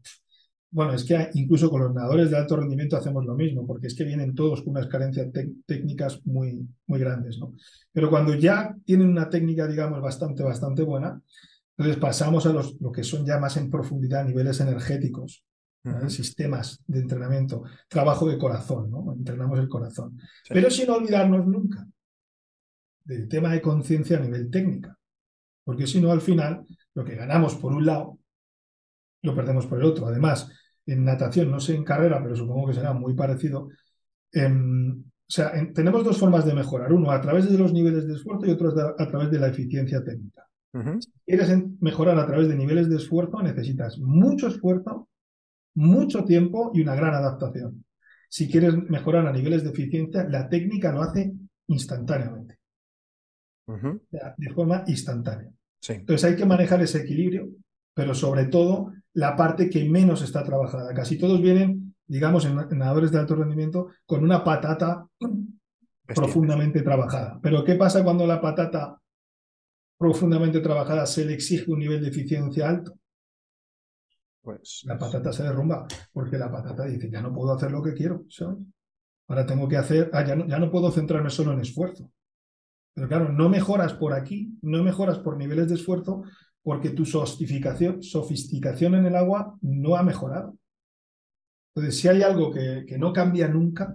bueno, 0.70 0.92
es 0.92 1.04
que 1.04 1.30
incluso 1.34 1.70
con 1.70 1.82
los 1.82 1.94
nadadores 1.94 2.30
de 2.30 2.36
alto 2.36 2.56
rendimiento 2.56 2.96
hacemos 2.96 3.24
lo 3.24 3.34
mismo, 3.34 3.66
porque 3.66 3.86
es 3.86 3.94
que 3.94 4.04
vienen 4.04 4.34
todos 4.34 4.62
con 4.62 4.72
unas 4.72 4.86
carencias 4.86 5.28
técnicas 5.64 6.20
muy, 6.26 6.68
muy 6.86 7.00
grandes, 7.00 7.38
¿no? 7.38 7.54
Pero 7.90 8.10
cuando 8.10 8.34
ya 8.34 8.76
tienen 8.84 9.08
una 9.08 9.30
técnica, 9.30 9.66
digamos, 9.66 10.02
bastante, 10.02 10.42
bastante 10.42 10.82
buena, 10.82 11.20
entonces 11.76 11.96
pasamos 11.96 12.44
a 12.44 12.52
los, 12.52 12.78
lo 12.80 12.92
que 12.92 13.02
son 13.02 13.24
ya 13.24 13.38
más 13.38 13.56
en 13.56 13.70
profundidad 13.70 14.24
niveles 14.24 14.60
energéticos, 14.60 15.42
sistemas 16.08 16.82
de 16.86 16.98
entrenamiento, 16.98 17.62
trabajo 17.88 18.28
de 18.28 18.36
corazón, 18.36 18.90
¿no? 18.90 19.14
Entrenamos 19.16 19.58
el 19.58 19.68
corazón. 19.68 20.18
Pero 20.50 20.68
sin 20.70 20.90
olvidarnos 20.90 21.46
nunca 21.46 21.86
del 23.04 23.26
tema 23.26 23.52
de 23.52 23.62
conciencia 23.62 24.18
a 24.18 24.20
nivel 24.20 24.50
técnica, 24.50 24.97
porque 25.68 25.86
si 25.86 26.00
no, 26.00 26.10
al 26.10 26.22
final, 26.22 26.64
lo 26.94 27.04
que 27.04 27.14
ganamos 27.14 27.54
por 27.56 27.74
un 27.74 27.84
lado 27.84 28.18
lo 29.20 29.34
perdemos 29.34 29.66
por 29.66 29.78
el 29.78 29.84
otro. 29.84 30.06
Además, 30.06 30.50
en 30.86 31.04
natación, 31.04 31.50
no 31.50 31.60
sé 31.60 31.74
en 31.74 31.84
carrera, 31.84 32.22
pero 32.22 32.34
supongo 32.34 32.68
que 32.68 32.72
será 32.72 32.94
muy 32.94 33.12
parecido. 33.12 33.68
Em, 34.32 34.98
o 34.98 35.30
sea, 35.30 35.52
tenemos 35.74 36.02
dos 36.04 36.16
formas 36.16 36.46
de 36.46 36.54
mejorar. 36.54 36.90
Uno 36.90 37.10
a 37.10 37.20
través 37.20 37.52
de 37.52 37.58
los 37.58 37.74
niveles 37.74 38.08
de 38.08 38.14
esfuerzo 38.14 38.46
y 38.46 38.50
otro 38.52 38.72
a 38.98 39.08
través 39.08 39.30
de 39.30 39.38
la 39.38 39.48
eficiencia 39.48 40.02
técnica. 40.02 40.42
Si 41.00 41.12
quieres 41.26 41.54
mejorar 41.82 42.18
a 42.18 42.26
través 42.26 42.48
de 42.48 42.56
niveles 42.56 42.88
de 42.88 42.96
esfuerzo, 42.96 43.42
necesitas 43.42 43.98
mucho 43.98 44.48
esfuerzo, 44.48 45.10
mucho 45.74 46.24
tiempo 46.24 46.70
y 46.72 46.80
una 46.80 46.94
gran 46.94 47.12
adaptación. 47.12 47.84
Si 48.30 48.50
quieres 48.50 48.74
mejorar 48.74 49.26
a 49.26 49.32
niveles 49.32 49.64
de 49.64 49.68
eficiencia, 49.68 50.24
la 50.30 50.48
técnica 50.48 50.92
lo 50.92 51.02
hace 51.02 51.30
instantáneamente. 51.66 52.58
de 53.66 54.50
forma 54.54 54.82
instantánea. 54.86 55.52
Entonces 55.86 56.24
hay 56.24 56.36
que 56.36 56.46
manejar 56.46 56.82
ese 56.82 56.98
equilibrio, 56.98 57.48
pero 57.94 58.14
sobre 58.14 58.46
todo 58.46 58.92
la 59.14 59.36
parte 59.36 59.70
que 59.70 59.88
menos 59.88 60.22
está 60.22 60.42
trabajada. 60.42 60.92
Casi 60.94 61.18
todos 61.18 61.40
vienen, 61.40 61.94
digamos, 62.06 62.44
en 62.44 62.56
nadadores 62.56 63.10
de 63.10 63.18
alto 63.18 63.34
rendimiento 63.34 63.88
con 64.06 64.22
una 64.22 64.44
patata 64.44 65.06
profundamente 66.14 66.82
trabajada. 66.82 67.38
Pero 67.42 67.64
¿qué 67.64 67.74
pasa 67.74 68.02
cuando 68.02 68.26
la 68.26 68.40
patata 68.40 69.00
profundamente 69.96 70.60
trabajada 70.60 71.06
se 71.06 71.24
le 71.24 71.34
exige 71.34 71.70
un 71.70 71.80
nivel 71.80 72.02
de 72.02 72.08
eficiencia 72.08 72.68
alto? 72.68 72.98
Pues 74.40 74.82
la 74.84 74.96
patata 74.96 75.32
se 75.32 75.42
derrumba, 75.42 75.86
porque 76.12 76.38
la 76.38 76.50
patata 76.50 76.84
dice, 76.86 77.10
ya 77.10 77.20
no 77.20 77.34
puedo 77.34 77.52
hacer 77.52 77.70
lo 77.70 77.82
que 77.82 77.94
quiero, 77.94 78.24
Ahora 79.30 79.44
tengo 79.44 79.68
que 79.68 79.76
hacer, 79.76 80.10
ah, 80.14 80.24
ya, 80.24 80.34
no, 80.34 80.46
ya 80.46 80.58
no 80.58 80.70
puedo 80.70 80.90
centrarme 80.90 81.28
solo 81.28 81.52
en 81.52 81.60
esfuerzo. 81.60 82.10
Pero 82.98 83.08
claro, 83.08 83.32
no 83.32 83.48
mejoras 83.48 83.92
por 83.92 84.12
aquí, 84.12 84.58
no 84.60 84.82
mejoras 84.82 85.18
por 85.18 85.36
niveles 85.36 85.68
de 85.68 85.76
esfuerzo, 85.76 86.24
porque 86.64 86.90
tu 86.90 87.04
sofisticación, 87.04 88.02
sofisticación 88.02 88.96
en 88.96 89.06
el 89.06 89.14
agua 89.14 89.56
no 89.60 89.94
ha 89.94 90.02
mejorado. 90.02 90.56
Entonces, 91.72 92.00
si 92.00 92.08
hay 92.08 92.22
algo 92.22 92.52
que, 92.52 92.84
que 92.88 92.98
no 92.98 93.12
cambia 93.12 93.46
nunca, 93.46 93.94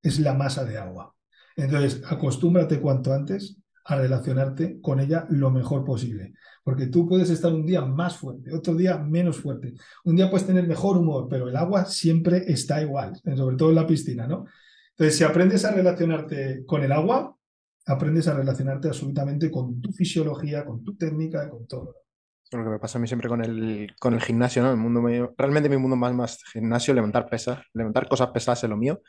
es 0.00 0.20
la 0.20 0.34
masa 0.34 0.64
de 0.64 0.78
agua. 0.78 1.12
Entonces, 1.56 2.00
acostúmbrate 2.06 2.80
cuanto 2.80 3.12
antes 3.12 3.58
a 3.86 3.96
relacionarte 3.96 4.80
con 4.80 5.00
ella 5.00 5.26
lo 5.30 5.50
mejor 5.50 5.84
posible. 5.84 6.34
Porque 6.62 6.86
tú 6.86 7.08
puedes 7.08 7.30
estar 7.30 7.52
un 7.52 7.66
día 7.66 7.84
más 7.84 8.18
fuerte, 8.18 8.54
otro 8.54 8.76
día 8.76 8.98
menos 8.98 9.38
fuerte. 9.38 9.74
Un 10.04 10.14
día 10.14 10.30
puedes 10.30 10.46
tener 10.46 10.64
mejor 10.68 10.96
humor, 10.96 11.26
pero 11.28 11.48
el 11.48 11.56
agua 11.56 11.86
siempre 11.86 12.44
está 12.46 12.80
igual, 12.80 13.20
sobre 13.36 13.56
todo 13.56 13.70
en 13.70 13.74
la 13.74 13.86
piscina, 13.86 14.28
¿no? 14.28 14.44
Entonces, 14.90 15.18
si 15.18 15.24
aprendes 15.24 15.64
a 15.64 15.72
relacionarte 15.72 16.64
con 16.64 16.84
el 16.84 16.92
agua, 16.92 17.37
aprendes 17.88 18.28
a 18.28 18.34
relacionarte 18.34 18.88
absolutamente 18.88 19.50
con 19.50 19.80
tu 19.80 19.92
fisiología, 19.92 20.64
con 20.64 20.84
tu 20.84 20.96
técnica, 20.96 21.48
con 21.48 21.66
todo. 21.66 21.96
Lo 22.52 22.64
que 22.64 22.70
me 22.70 22.78
pasa 22.78 22.98
a 22.98 23.00
mí 23.00 23.06
siempre 23.06 23.28
con 23.28 23.42
el, 23.42 23.94
con 23.98 24.14
el 24.14 24.22
gimnasio, 24.22 24.62
¿no? 24.62 24.70
El 24.70 24.76
mundo 24.76 25.02
realmente 25.36 25.68
mi 25.68 25.76
mundo 25.76 25.96
más, 25.96 26.14
más 26.14 26.42
gimnasio, 26.52 26.94
levantar 26.94 27.28
pesas, 27.28 27.60
levantar 27.74 28.08
cosas 28.08 28.28
pesadas 28.28 28.64
es 28.64 28.70
lo 28.70 28.76
mío. 28.76 29.00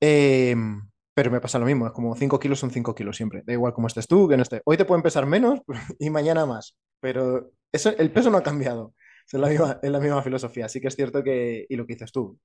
Em, 0.00 0.82
pero 1.14 1.30
me 1.30 1.40
pasa 1.40 1.58
lo 1.58 1.66
mismo, 1.66 1.86
es 1.86 1.92
como 1.92 2.14
5 2.16 2.38
kilos 2.40 2.58
son 2.58 2.70
5 2.70 2.94
kilos 2.94 3.16
siempre. 3.16 3.42
Da 3.46 3.52
igual 3.52 3.72
cómo 3.72 3.86
estés 3.86 4.06
tú, 4.06 4.28
que 4.28 4.36
no 4.36 4.42
estés. 4.42 4.60
Hoy 4.64 4.76
te 4.76 4.84
pueden 4.84 5.02
pesar 5.02 5.26
menos 5.26 5.60
y 5.98 6.10
mañana 6.10 6.44
más, 6.46 6.76
pero 7.00 7.52
eso, 7.72 7.96
el 7.96 8.10
peso 8.12 8.30
no 8.30 8.38
ha 8.38 8.42
cambiado. 8.42 8.94
Es 9.26 9.40
la, 9.40 9.48
misma, 9.48 9.78
es 9.82 9.90
la 9.90 10.00
misma 10.00 10.22
filosofía. 10.22 10.68
Sí 10.68 10.80
que 10.80 10.88
es 10.88 10.96
cierto 10.96 11.22
que, 11.22 11.64
y 11.68 11.76
lo 11.76 11.86
que 11.86 11.94
dices 11.94 12.12
tú, 12.12 12.38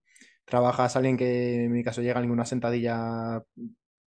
trabajas 0.46 0.96
a 0.96 1.00
alguien 1.00 1.18
que 1.18 1.66
en 1.66 1.72
mi 1.74 1.84
caso 1.84 2.02
llega 2.02 2.22
en 2.22 2.32
una 2.32 2.46
sentadilla 2.46 3.44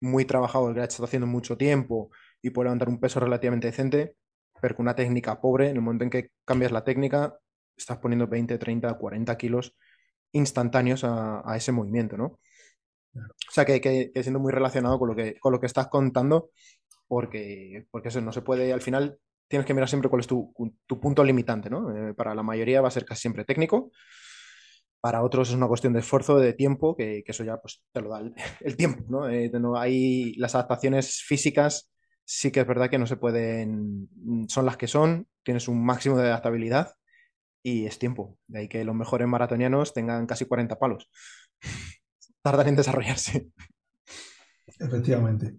muy 0.01 0.25
trabajado, 0.25 0.73
que 0.73 0.81
ha 0.81 0.85
estado 0.85 1.05
haciendo 1.05 1.27
mucho 1.27 1.57
tiempo 1.57 2.11
y 2.41 2.49
puede 2.49 2.65
levantar 2.65 2.89
un 2.89 2.99
peso 2.99 3.19
relativamente 3.19 3.67
decente, 3.67 4.15
pero 4.61 4.75
con 4.75 4.85
una 4.85 4.95
técnica 4.95 5.39
pobre, 5.39 5.69
en 5.69 5.77
el 5.77 5.81
momento 5.81 6.03
en 6.03 6.09
que 6.09 6.31
cambias 6.45 6.71
la 6.71 6.83
técnica, 6.83 7.37
estás 7.77 7.99
poniendo 7.99 8.27
20, 8.27 8.57
30, 8.57 8.93
40 8.97 9.37
kilos 9.37 9.75
instantáneos 10.33 11.03
a, 11.03 11.43
ese 11.55 11.71
movimiento, 11.71 12.17
¿no? 12.17 12.39
O 13.13 13.51
sea, 13.51 13.65
que, 13.65 13.81
que, 13.81 14.11
siendo 14.21 14.39
muy 14.39 14.51
relacionado 14.51 14.97
con 14.97 15.09
lo 15.09 15.15
que, 15.15 15.37
con 15.39 15.51
lo 15.51 15.59
que 15.59 15.65
estás 15.65 15.87
contando, 15.87 16.51
porque, 17.07 17.85
porque 17.91 18.07
eso 18.07 18.21
no 18.21 18.31
se 18.31 18.41
puede, 18.41 18.71
al 18.71 18.81
final 18.81 19.19
tienes 19.49 19.65
que 19.65 19.73
mirar 19.73 19.89
siempre 19.89 20.09
cuál 20.09 20.21
es 20.21 20.27
tu, 20.27 20.53
punto 20.87 21.23
limitante, 21.23 21.69
¿no? 21.69 21.93
Eh, 21.93 22.13
para 22.13 22.33
la 22.33 22.41
mayoría 22.41 22.81
va 22.81 22.87
a 22.87 22.91
ser 22.91 23.03
casi 23.03 23.21
siempre 23.21 23.43
técnico, 23.43 23.91
para 25.01 25.23
otros 25.23 25.49
es 25.49 25.55
una 25.55 25.67
cuestión 25.67 25.93
de 25.93 25.99
esfuerzo, 25.99 26.37
de 26.37 26.53
tiempo, 26.53 26.95
que, 26.95 27.23
eso 27.25 27.43
ya 27.43 27.57
pues, 27.57 27.83
te 27.91 28.01
lo 28.01 28.09
da 28.09 28.21
el, 28.61 28.77
tiempo. 28.77 29.03
¿no? 29.09 29.27
Eh, 29.27 29.49
no 29.49 29.75
hay 29.77 30.33
las 30.35 30.53
adaptaciones 30.53 31.23
físicas, 31.23 31.91
sí 32.23 32.51
que 32.51 32.61
es 32.61 32.67
verdad 32.67 32.89
que 32.89 32.99
no 32.99 33.07
se 33.07 33.17
pueden, 33.17 34.07
son 34.47 34.65
las 34.65 34.77
que 34.77 34.87
son, 34.87 35.27
tienes 35.43 35.67
un 35.67 35.83
máximo 35.83 36.17
de 36.17 36.27
adaptabilidad 36.27 36.93
y 37.63 37.85
es 37.85 37.97
tiempo. 37.97 38.37
De 38.47 38.59
ahí 38.59 38.67
que 38.67 38.83
los 38.83 38.95
mejores 38.95 39.27
maratonianos 39.27 39.93
tengan 39.93 40.27
casi 40.27 40.45
40 40.45 40.77
palos. 40.77 41.09
Tardan 42.43 42.69
en 42.69 42.75
desarrollarse. 42.75 43.49
Efectivamente. 44.65 45.57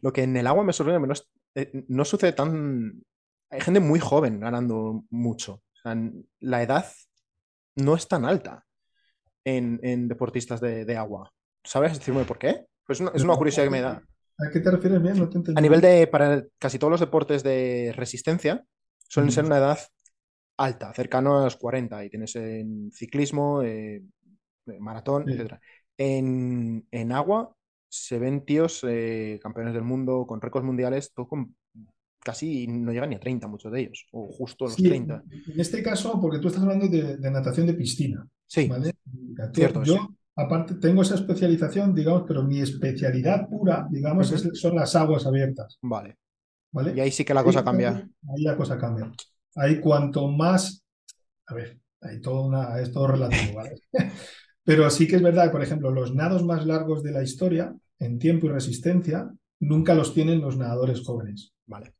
Lo 0.00 0.12
que 0.12 0.24
en 0.24 0.36
el 0.36 0.46
agua 0.46 0.64
me 0.64 0.72
sorprende, 0.72 1.06
no, 1.06 1.14
eh, 1.54 1.84
no 1.88 2.04
sucede 2.04 2.32
tan... 2.32 3.02
Hay 3.50 3.60
gente 3.60 3.80
muy 3.80 3.98
joven 3.98 4.38
ganando 4.38 5.04
mucho. 5.10 5.62
la 6.40 6.62
edad 6.62 6.86
no 7.76 7.96
es 7.96 8.06
tan 8.06 8.24
alta 8.24 8.64
en, 9.44 10.08
deportistas 10.08 10.60
de, 10.60 10.96
agua. 10.96 11.32
¿Sabes 11.64 11.98
decirme 11.98 12.24
por 12.24 12.38
qué? 12.38 12.66
Pues 12.86 13.00
es 13.14 13.22
una, 13.22 13.36
curiosidad 13.36 13.64
que 13.64 13.70
me 13.70 13.80
da. 13.80 14.02
¿A 14.38 14.50
qué 14.52 14.60
te 14.60 14.70
refieres 14.70 15.02
bien? 15.02 15.18
No 15.18 15.28
te 15.28 15.52
A 15.54 15.60
nivel 15.60 15.80
de, 15.80 16.06
para 16.06 16.44
casi 16.58 16.78
todos 16.78 16.90
los 16.90 17.00
deportes 17.00 17.42
de 17.42 17.92
resistencia, 17.94 18.64
suelen 19.08 19.32
ser 19.32 19.44
una 19.44 19.58
edad 19.58 19.78
alta, 20.56 20.92
cercano 20.94 21.38
a 21.40 21.44
los 21.44 21.56
40, 21.56 22.04
y 22.04 22.10
tienes 22.10 22.36
en 22.36 22.90
ciclismo, 22.92 23.62
eh, 23.62 24.02
maratón, 24.78 25.28
etc. 25.28 25.54
En, 25.96 27.12
agua 27.12 27.54
se 27.88 28.18
ven 28.18 28.44
tíos 28.44 28.84
eh, 28.88 29.38
campeones 29.42 29.74
del 29.74 29.82
mundo 29.82 30.24
con 30.26 30.40
récords 30.40 30.64
mundiales, 30.64 31.12
todo 31.12 31.26
con 31.26 31.54
casi 32.22 32.66
no 32.66 32.92
llegan 32.92 33.10
ni 33.10 33.16
a 33.16 33.20
30 33.20 33.48
muchos 33.48 33.72
de 33.72 33.80
ellos, 33.80 34.06
o 34.12 34.28
justo 34.28 34.66
a 34.66 34.68
los 34.68 34.76
30. 34.76 35.22
En 35.54 35.60
este 35.60 35.82
caso, 35.82 36.20
porque 36.20 36.38
tú 36.38 36.48
estás 36.48 36.62
hablando 36.62 36.86
de, 36.86 37.18
natación 37.30 37.66
de 37.66 37.74
piscina. 37.74 38.26
Sí, 38.46 38.68
¿vale? 38.68 38.94
Cierto, 39.52 39.82
yo, 39.82 40.08
aparte, 40.36 40.74
tengo 40.74 41.02
esa 41.02 41.14
especialización, 41.14 41.94
digamos, 41.94 42.24
pero 42.26 42.42
mi 42.42 42.60
especialidad 42.60 43.48
pura, 43.48 43.86
digamos, 43.90 44.28
son 44.54 44.74
las 44.76 44.94
aguas 44.96 45.26
abiertas. 45.26 45.78
Vale. 45.82 46.18
¿Vale? 46.72 46.94
Y 46.94 47.00
ahí 47.00 47.10
sí 47.10 47.24
que 47.24 47.34
la 47.34 47.42
cosa 47.42 47.64
cambia. 47.64 48.08
Ahí 48.28 48.42
la 48.42 48.56
cosa 48.56 48.78
cambia. 48.78 49.12
Ahí 49.56 49.80
cuanto 49.80 50.28
más, 50.28 50.84
a 51.46 51.54
ver, 51.54 51.78
hay 52.00 52.20
todo 52.20 52.46
una, 52.46 52.78
es 52.80 52.92
todo 52.92 53.08
relativo, 53.08 53.56
¿vale? 53.56 53.80
pero 54.64 54.88
sí 54.90 55.08
que 55.08 55.16
es 55.16 55.22
verdad, 55.22 55.50
por 55.50 55.62
ejemplo, 55.62 55.90
los 55.90 56.14
nados 56.14 56.44
más 56.44 56.64
largos 56.66 57.02
de 57.02 57.12
la 57.12 57.22
historia, 57.22 57.74
en 57.98 58.18
tiempo 58.18 58.46
y 58.46 58.50
resistencia, 58.50 59.28
nunca 59.58 59.94
los 59.94 60.14
tienen 60.14 60.40
los 60.40 60.56
nadadores 60.56 61.02
jóvenes. 61.04 61.52
Vale 61.66 61.94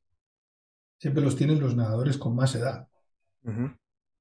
siempre 1.01 1.25
los 1.25 1.35
tienen 1.35 1.61
los 1.61 1.75
nadadores 1.75 2.19
con 2.19 2.37
más 2.37 2.55
edad. 2.55 2.87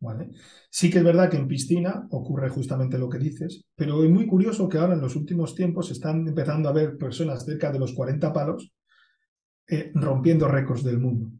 ¿Vale? 0.01 0.31
Sí 0.69 0.89
que 0.89 0.99
es 0.99 1.03
verdad 1.03 1.29
que 1.29 1.35
en 1.35 1.47
piscina 1.47 2.07
ocurre 2.11 2.49
justamente 2.49 2.97
lo 2.97 3.09
que 3.09 3.17
dices, 3.17 3.65
pero 3.75 4.01
es 4.03 4.09
muy 4.09 4.25
curioso 4.27 4.69
que 4.69 4.77
ahora 4.77 4.93
en 4.93 5.01
los 5.01 5.15
últimos 5.17 5.55
tiempos 5.55 5.91
están 5.91 6.25
empezando 6.25 6.69
a 6.69 6.73
ver 6.73 6.97
personas 6.97 7.43
cerca 7.43 7.69
de 7.69 7.79
los 7.79 7.93
40 7.93 8.31
palos 8.31 8.71
eh, 9.67 9.91
rompiendo 9.93 10.47
récords 10.47 10.83
del 10.83 10.99
mundo. 10.99 11.31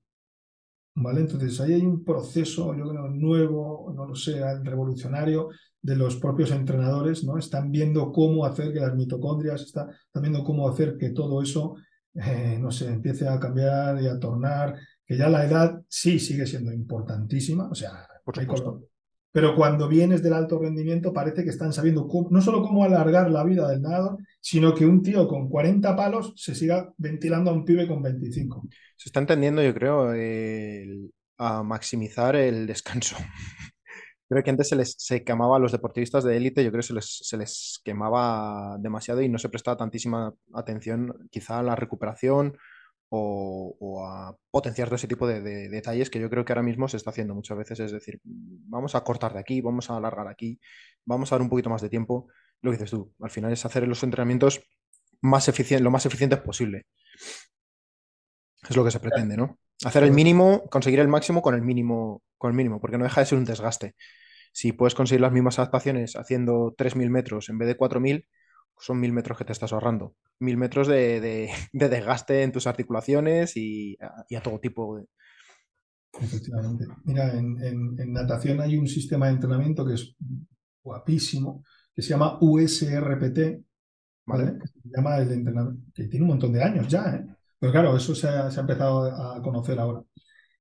¿Vale? 0.96 1.22
Entonces 1.22 1.60
ahí 1.62 1.74
hay 1.74 1.86
un 1.86 2.04
proceso, 2.04 2.76
yo 2.76 2.90
creo, 2.90 3.08
nuevo, 3.08 3.94
no 3.96 4.06
lo 4.06 4.16
sé, 4.16 4.42
revolucionario 4.64 5.50
de 5.82 5.96
los 5.96 6.18
propios 6.18 6.52
entrenadores, 6.52 7.24
¿no? 7.24 7.38
Están 7.38 7.72
viendo 7.72 8.12
cómo 8.12 8.46
hacer 8.46 8.74
que 8.74 8.82
las 8.82 8.96
mitocondrias, 8.96 9.62
están 9.62 9.88
viendo 10.22 10.44
cómo 10.44 10.68
hacer 10.68 10.98
que 10.98 11.12
todo 11.12 11.42
eso, 11.42 11.76
eh, 12.16 12.58
no 12.60 12.70
sé, 12.72 12.90
empiece 12.90 13.28
a 13.28 13.40
cambiar 13.40 14.02
y 14.02 14.08
a 14.08 14.20
tornar 14.20 14.76
que 15.06 15.18
ya 15.18 15.30
la 15.30 15.46
edad 15.46 15.82
sí 15.88 16.20
sigue 16.20 16.46
siendo 16.46 16.72
importantísima, 16.72 17.68
o 17.70 17.74
sea, 17.74 18.06
por 18.30 18.44
supuesto. 18.44 18.84
Pero 19.32 19.56
cuando 19.56 19.88
vienes 19.88 20.24
del 20.24 20.34
alto 20.34 20.60
rendimiento 20.60 21.14
parece 21.14 21.44
que 21.44 21.52
están 21.52 21.72
sabiendo 21.72 22.08
no 22.30 22.42
solo 22.42 22.64
cómo 22.64 22.84
alargar 22.84 23.30
la 23.30 23.44
vida 23.44 23.68
del 23.68 23.82
nadador, 23.82 24.18
sino 24.40 24.74
que 24.74 24.86
un 24.86 25.04
tío 25.04 25.28
con 25.28 25.50
40 25.50 25.96
palos 25.96 26.34
se 26.36 26.56
siga 26.56 26.92
ventilando 26.98 27.52
a 27.52 27.54
un 27.54 27.64
pibe 27.64 27.88
con 27.88 28.02
25. 28.02 28.68
Se 28.96 29.10
está 29.10 29.20
entendiendo, 29.20 29.62
yo 29.62 29.74
creo, 29.74 30.12
a 31.38 31.64
maximizar 31.64 32.36
el 32.36 32.66
descanso. 32.66 33.16
creo 34.30 34.44
que 34.44 34.50
antes 34.50 34.70
se 34.70 34.76
les 34.76 34.96
se 34.98 35.24
quemaba 35.24 35.58
a 35.58 35.60
los 35.60 35.72
deportistas 35.72 36.24
de 36.24 36.36
élite, 36.36 36.64
yo 36.64 36.72
creo 36.72 36.82
que 36.82 36.88
se 36.88 36.94
les, 36.94 37.20
se 37.22 37.38
les 37.38 37.82
quemaba 37.84 38.78
demasiado 38.80 39.22
y 39.22 39.30
no 39.30 39.38
se 39.38 39.50
prestaba 39.50 39.78
tantísima 39.78 40.34
atención 40.54 41.28
quizá 41.32 41.60
a 41.60 41.64
la 41.64 41.76
recuperación 41.76 42.58
o, 43.10 44.06
a 44.06 44.36
potenciar 44.52 44.88
todo 44.88 44.96
ese 44.96 45.08
tipo 45.08 45.28
de, 45.28 45.42
detalles 45.70 46.10
que 46.10 46.20
yo 46.20 46.30
creo 46.30 46.46
que 46.46 46.54
ahora 46.54 46.64
mismo 46.64 46.88
se 46.88 46.98
está 46.98 47.10
haciendo 47.10 47.34
muchas 47.34 47.58
veces. 47.58 47.80
Es 47.80 47.92
decir, 47.92 48.20
vamos 48.24 48.96
a 48.96 49.04
cortar 49.04 49.34
de 49.34 49.40
aquí, 49.40 49.62
vamos 49.62 49.90
a 49.90 49.98
alargar 49.98 50.28
aquí, 50.28 50.60
vamos 51.06 51.32
a 51.32 51.36
dar 51.36 51.42
un 51.42 51.50
poquito 51.50 51.70
más 51.70 51.82
de 51.82 51.90
tiempo. 51.90 52.28
Lo 52.62 52.72
que 52.72 52.78
dices 52.78 52.92
tú, 52.92 53.14
al 53.22 53.30
final 53.30 53.52
es 53.52 53.66
hacer 53.66 53.88
los 53.88 54.04
entrenamientos 54.04 54.62
más 55.22 55.48
lo 55.82 55.92
más 55.92 56.06
eficientes 56.06 56.40
posible. 56.40 56.86
Es 58.70 58.76
lo 58.76 58.84
que 58.84 58.92
se 58.92 59.00
pretende, 59.00 59.38
¿no? 59.38 59.60
Hacer 59.86 60.04
el 60.04 60.12
mínimo, 60.12 60.64
conseguir 60.70 61.00
el 61.00 61.08
máximo 61.08 61.42
con 61.42 61.56
el 61.56 61.62
mínimo, 61.62 62.22
con 62.38 62.52
el 62.52 62.58
mínimo, 62.58 62.80
porque 62.82 62.98
no 62.98 63.06
deja 63.06 63.22
de 63.22 63.26
ser 63.26 63.38
un 63.38 63.46
desgaste. 63.46 63.96
Si 64.52 64.74
puedes 64.74 64.96
conseguir 64.96 65.22
las 65.22 65.32
mismas 65.32 65.60
adaptaciones 65.60 66.16
haciendo 66.16 66.76
3.000 66.78 67.10
metros 67.10 67.50
en 67.50 67.58
vez 67.58 67.68
de 67.68 67.78
4.000, 67.78 68.26
son 68.80 69.00
mil 69.00 69.14
metros 69.14 69.38
que 69.38 69.46
te 69.46 69.52
estás 69.52 69.74
ahorrando. 69.74 70.16
Mil 70.40 70.58
metros 70.58 70.88
de, 70.90 71.50
desgaste 71.74 72.44
en 72.44 72.52
tus 72.52 72.68
articulaciones 72.68 73.56
y 73.58 73.98
a, 74.00 74.42
todo 74.42 74.60
tipo 74.60 74.98
de... 74.98 75.06
Efectivamente. 76.20 76.86
Mira, 77.06 77.34
en, 77.34 77.96
natación 78.12 78.62
hay 78.62 78.78
un 78.78 78.88
sistema 78.88 79.28
de 79.28 79.34
entrenamiento 79.34 79.86
que 79.86 79.94
es 79.94 80.16
guapísimo, 80.84 81.64
que 81.96 82.02
se 82.02 82.10
llama 82.10 82.38
USRPT, 82.42 83.64
¿vale? 84.26 84.58
Que 84.60 84.68
se 84.68 84.90
llama 84.96 85.18
el 85.18 85.32
entrenamiento, 85.32 85.92
que 85.94 86.08
tiene 86.08 86.24
un 86.24 86.32
montón 86.32 86.54
de 86.54 86.64
años 86.64 86.88
ya, 86.88 87.16
¿eh? 87.16 87.26
Pero 87.60 87.72
claro, 87.74 87.98
eso 87.98 88.16
se 88.16 88.28
ha, 88.28 88.50
se 88.50 88.60
ha 88.60 88.62
empezado 88.62 89.04
a 89.04 89.42
conocer 89.42 89.78
ahora. 89.80 90.02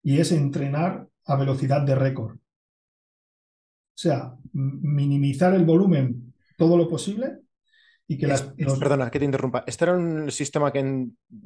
Y 0.03 0.19
es 0.19 0.33
entrenar 0.33 1.09
a 1.27 1.37
velocidad 1.37 1.83
de 1.83 1.95
récord. 1.95 2.35
O 2.35 4.01
sea, 4.01 4.35
minimizar 4.53 5.55
el 5.55 5.65
volumen 5.65 6.35
todo 6.57 6.77
lo 6.77 6.89
posible 6.89 7.41
y 8.11 8.17
que 8.17 8.27
las, 8.27 8.43
Perdona, 8.81 9.11
que 9.11 9.19
te 9.19 9.27
interrumpa. 9.27 9.65
¿Este 9.67 9.85
era 9.85 9.95
un 9.95 10.31
sistema 10.31 10.73
que 10.73 10.79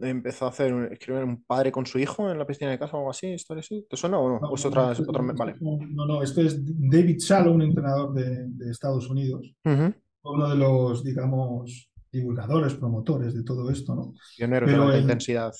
empezó 0.01 0.47
a 0.47 0.51
hacer 0.51 0.73
un, 0.73 1.45
padre 1.45 1.73
con 1.73 1.85
su 1.87 1.99
hijo 1.99 2.31
en 2.31 2.39
la 2.39 2.47
piscina 2.47 2.71
de 2.71 2.79
casa 2.79 2.97
o 2.97 3.01
algo 3.01 3.11
así? 3.11 3.35
así? 3.35 3.85
¿Te 3.91 3.97
suena 3.97 4.21
o 4.21 4.29
no? 4.29 4.41
no, 4.41 4.49
otra, 4.49 4.95
vale. 5.35 5.57
no, 5.61 6.07
no, 6.07 6.23
esto 6.23 6.41
es 6.41 6.61
David 6.65 7.19
Shallow, 7.19 7.53
un 7.53 7.63
entrenador 7.63 8.15
de, 8.15 8.71
Estados 8.71 9.11
Unidos. 9.11 9.53
Uno 9.65 10.49
de 10.49 10.57
los, 10.57 11.03
digamos, 11.03 11.91
divulgadores, 12.13 12.75
promotores 12.75 13.35
de 13.35 13.43
todo 13.43 13.69
esto, 13.69 13.97
¿no? 13.97 14.15
Pionero 14.37 14.67
de 14.69 14.77
la 14.77 14.99
intensidad. 14.99 15.53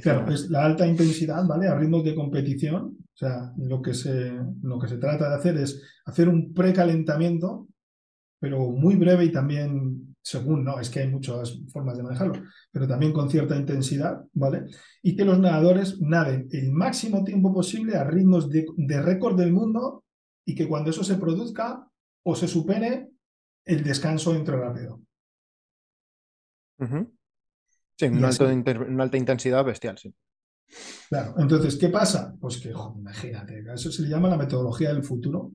Claro, 0.00 0.32
es 0.32 0.48
la 0.50 0.64
alta 0.64 0.86
intensidad, 0.86 1.44
¿vale? 1.48 1.66
A 1.66 1.74
ritmos 1.74 2.04
de 2.04 2.14
competición. 2.14 2.96
O 3.12 3.16
sea, 3.16 3.52
lo 3.56 3.82
que 3.82 3.92
se, 3.92 4.32
lo 4.62 4.78
que 4.78 4.86
se 4.86 4.98
trata 4.98 5.28
de 5.30 5.34
hacer 5.34 5.56
es 5.56 5.82
hacer 6.04 6.28
un 6.28 6.54
precalentamiento, 6.54 7.66
pero 8.38 8.70
muy 8.70 8.94
breve 8.94 9.24
y 9.24 9.32
también 9.32 10.07
según, 10.22 10.64
no, 10.64 10.78
es 10.78 10.90
que 10.90 11.00
hay 11.00 11.08
muchas 11.08 11.58
formas 11.72 11.96
de 11.96 12.02
manejarlo, 12.02 12.42
pero 12.70 12.86
también 12.86 13.12
con 13.12 13.30
cierta 13.30 13.56
intensidad, 13.56 14.24
¿vale? 14.32 14.64
Y 15.02 15.16
que 15.16 15.24
los 15.24 15.38
nadadores 15.38 16.00
naden 16.00 16.48
el 16.50 16.70
máximo 16.70 17.24
tiempo 17.24 17.52
posible 17.52 17.96
a 17.96 18.04
ritmos 18.04 18.48
de, 18.50 18.66
récord 19.02 19.38
del 19.38 19.52
mundo 19.52 20.04
y 20.44 20.54
que 20.54 20.68
cuando 20.68 20.90
eso 20.90 21.02
se 21.02 21.16
produzca 21.16 21.86
o 22.24 22.34
se 22.34 22.48
supere, 22.48 23.08
el 23.64 23.82
descanso 23.82 24.34
entre 24.34 24.56
rápido. 24.56 25.00
Sí, 27.96 28.06
una, 28.06 28.28
alta 29.02 29.16
intensidad 29.16 29.64
bestial, 29.64 29.98
sí. 29.98 30.14
Claro, 31.08 31.34
entonces, 31.38 31.76
¿qué 31.76 31.88
pasa? 31.88 32.34
Pues 32.38 32.58
que, 32.58 32.70
imagínate, 32.70 33.64
eso 33.74 33.90
se 33.90 34.02
le 34.02 34.08
llama 34.08 34.28
la 34.28 34.36
metodología 34.36 34.92
del 34.92 35.02
futuro, 35.02 35.52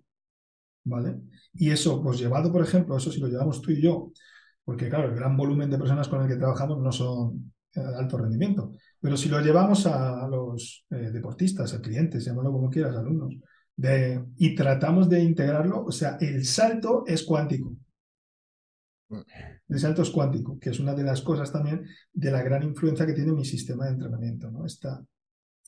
¿vale? 0.85 1.21
Y 1.53 1.69
eso, 1.69 2.01
pues 2.01 2.19
llevado, 2.19 2.51
por 2.51 2.63
ejemplo, 2.63 2.97
eso 2.97 3.11
si 3.11 3.19
lo 3.19 3.27
llevamos 3.27 3.61
tú 3.61 3.71
y 3.71 3.81
yo 3.81 4.11
porque 4.63 4.89
claro, 4.89 5.09
el 5.09 5.15
gran 5.15 5.35
volumen 5.35 5.69
de 5.69 5.77
personas 5.77 6.07
con 6.07 6.21
el 6.21 6.27
que 6.27 6.37
trabajamos 6.37 6.79
no 6.79 6.91
son 6.91 7.53
de 7.73 7.81
alto 7.81 8.17
rendimiento. 8.17 8.71
Pero 8.99 9.17
si 9.17 9.29
lo 9.29 9.41
llevamos 9.41 9.85
a 9.87 10.27
los 10.27 10.85
eh, 10.91 11.11
deportistas, 11.11 11.73
a 11.73 11.81
clientes, 11.81 12.23
llámalo 12.23 12.51
como 12.51 12.69
quieras, 12.69 12.95
alumnos, 12.95 13.35
de, 13.75 14.23
y 14.37 14.55
tratamos 14.55 15.09
de 15.09 15.21
integrarlo, 15.21 15.83
o 15.85 15.91
sea, 15.91 16.17
el 16.21 16.45
salto 16.45 17.03
es 17.07 17.23
cuántico. 17.23 17.75
El 19.67 19.79
salto 19.79 20.01
es 20.01 20.09
cuántico, 20.09 20.57
que 20.59 20.69
es 20.69 20.79
una 20.79 20.93
de 20.93 21.03
las 21.03 21.21
cosas 21.21 21.51
también 21.51 21.85
de 22.11 22.31
la 22.31 22.41
gran 22.41 22.63
influencia 22.63 23.05
que 23.05 23.13
tiene 23.13 23.31
mi 23.31 23.45
sistema 23.45 23.85
de 23.85 23.91
entrenamiento, 23.91 24.49
¿no? 24.49 24.65
Esta 24.65 25.03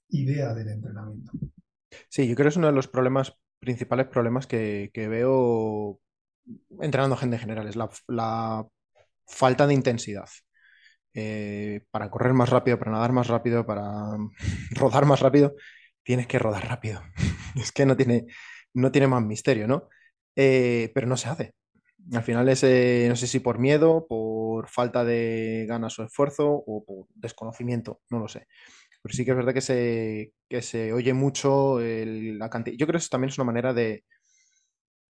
idea 0.09 0.53
del 0.53 0.69
entrenamiento. 0.69 1.31
Sí, 2.09 2.27
yo 2.27 2.35
creo 2.35 2.45
que 2.45 2.49
es 2.49 2.57
uno 2.57 2.67
de 2.67 2.73
los 2.73 2.87
problemas, 2.87 3.33
principales 3.59 4.07
problemas 4.07 4.47
que, 4.47 4.89
veo 4.93 5.99
entrenando 6.79 7.17
gente 7.17 7.35
en 7.35 7.41
general, 7.41 7.67
es 7.67 7.75
la 7.75 8.67
falta 9.27 9.67
de 9.67 9.73
intensidad. 9.73 10.29
Eh, 11.13 11.81
para 11.91 12.09
correr 12.09 12.33
más 12.33 12.49
rápido, 12.49 12.77
para 12.77 12.91
nadar 12.91 13.13
más 13.13 13.27
rápido, 13.27 13.65
para 13.65 13.83
rodar 14.71 15.05
más 15.05 15.21
rápido, 15.21 15.55
tienes 16.03 16.27
que 16.27 16.39
rodar 16.39 16.67
rápido. 16.67 17.01
es 17.55 17.71
que 17.71 17.85
no 17.85 17.95
tiene, 17.95 18.25
no 18.73 18.91
tiene 18.91 19.07
más 19.07 19.23
misterio, 19.23 19.67
¿no? 19.67 19.89
Eh, 20.35 20.91
pero 20.93 21.07
no 21.07 21.17
se 21.17 21.29
hace. 21.29 21.53
Al 22.13 22.23
final 22.23 22.49
es, 22.49 22.63
eh, 22.63 23.07
no 23.09 23.15
sé 23.15 23.27
si 23.27 23.39
por 23.39 23.59
miedo, 23.59 24.05
por 24.07 24.67
falta 24.69 25.03
de 25.05 25.65
ganas 25.67 25.97
o 25.99 26.03
esfuerzo 26.03 26.47
o 26.49 26.83
por 26.85 27.07
desconocimiento, 27.15 28.01
no 28.09 28.19
lo 28.19 28.27
sé. 28.27 28.47
Pero 29.01 29.15
sí 29.15 29.25
que 29.25 29.31
es 29.31 29.37
verdad 29.37 29.53
que 29.53 29.61
se, 29.61 30.33
que 30.49 30.61
se 30.61 30.93
oye 30.93 31.13
mucho 31.13 31.79
la 31.79 32.49
cantidad. 32.49 32.77
Yo 32.77 32.87
creo 32.87 32.99
que 32.99 33.03
eso 33.03 33.09
también 33.11 33.29
es 33.29 33.37
una 33.37 33.45
manera 33.45 33.73
de, 33.73 34.03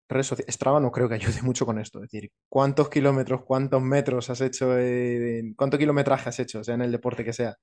redes 0.08 0.28
sociales. 0.28 0.54
Strava 0.56 0.80
no 0.80 0.92
creo 0.92 1.10
que 1.10 1.16
ayude 1.16 1.42
mucho 1.42 1.66
con 1.66 1.80
esto. 1.80 2.00
Es 2.04 2.12
decir, 2.12 2.32
¿cuántos 2.50 2.90
kilómetros, 2.90 3.44
cuántos 3.44 3.82
metros 3.82 4.30
has 4.30 4.42
hecho, 4.42 4.78
eh, 4.78 5.54
cuánto 5.56 5.78
kilometraje 5.78 6.30
has 6.30 6.40
hecho, 6.40 6.64
sea 6.64 6.76
en 6.76 6.82
el 6.82 6.92
deporte 6.92 7.24
que 7.24 7.34
sea? 7.34 7.56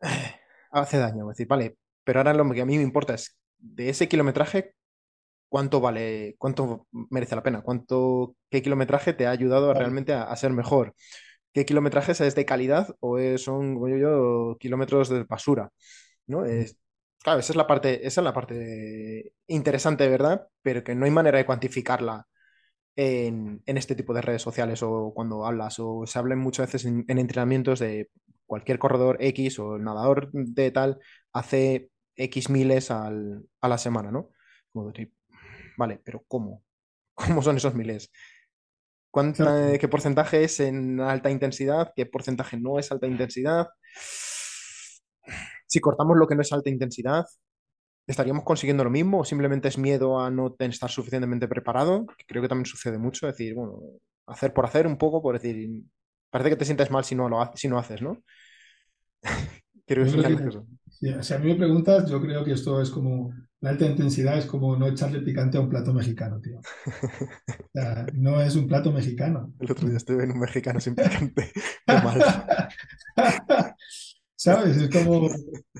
Hace 0.70 0.98
daño. 0.98 1.30
Es 1.30 1.36
decir, 1.36 1.48
vale, 1.48 1.76
pero 2.04 2.20
ahora 2.20 2.34
lo 2.34 2.50
que 2.52 2.60
a 2.60 2.66
mí 2.66 2.76
me 2.76 2.82
importa 2.82 3.14
es 3.14 3.38
de 3.58 3.88
ese 3.90 4.08
kilometraje, 4.08 4.74
cuánto 5.48 5.80
vale, 5.80 6.36
cuánto 6.38 6.86
merece 7.10 7.36
la 7.36 7.42
pena, 7.42 7.62
cuánto, 7.62 8.36
qué 8.50 8.62
kilometraje 8.62 9.12
te 9.14 9.26
ha 9.26 9.30
ayudado 9.30 9.72
realmente 9.74 10.12
a, 10.12 10.34
ser 10.36 10.52
mejor. 10.52 10.94
qué 11.52 11.64
kilometrajes 11.66 12.20
es 12.20 12.34
de 12.34 12.44
calidad 12.46 12.96
o 13.00 13.18
es- 13.18 13.42
son, 13.44 13.74
como 13.74 13.88
yo, 13.88 14.56
kilómetros 14.60 15.08
de 15.10 15.24
basura, 15.24 15.70
¿no? 16.26 16.44
Es, 16.46 16.78
claro, 17.22 17.40
esa 17.40 17.52
es 17.52 17.56
la 17.56 17.66
parte, 17.66 18.06
esa 18.06 18.20
es 18.20 18.24
la 18.24 18.32
parte 18.32 19.32
interesante, 19.46 20.08
¿verdad? 20.08 20.48
Pero 20.62 20.84
que 20.84 20.94
no 20.94 21.04
hay 21.04 21.10
manera 21.10 21.38
de 21.38 21.46
cuantificarla 21.46 22.26
en, 22.96 23.62
en 23.66 23.76
este 23.78 23.94
tipo 23.96 24.14
de 24.14 24.22
redes 24.22 24.42
sociales 24.42 24.82
o 24.82 25.12
cuando 25.14 25.46
hablas 25.46 25.78
o 25.80 26.06
se 26.06 26.18
hablan 26.18 26.38
muchas 26.40 26.68
veces 26.68 26.86
en, 26.86 27.04
en 27.08 27.18
entrenamientos 27.18 27.80
de 27.80 28.10
cualquier 28.46 28.78
corredor 28.78 29.18
X 29.20 29.58
o 29.60 29.78
nadador 29.78 30.30
de 30.32 30.70
tal 30.72 31.00
hace 31.32 31.90
X 32.16 32.50
miles 32.50 32.90
al- 32.90 33.46
a 33.62 33.68
la 33.68 33.78
semana, 33.78 34.12
¿no? 34.12 34.30
Como 34.72 34.88
decir, 34.90 35.12
vale, 35.78 36.00
pero 36.04 36.24
¿cómo? 36.28 36.64
¿Cómo 37.14 37.42
son 37.42 37.56
esos 37.58 37.74
miles? 37.74 38.10
¿Cuánta- 39.10 39.42
Claro. 39.42 39.78
qué 39.80 39.88
porcentaje 39.88 40.44
es 40.44 40.60
en 40.60 41.00
alta 41.00 41.30
intensidad? 41.30 41.92
¿Qué 41.96 42.06
porcentaje 42.06 42.56
no 42.58 42.78
es 42.78 42.92
alta 42.92 43.06
intensidad? 43.06 43.68
Si 45.68 45.80
cortamos 45.80 46.16
lo 46.18 46.26
que 46.26 46.34
no 46.36 46.42
es 46.42 46.52
alta 46.52 46.70
intensidad, 46.70 47.26
¿estaríamos 48.06 48.44
consiguiendo 48.44 48.84
lo 48.84 48.90
mismo 48.90 49.20
o 49.20 49.24
simplemente 49.24 49.68
es 49.68 49.78
miedo 49.78 50.20
a 50.20 50.30
no 50.30 50.56
estar 50.58 50.90
suficientemente 50.90 51.48
preparado? 51.48 52.06
Que 52.18 52.24
creo 52.26 52.42
que 52.42 52.48
también 52.48 52.66
sucede 52.66 52.98
mucho, 52.98 53.28
es 53.28 53.34
decir, 53.36 53.54
bueno, 53.54 53.80
hacer 54.26 54.52
por 54.54 54.66
hacer 54.66 54.86
un 54.86 54.98
poco, 54.98 55.22
por 55.22 55.38
decir, 55.40 55.70
parece 56.30 56.50
que 56.50 56.56
te 56.56 56.64
sientes 56.66 56.90
mal 56.90 57.04
si 57.04 57.14
no 57.14 57.28
lo 57.28 57.40
ha- 57.42 57.52
si 57.56 57.68
no 57.68 57.78
haces, 57.78 58.02
¿no? 58.02 58.22
Creo 59.86 60.04
que 60.04 60.10
Yo 60.10 60.10
al 60.10 60.12
creo 60.12 60.24
final 60.24 60.32
es 60.34 60.40
que, 60.42 60.48
eso. 60.48 60.66
si 60.90 61.22
si 61.22 61.34
a 61.34 61.38
mí 61.38 61.46
me 61.48 61.54
preguntas, 61.56 62.10
yo 62.10 62.20
creo 62.20 62.44
que 62.44 62.52
esto 62.52 62.80
es 62.80 62.90
como, 62.90 63.32
la 63.60 63.70
alta 63.70 63.86
intensidad 63.86 64.38
es 64.38 64.46
como 64.46 64.76
no 64.76 64.86
echarle 64.86 65.20
picante 65.20 65.56
a 65.58 65.60
un 65.60 65.68
plato 65.68 65.92
mexicano, 65.94 66.40
tío. 66.40 66.58
O 66.58 67.70
sea, 67.72 68.06
no 68.14 68.40
es 68.40 68.56
un 68.56 68.66
plato 68.66 68.92
mexicano. 68.92 69.52
El 69.58 69.70
otro 69.70 69.88
día 69.88 69.96
estuve 69.98 70.24
en 70.24 70.32
un 70.32 70.40
mexicano 70.40 70.80
sin 70.80 70.94
picante. 70.94 71.52
Qué 71.86 71.92
mal. 71.98 72.20
¿Sabes? 74.38 74.76
Es 74.76 74.88
como, 74.88 75.26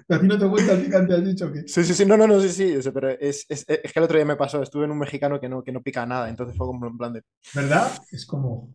a 0.08 0.18
ti 0.18 0.26
no 0.26 0.36
te 0.36 0.44
gusta 0.44 0.72
el 0.72 0.84
picante, 0.84 1.14
has 1.14 1.24
dicho 1.24 1.52
que, 1.52 1.68
Sí, 1.68 1.84
sí, 1.84 1.94
sí, 1.94 2.04
no, 2.04 2.16
no, 2.16 2.26
no, 2.26 2.40
sí, 2.40 2.48
sí, 2.48 2.76
o 2.76 2.82
sea, 2.82 2.92
pero 2.92 3.10
es, 3.10 3.46
es, 3.48 3.64
es 3.68 3.92
que 3.92 3.98
el 4.00 4.02
otro 4.02 4.16
día 4.16 4.26
me 4.26 4.34
pasó, 4.34 4.60
estuve 4.60 4.84
en 4.84 4.90
un 4.90 4.98
mexicano 4.98 5.40
que 5.40 5.48
no, 5.48 5.62
que 5.62 5.70
no 5.70 5.80
pica 5.80 6.04
nada, 6.04 6.28
entonces 6.28 6.56
fue 6.56 6.66
como 6.66 6.84
en 6.88 6.98
plan 6.98 7.12
de, 7.12 7.22
¿verdad? 7.54 7.88
Es 8.10 8.26
como, 8.26 8.74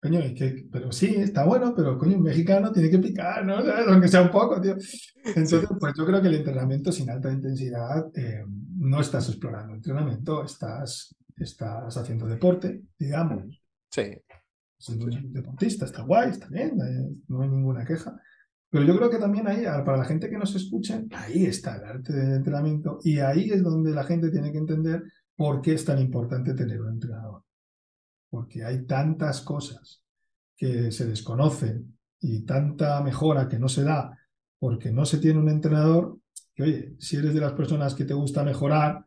coño, 0.00 0.20
es 0.20 0.34
que, 0.34 0.68
pero 0.70 0.92
sí, 0.92 1.16
está 1.16 1.44
bueno, 1.44 1.74
pero 1.74 1.98
coño, 1.98 2.16
un 2.16 2.22
mexicano 2.22 2.70
tiene 2.70 2.88
que 2.88 3.00
picar, 3.00 3.44
¿no? 3.44 3.60
¿Sabes? 3.60 3.88
Aunque 3.88 4.06
sea 4.06 4.22
un 4.22 4.30
poco, 4.30 4.60
tío. 4.60 4.76
Entonces, 5.24 5.68
pues 5.80 5.94
yo 5.98 6.06
creo 6.06 6.22
que 6.22 6.28
el 6.28 6.34
entrenamiento 6.36 6.92
sin 6.92 7.10
alta 7.10 7.32
intensidad 7.32 8.06
eh, 8.14 8.44
no 8.78 9.00
estás 9.00 9.28
explorando 9.30 9.74
entrenamiento, 9.74 10.44
estás, 10.44 11.12
estás 11.36 11.96
haciendo 11.96 12.28
deporte, 12.28 12.82
digamos. 12.96 13.60
Sí, 13.90 14.12
un 14.90 15.32
deportista, 15.32 15.86
está 15.86 16.02
guay, 16.02 16.30
está 16.30 16.46
bien, 16.46 16.78
eh, 16.80 17.16
no 17.26 17.42
hay 17.42 17.48
ninguna 17.48 17.84
queja. 17.84 18.14
Pero 18.74 18.86
yo 18.86 18.96
creo 18.96 19.08
que 19.08 19.18
también 19.18 19.46
ahí, 19.46 19.62
para 19.84 19.98
la 19.98 20.04
gente 20.04 20.28
que 20.28 20.36
nos 20.36 20.52
escuche, 20.56 21.06
ahí 21.12 21.46
está 21.46 21.76
el 21.76 21.84
arte 21.84 22.12
del 22.12 22.32
entrenamiento 22.32 22.98
y 23.04 23.20
ahí 23.20 23.48
es 23.48 23.62
donde 23.62 23.92
la 23.92 24.02
gente 24.02 24.32
tiene 24.32 24.50
que 24.50 24.58
entender 24.58 25.04
por 25.36 25.62
qué 25.62 25.74
es 25.74 25.84
tan 25.84 26.00
importante 26.00 26.54
tener 26.54 26.80
un 26.80 26.94
entrenador. 26.94 27.44
Porque 28.28 28.64
hay 28.64 28.84
tantas 28.84 29.42
cosas 29.42 30.02
que 30.56 30.90
se 30.90 31.06
desconocen 31.06 31.96
y 32.18 32.44
tanta 32.44 33.00
mejora 33.00 33.46
que 33.48 33.60
no 33.60 33.68
se 33.68 33.84
da 33.84 34.18
porque 34.58 34.90
no 34.90 35.04
se 35.04 35.18
tiene 35.18 35.38
un 35.38 35.50
entrenador, 35.50 36.18
que 36.52 36.64
oye, 36.64 36.96
si 36.98 37.14
eres 37.14 37.32
de 37.32 37.42
las 37.42 37.52
personas 37.52 37.94
que 37.94 38.04
te 38.04 38.14
gusta 38.14 38.42
mejorar, 38.42 39.04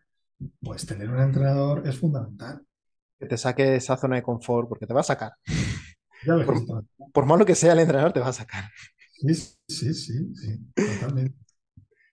pues 0.62 0.86
tener 0.86 1.10
un 1.10 1.20
entrenador 1.20 1.86
es 1.86 2.00
fundamental. 2.00 2.66
Que 3.20 3.26
te 3.26 3.36
saque 3.36 3.76
esa 3.76 3.98
zona 3.98 4.16
de 4.16 4.24
confort, 4.24 4.70
porque 4.70 4.88
te 4.88 4.94
va 4.94 5.02
a 5.02 5.04
sacar. 5.04 5.34
Ya 6.26 6.36
ves 6.36 6.48
que 6.48 6.66
Por, 6.66 6.86
por 7.12 7.26
malo 7.26 7.46
que 7.46 7.54
sea 7.54 7.74
el 7.74 7.80
entrenador, 7.80 8.14
te 8.14 8.22
va 8.22 8.30
a 8.30 8.34
sacar. 8.34 8.64
Sí, 9.20 9.57
sí, 9.68 9.94
sí, 9.94 10.36
sí, 10.36 10.60
totalmente. 10.76 11.36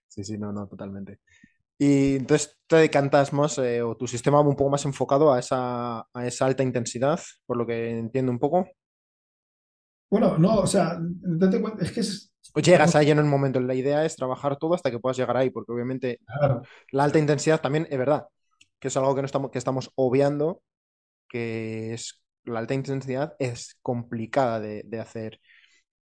Sí, 0.07 0.23
sí, 0.23 0.37
no, 0.37 0.51
no, 0.51 0.67
totalmente. 0.67 1.19
Y 1.77 2.15
entonces 2.17 2.57
te 2.67 2.77
decantas 2.77 3.33
más, 3.33 3.57
eh, 3.57 3.81
o 3.81 3.97
tu 3.97 4.07
sistema 4.07 4.41
va 4.41 4.47
un 4.49 4.55
poco 4.55 4.69
más 4.71 4.85
enfocado 4.85 5.33
a 5.33 5.39
esa, 5.39 5.99
a 5.99 6.27
esa 6.27 6.45
alta 6.45 6.63
intensidad, 6.63 7.19
por 7.45 7.57
lo 7.57 7.67
que 7.67 7.99
entiendo 7.99 8.31
un 8.31 8.39
poco. 8.39 8.67
Bueno, 10.09 10.37
no, 10.37 10.59
o 10.59 10.67
sea, 10.67 10.97
date 10.99 11.59
cuenta, 11.59 11.83
es 11.83 11.91
que 11.91 11.99
es, 11.99 12.33
O 12.53 12.59
llegas 12.59 12.95
ahí 12.95 13.11
en 13.11 13.19
un 13.19 13.27
momento. 13.27 13.59
La 13.59 13.75
idea 13.75 14.05
es 14.05 14.15
trabajar 14.15 14.57
todo 14.57 14.73
hasta 14.73 14.91
que 14.91 14.99
puedas 14.99 15.17
llegar 15.17 15.35
ahí, 15.35 15.49
porque 15.49 15.73
obviamente 15.73 16.19
claro, 16.25 16.61
la 16.91 17.03
alta 17.03 17.19
intensidad 17.19 17.59
también 17.59 17.87
es 17.89 17.97
verdad, 17.97 18.27
que 18.79 18.87
es 18.87 18.97
algo 18.97 19.13
que, 19.15 19.21
no 19.21 19.25
estamos, 19.25 19.51
que 19.51 19.57
estamos 19.57 19.91
obviando, 19.95 20.61
que 21.27 21.93
es 21.93 22.23
la 22.45 22.59
alta 22.59 22.73
intensidad 22.75 23.35
es 23.39 23.77
complicada 23.81 24.59
de, 24.59 24.83
de 24.85 24.99
hacer 24.99 25.39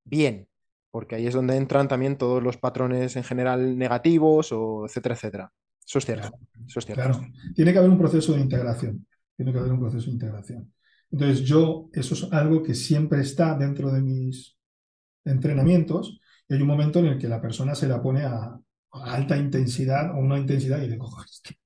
bien, 0.05 0.49
porque 0.93 1.17
ahí 1.17 1.27
es 1.27 1.35
donde 1.35 1.57
entran 1.57 1.89
también 1.89 2.17
todos 2.17 2.43
los 2.43 2.59
patrones 2.59 3.17
en 3.17 3.25
general 3.25 3.77
negativos, 3.77 4.53
o 4.53 4.85
etcétera, 4.87 5.15
etcétera. 5.17 5.53
Eso 5.85 5.99
es 5.99 6.05
cierto, 6.05 6.29
claro, 6.29 6.47
eso 6.69 6.79
es 6.79 6.87
cierto. 6.87 7.03
claro. 7.03 7.27
Tiene 7.55 7.73
que 7.73 7.79
haber 7.79 7.91
un 7.91 7.99
proceso 7.99 8.35
de 8.35 8.41
integración, 8.41 9.07
tiene 9.35 9.53
que 9.53 9.59
haber 9.59 9.73
un 9.73 9.81
proceso 9.81 10.07
de 10.07 10.13
integración. 10.13 10.73
Entonces, 11.11 11.41
yo, 11.41 11.89
eso 11.93 12.15
es 12.15 12.33
algo 12.33 12.63
que 12.63 12.75
siempre 12.75 13.23
está 13.23 13.57
dentro 13.57 13.91
de 13.91 14.03
mis 14.03 14.57
entrenamientos, 15.25 16.21
y 16.49 16.55
hay 16.55 16.63
un 16.63 16.69
momento 16.69 16.99
en 17.01 17.07
el 17.07 17.19
que 17.19 17.29
la 17.29 17.41
persona 17.41 17.75
se 17.75 17.89
la 17.89 18.03
pone 18.03 18.23
a, 18.23 18.59
a 18.93 19.15
alta 19.15 19.37
intensidad 19.37 20.15
o 20.15 20.19
una 20.19 20.39
intensidad 20.39 20.83
y 20.83 20.89
le 20.89 20.99
cojo, 20.99 21.23
este, 21.25 21.59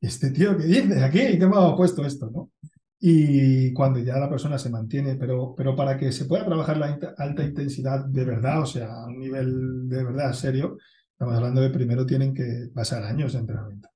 este 0.00 0.30
tío 0.30 0.56
que 0.56 0.64
dice 0.64 1.02
aquí, 1.02 1.38
¿qué 1.38 1.46
me 1.46 1.56
ha 1.56 1.74
puesto 1.74 2.04
esto, 2.04 2.30
no? 2.30 2.50
Y 2.98 3.72
cuando 3.74 3.98
ya 4.00 4.16
la 4.18 4.28
persona 4.30 4.58
se 4.58 4.70
mantiene, 4.70 5.16
pero, 5.16 5.54
pero 5.56 5.76
para 5.76 5.98
que 5.98 6.12
se 6.12 6.24
pueda 6.24 6.46
trabajar 6.46 6.78
la 6.78 6.98
alta 7.18 7.44
intensidad 7.44 8.04
de 8.06 8.24
verdad, 8.24 8.62
o 8.62 8.66
sea, 8.66 8.88
a 8.92 9.06
un 9.06 9.18
nivel 9.18 9.88
de 9.88 10.02
verdad 10.04 10.32
serio, 10.32 10.78
estamos 11.12 11.34
hablando 11.36 11.60
de 11.60 11.70
primero 11.70 12.06
tienen 12.06 12.32
que 12.34 12.68
pasar 12.74 13.04
años 13.04 13.34
de 13.34 13.40
entrenamiento. 13.40 13.88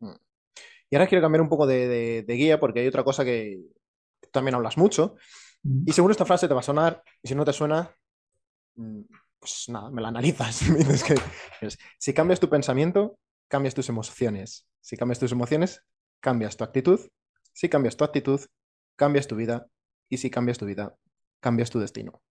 Mm. 0.00 0.12
Y 0.90 0.96
ahora 0.96 1.08
quiero 1.08 1.22
cambiar 1.22 1.42
un 1.42 1.48
poco 1.50 1.66
de, 1.66 1.88
de- 1.88 2.24
de 2.26 2.34
guía, 2.34 2.60
porque 2.60 2.80
hay 2.80 2.88
otra 2.88 3.04
cosa 3.04 3.24
que 3.24 3.60
también 4.32 4.54
hablas 4.56 4.78
mucho, 4.78 5.16
y 5.86 5.92
según 5.92 6.10
esta 6.10 6.24
frase 6.26 6.48
te 6.48 6.54
va 6.54 6.60
a 6.60 6.64
sonar, 6.64 7.02
y 7.22 7.28
si 7.28 7.34
no 7.34 7.44
te 7.44 7.52
suena, 7.52 7.90
mm, 8.76 9.00
pues 9.38 9.68
nada, 9.68 9.90
me 9.90 10.02
la 10.02 10.08
analizas. 10.08 10.62
Me 10.70 10.78
dices 10.78 11.04
que 11.04 11.14
es, 11.66 11.78
si 11.98 12.14
cambias 12.14 12.40
tu 12.40 12.48
pensamiento, 12.48 13.18
cambias 13.48 13.74
tus 13.74 13.88
emociones. 13.88 14.66
Si 14.80 14.96
cambias 14.96 15.18
tus 15.18 15.32
emociones, 15.32 15.82
cambias 16.20 16.56
tu 16.56 16.64
actitud. 16.64 17.00
Si 17.60 17.68
cambias 17.74 17.96
tu 17.98 18.04
actitud, 18.04 18.40
cambias 18.96 19.26
tu 19.28 19.36
vida. 19.36 19.68
Y 20.08 20.16
si 20.18 20.30
cambias 20.30 20.58
tu 20.58 20.66
vida, 20.66 20.96
cambias 21.40 21.70
tu 21.70 21.78
destino. 21.80 22.22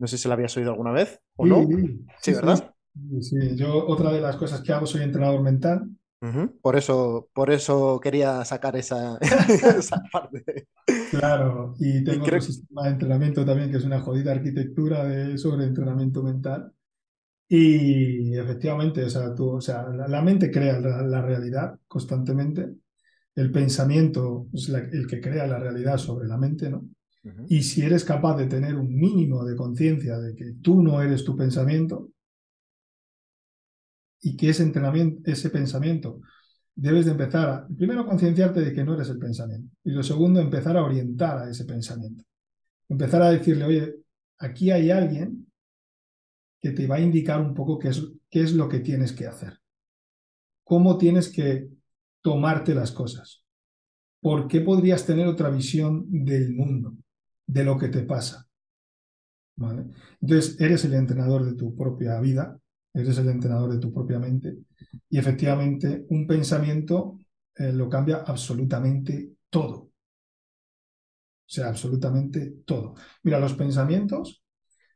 No 0.00 0.06
sé 0.08 0.18
si 0.18 0.26
la 0.28 0.34
habías 0.34 0.56
oído 0.56 0.70
alguna 0.72 0.90
vez 0.92 1.20
o 1.36 1.46
Sí, 1.46 1.50
no. 1.52 1.68
sí, 2.20 2.32
¿verdad? 2.34 2.74
sí. 3.20 3.56
Yo 3.56 3.86
otra 3.86 4.12
de 4.12 4.20
las 4.20 4.36
cosas 4.36 4.62
que 4.62 4.72
hago 4.72 4.86
soy 4.86 5.02
entrenador 5.02 5.42
mental. 5.42 5.88
Por 6.62 6.76
eso, 6.76 7.28
por 7.32 7.50
eso 7.50 7.98
quería 8.00 8.44
sacar 8.44 8.76
esa, 8.76 9.18
esa 9.78 10.02
parte. 10.12 10.66
Claro, 11.08 11.74
y 11.80 12.04
Y 12.04 12.04
tengo 12.04 12.22
creo 12.22 12.26
otro 12.26 12.40
sistema 12.40 12.84
de 12.84 12.90
entrenamiento 12.90 13.44
también 13.44 13.70
que 13.70 13.78
es 13.78 13.84
una 13.84 14.00
jodida 14.00 14.30
arquitectura 14.32 15.04
de, 15.04 15.36
sobre 15.38 15.64
entrenamiento 15.66 16.22
mental. 16.22 16.72
Y 17.48 18.36
efectivamente, 18.38 19.04
o 19.04 19.10
sea, 19.10 19.34
tú, 19.34 19.50
o 19.56 19.60
sea, 19.62 19.84
la, 19.88 20.08
la 20.08 20.22
mente 20.22 20.50
crea 20.50 20.80
la, 20.80 21.02
la 21.02 21.22
realidad 21.22 21.78
constantemente. 21.88 22.74
El 23.34 23.50
pensamiento 23.50 24.48
es 24.52 24.68
la- 24.68 24.80
el 24.80 25.06
que 25.06 25.20
crea 25.20 25.46
la 25.46 25.58
realidad 25.58 25.98
sobre 25.98 26.26
la 26.26 26.36
mente, 26.36 26.68
¿no? 26.70 26.88
Y 27.48 27.62
si 27.62 27.82
eres 27.82 28.04
capaz 28.04 28.36
de 28.36 28.46
tener 28.46 28.76
un 28.76 28.94
mínimo 28.94 29.44
de 29.44 29.54
conciencia 29.54 30.18
de 30.18 30.34
que 30.34 30.54
tú 30.62 30.82
no 30.82 31.02
eres 31.02 31.22
tu 31.22 31.36
pensamiento 31.36 32.10
y 34.22 34.36
que 34.36 34.48
ese 34.50 34.62
entrenamiento, 34.62 35.30
ese 35.30 35.50
pensamiento, 35.50 36.20
debes 36.74 37.04
de 37.04 37.12
empezar 37.12 37.48
a, 37.48 37.68
primero, 37.68 38.06
concienciarte 38.06 38.60
de 38.60 38.72
que 38.72 38.84
no 38.84 38.94
eres 38.94 39.10
el 39.10 39.18
pensamiento. 39.18 39.68
Y 39.84 39.90
lo 39.90 40.02
segundo, 40.02 40.40
empezar 40.40 40.76
a 40.76 40.84
orientar 40.84 41.38
a 41.38 41.50
ese 41.50 41.64
pensamiento. 41.66 42.24
Empezar 42.88 43.22
a 43.22 43.30
decirle, 43.30 43.64
oye, 43.64 43.96
aquí 44.38 44.70
hay 44.70 44.90
alguien 44.90 45.46
que 46.60 46.70
te 46.70 46.86
va 46.86 46.96
a 46.96 47.00
indicar 47.00 47.40
un 47.40 47.54
poco 47.54 47.78
qué 47.78 47.88
es, 47.88 48.02
qué 48.30 48.42
es 48.42 48.54
lo 48.54 48.68
que 48.68 48.80
tienes 48.80 49.12
que 49.12 49.26
hacer. 49.26 49.58
Cómo 50.64 50.96
tienes 50.98 51.28
que 51.28 51.68
tomarte 52.22 52.74
las 52.74 52.92
cosas. 52.92 53.44
¿Por 54.20 54.48
qué 54.48 54.60
podrías 54.60 55.06
tener 55.06 55.26
otra 55.26 55.50
visión 55.50 56.04
del 56.08 56.52
mundo, 56.54 56.94
de 57.46 57.64
lo 57.64 57.78
que 57.78 57.88
te 57.88 58.02
pasa? 58.02 58.46
Entonces, 60.20 60.60
eres 60.60 60.84
el 60.84 60.94
entrenador 60.94 61.44
de 61.44 61.54
tu 61.54 61.74
propia 61.74 62.18
vida, 62.20 62.58
eres 62.94 63.18
el 63.18 63.28
entrenador 63.28 63.70
de 63.72 63.78
tu 63.78 63.92
propia 63.92 64.18
mente 64.18 64.56
y 65.08 65.18
efectivamente 65.18 66.06
un 66.08 66.26
pensamiento 66.26 67.18
eh, 67.54 67.72
lo 67.72 67.88
cambia 67.88 68.24
absolutamente 68.26 69.32
todo. 69.50 69.90
O 71.46 71.52
sea, 71.52 71.68
absolutamente 71.68 72.54
todo. 72.64 72.94
Mira, 73.22 73.40
los 73.40 73.54
pensamientos 73.54 74.42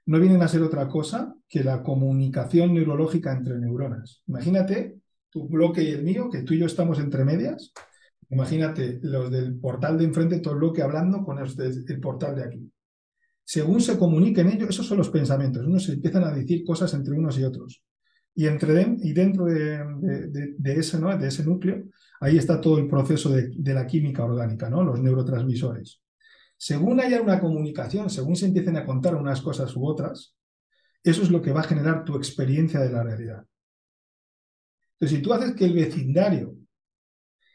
no 0.07 0.21
vienen 0.21 0.43
a 0.43 0.49
ser 0.49 0.63
otra 0.63 0.89
cosa 0.89 1.35
que 1.49 1.65
la 1.65 1.83
comunicación 1.83 2.75
neurológica 2.75 3.33
entre 3.33 3.59
neuronas. 3.59 4.23
Imagínate 4.27 5.01
tu 5.35 5.49
bloque 5.49 5.83
y 5.83 5.89
el 5.89 6.05
mío, 6.05 6.31
que 6.31 6.43
tú 6.43 6.55
y 6.55 6.61
yo 6.61 6.67
estamos 6.67 7.01
entre 7.01 7.25
medias. 7.25 7.73
Imagínate 8.31 9.01
los 9.03 9.31
del 9.33 9.59
portal 9.59 9.99
de 9.99 10.05
enfrente, 10.05 10.39
todo 10.39 10.55
el 10.55 10.61
bloque 10.61 10.81
hablando 10.81 11.25
con 11.25 11.41
los 11.41 11.57
del 11.57 11.85
el 11.89 12.01
portal 12.01 12.37
de 12.37 12.45
aquí. 12.45 12.73
según 13.45 13.81
se 13.81 13.99
comuniquen 13.99 14.49
ellos, 14.49 14.71
esos 14.71 14.87
son 14.87 14.99
los 14.99 15.11
pensamientos, 15.11 15.67
unos 15.67 15.85
se 15.85 15.95
empiezan 15.95 16.23
a 16.25 16.33
decir 16.33 16.65
cosas 16.65 16.95
entre 16.95 17.15
unos 17.15 17.37
y 17.39 17.45
otros. 17.45 17.83
Y, 18.37 18.47
entre, 18.47 18.97
y 19.03 19.13
dentro 19.13 19.45
de, 19.45 19.81
ese, 20.65 20.99
de 20.99 21.29
ese 21.29 21.45
núcleo, 21.45 21.85
ahí 22.21 22.39
está 22.39 22.61
todo 22.61 22.79
el 22.79 22.89
proceso 22.89 23.31
de, 23.31 23.75
la 23.75 23.87
química 23.87 24.25
orgánica, 24.25 24.71
¿no? 24.71 24.85
los 24.85 25.01
neurotransmisores. 25.01 26.01
Según 26.57 27.01
haya 27.01 27.21
una 27.21 27.41
comunicación, 27.41 28.09
según 28.09 28.37
se 28.37 28.47
empiecen 28.47 28.77
a 28.77 28.87
contar 28.87 29.17
unas 29.17 29.43
cosas 29.43 29.75
u 29.77 29.85
otras, 29.85 30.35
eso 31.03 31.23
es 31.23 31.31
lo 31.31 31.43
que 31.43 31.53
va 31.53 31.61
a 31.61 31.65
generar 31.65 32.05
tu 32.05 32.17
experiencia 32.17 32.81
de 32.81 32.91
la 32.91 33.03
realidad. 33.03 33.45
Entonces, 34.95 35.19
si 35.19 35.23
tú 35.23 35.33
haces 35.33 35.55
que 35.55 35.65
el 35.65 35.75
vecindario 35.75 36.57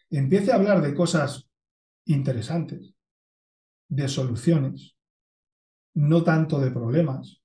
empiece 0.10 0.52
a 0.52 0.56
hablar 0.56 0.82
de 0.82 0.94
cosas 0.94 1.50
interesantes, 2.06 2.94
de 3.88 4.08
soluciones, 4.08 4.96
no 5.96 6.24
tanto 6.24 6.60
de 6.60 6.72
problemas, 6.72 7.42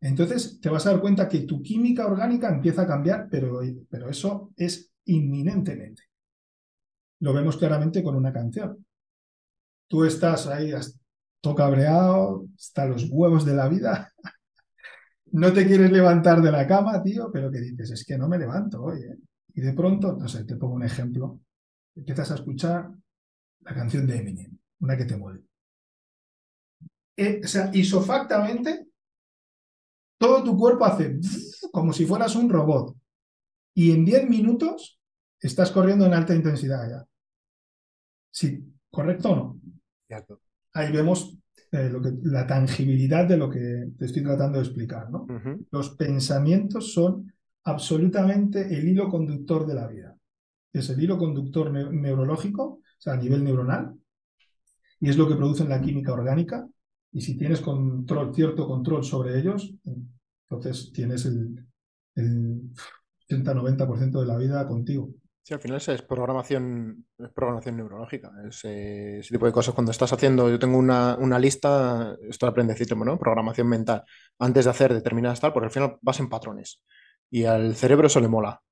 entonces 0.00 0.60
te 0.60 0.68
vas 0.68 0.84
a 0.86 0.92
dar 0.92 1.00
cuenta 1.00 1.28
que 1.28 1.40
tu 1.40 1.62
química 1.62 2.06
orgánica 2.06 2.48
empieza 2.48 2.82
a 2.82 2.86
cambiar, 2.86 3.28
pero, 3.30 3.60
pero 3.88 4.08
eso 4.08 4.52
es 4.56 4.92
inminentemente. 5.04 6.02
Lo 7.20 7.32
vemos 7.32 7.56
claramente 7.56 8.02
con 8.02 8.16
una 8.16 8.32
canción. 8.32 8.84
Tú 9.86 10.04
estás 10.04 10.48
ahí, 10.48 10.72
todo 11.40 11.54
cabreado, 11.54 12.46
hasta 12.56 12.86
los 12.86 13.08
huevos 13.10 13.44
de 13.44 13.54
la 13.54 13.68
vida, 13.68 14.12
no 15.32 15.52
te 15.52 15.66
quieres 15.66 15.90
levantar 15.90 16.40
de 16.40 16.52
la 16.52 16.66
cama, 16.66 17.02
tío, 17.02 17.30
pero 17.32 17.50
que 17.50 17.60
dices, 17.60 17.90
es 17.90 18.04
que 18.04 18.18
no 18.18 18.28
me 18.28 18.38
levanto 18.38 18.82
hoy. 18.82 19.02
¿eh? 19.02 19.18
Y 19.54 19.60
de 19.60 19.72
pronto, 19.72 20.16
no 20.16 20.28
sé, 20.28 20.44
te 20.44 20.56
pongo 20.56 20.74
un 20.74 20.84
ejemplo, 20.84 21.40
empiezas 21.94 22.30
a 22.30 22.34
escuchar 22.34 22.90
la 23.60 23.74
canción 23.74 24.06
de 24.06 24.18
Eminem, 24.18 24.58
una 24.80 24.96
que 24.96 25.04
te 25.04 25.16
mueve. 25.16 25.42
Eh, 27.16 27.40
o 27.44 27.48
sea, 27.48 27.70
isofactamente 27.72 28.86
todo 30.18 30.42
tu 30.44 30.56
cuerpo 30.56 30.84
hace 30.84 31.18
como 31.72 31.92
si 31.92 32.06
fueras 32.06 32.36
un 32.36 32.48
robot. 32.48 32.96
Y 33.74 33.92
en 33.92 34.04
10 34.04 34.28
minutos 34.28 35.00
estás 35.40 35.70
corriendo 35.70 36.04
en 36.06 36.14
alta 36.14 36.34
intensidad 36.34 36.88
ya. 36.88 37.06
Sí, 38.30 38.62
¿correcto 38.90 39.30
o 39.30 39.36
no? 39.36 39.60
Ahí 40.74 40.92
vemos 40.92 41.36
eh, 41.72 41.88
lo 41.88 42.02
que, 42.02 42.12
la 42.24 42.46
tangibilidad 42.46 43.26
de 43.26 43.38
lo 43.38 43.48
que 43.48 43.88
te 43.98 44.04
estoy 44.04 44.22
tratando 44.22 44.58
de 44.58 44.64
explicar. 44.64 45.10
¿no? 45.10 45.26
Los 45.70 45.90
pensamientos 45.96 46.92
son 46.92 47.32
absolutamente 47.64 48.78
el 48.78 48.88
hilo 48.88 49.08
conductor 49.08 49.66
de 49.66 49.74
la 49.74 49.86
vida. 49.86 50.14
Es 50.70 50.90
el 50.90 51.02
hilo 51.02 51.16
conductor 51.16 51.70
neurológico, 51.70 52.62
o 52.64 52.82
sea, 52.98 53.14
a 53.14 53.16
nivel 53.16 53.42
neuronal, 53.42 53.94
y 55.00 55.08
es 55.08 55.16
lo 55.16 55.26
que 55.26 55.34
producen 55.34 55.70
la 55.70 55.80
química 55.80 56.12
orgánica, 56.12 56.68
y 57.10 57.22
si 57.22 57.38
tienes 57.38 57.62
control, 57.62 58.34
cierto 58.34 58.66
control 58.66 59.02
sobre 59.02 59.38
ellos, 59.38 59.74
entonces 60.48 60.92
tienes 60.92 61.24
el, 61.24 61.66
el 62.14 62.70
80-90% 63.30 64.20
de 64.20 64.26
la 64.26 64.36
vida 64.36 64.66
contigo. 64.68 65.10
Sí, 65.44 65.54
al 65.54 65.60
final 65.60 65.78
es 65.78 66.02
programación, 66.02 67.04
es 67.18 67.30
programación 67.30 67.76
neurológica. 67.76 68.30
Eh, 68.44 69.18
ese 69.20 69.28
tipo 69.28 69.46
de 69.46 69.52
cosas. 69.52 69.74
Cuando 69.74 69.90
estás 69.90 70.12
haciendo, 70.12 70.48
yo 70.48 70.58
tengo 70.58 70.78
una, 70.78 71.38
lista, 71.40 72.16
esto 72.28 72.46
aprende 72.46 72.76
¿no? 73.04 73.18
Programación 73.18 73.68
mental. 73.68 74.04
Antes 74.38 74.66
de 74.66 74.70
hacer 74.70 74.94
determinadas 74.94 75.40
tal, 75.40 75.52
porque 75.52 75.66
al 75.66 75.72
final 75.72 75.96
vas 76.00 76.20
en 76.20 76.28
patrones. 76.28 76.84
Y 77.28 77.44
al 77.44 77.74
cerebro 77.74 78.06
eso 78.06 78.20
le 78.20 78.28
mola. 78.28 78.62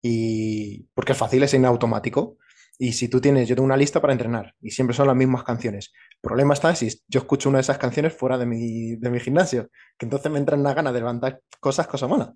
Y 0.00 0.84
porque 0.94 1.12
es 1.12 1.18
fácil, 1.18 1.42
es 1.42 1.54
en 1.54 1.64
automático. 1.64 2.38
Y 2.78 2.92
si 2.92 3.08
tú 3.08 3.20
tienes, 3.20 3.48
yo 3.48 3.56
tengo 3.56 3.66
una 3.66 3.76
lista 3.76 4.00
para 4.00 4.12
entrenar 4.12 4.54
y 4.60 4.70
siempre 4.70 4.94
son 4.96 5.06
las 5.06 5.16
mismas 5.16 5.44
canciones. 5.44 5.92
El 6.12 6.20
problema 6.20 6.54
está 6.54 6.74
si 6.74 6.88
yo 7.06 7.20
escucho 7.20 7.48
una 7.48 7.58
de 7.58 7.62
esas 7.62 7.78
canciones 7.78 8.12
fuera 8.12 8.38
de 8.38 8.46
mi, 8.46 8.96
de 8.96 9.10
mi 9.10 9.20
gimnasio, 9.20 9.70
que 9.98 10.06
entonces 10.06 10.32
me 10.32 10.38
entra 10.38 10.56
una 10.56 10.74
gana 10.74 10.92
de 10.92 11.00
levantar 11.00 11.42
cosas, 11.60 11.86
cosa 11.86 12.08
mala. 12.08 12.34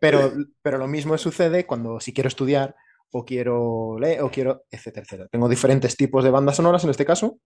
Pero, 0.00 0.32
pero 0.60 0.78
lo 0.78 0.86
mismo 0.86 1.16
sucede 1.18 1.66
cuando 1.66 2.00
si 2.00 2.12
quiero 2.12 2.28
estudiar 2.28 2.76
o 3.12 3.24
quiero 3.24 3.98
leer 3.98 4.22
o 4.22 4.30
quiero, 4.30 4.64
etcétera, 4.70 5.04
etcétera. 5.04 5.28
Tengo 5.30 5.48
diferentes 5.48 5.96
tipos 5.96 6.24
de 6.24 6.30
bandas 6.30 6.56
sonoras 6.56 6.84
en 6.84 6.90
este 6.90 7.04
caso 7.04 7.38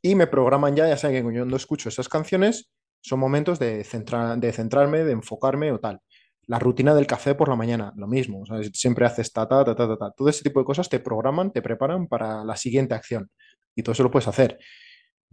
y 0.00 0.14
me 0.14 0.26
programan 0.26 0.76
ya, 0.76 0.88
ya 0.88 0.96
sea 0.96 1.10
que 1.10 1.22
cuando 1.22 1.56
escucho 1.56 1.88
esas 1.88 2.08
canciones 2.08 2.70
son 3.02 3.18
momentos 3.18 3.58
de, 3.58 3.78
de 3.78 4.52
centrarme, 4.52 5.04
de 5.04 5.12
enfocarme 5.12 5.72
o 5.72 5.80
tal 5.80 6.00
la 6.46 6.58
rutina 6.58 6.94
del 6.94 7.06
café 7.06 7.34
por 7.34 7.48
la 7.48 7.56
mañana, 7.56 7.92
lo 7.96 8.06
mismo. 8.06 8.44
Siempre 8.72 9.04
haces 9.04 9.32
ta, 9.32 9.48
ta, 9.48 9.64
ta, 9.64 9.74
ta, 9.74 9.96
ta, 9.96 10.10
Todo 10.12 10.28
ese 10.28 10.42
tipo 10.42 10.60
de 10.60 10.66
cosas 10.66 10.88
te 10.88 11.00
programan, 11.00 11.52
te 11.52 11.60
preparan 11.60 12.06
para 12.06 12.44
la 12.44 12.56
siguiente 12.56 12.94
acción. 12.94 13.30
Y 13.74 13.82
todo 13.82 13.92
eso 13.92 14.04
lo 14.04 14.10
puedes 14.10 14.28
hacer. 14.28 14.58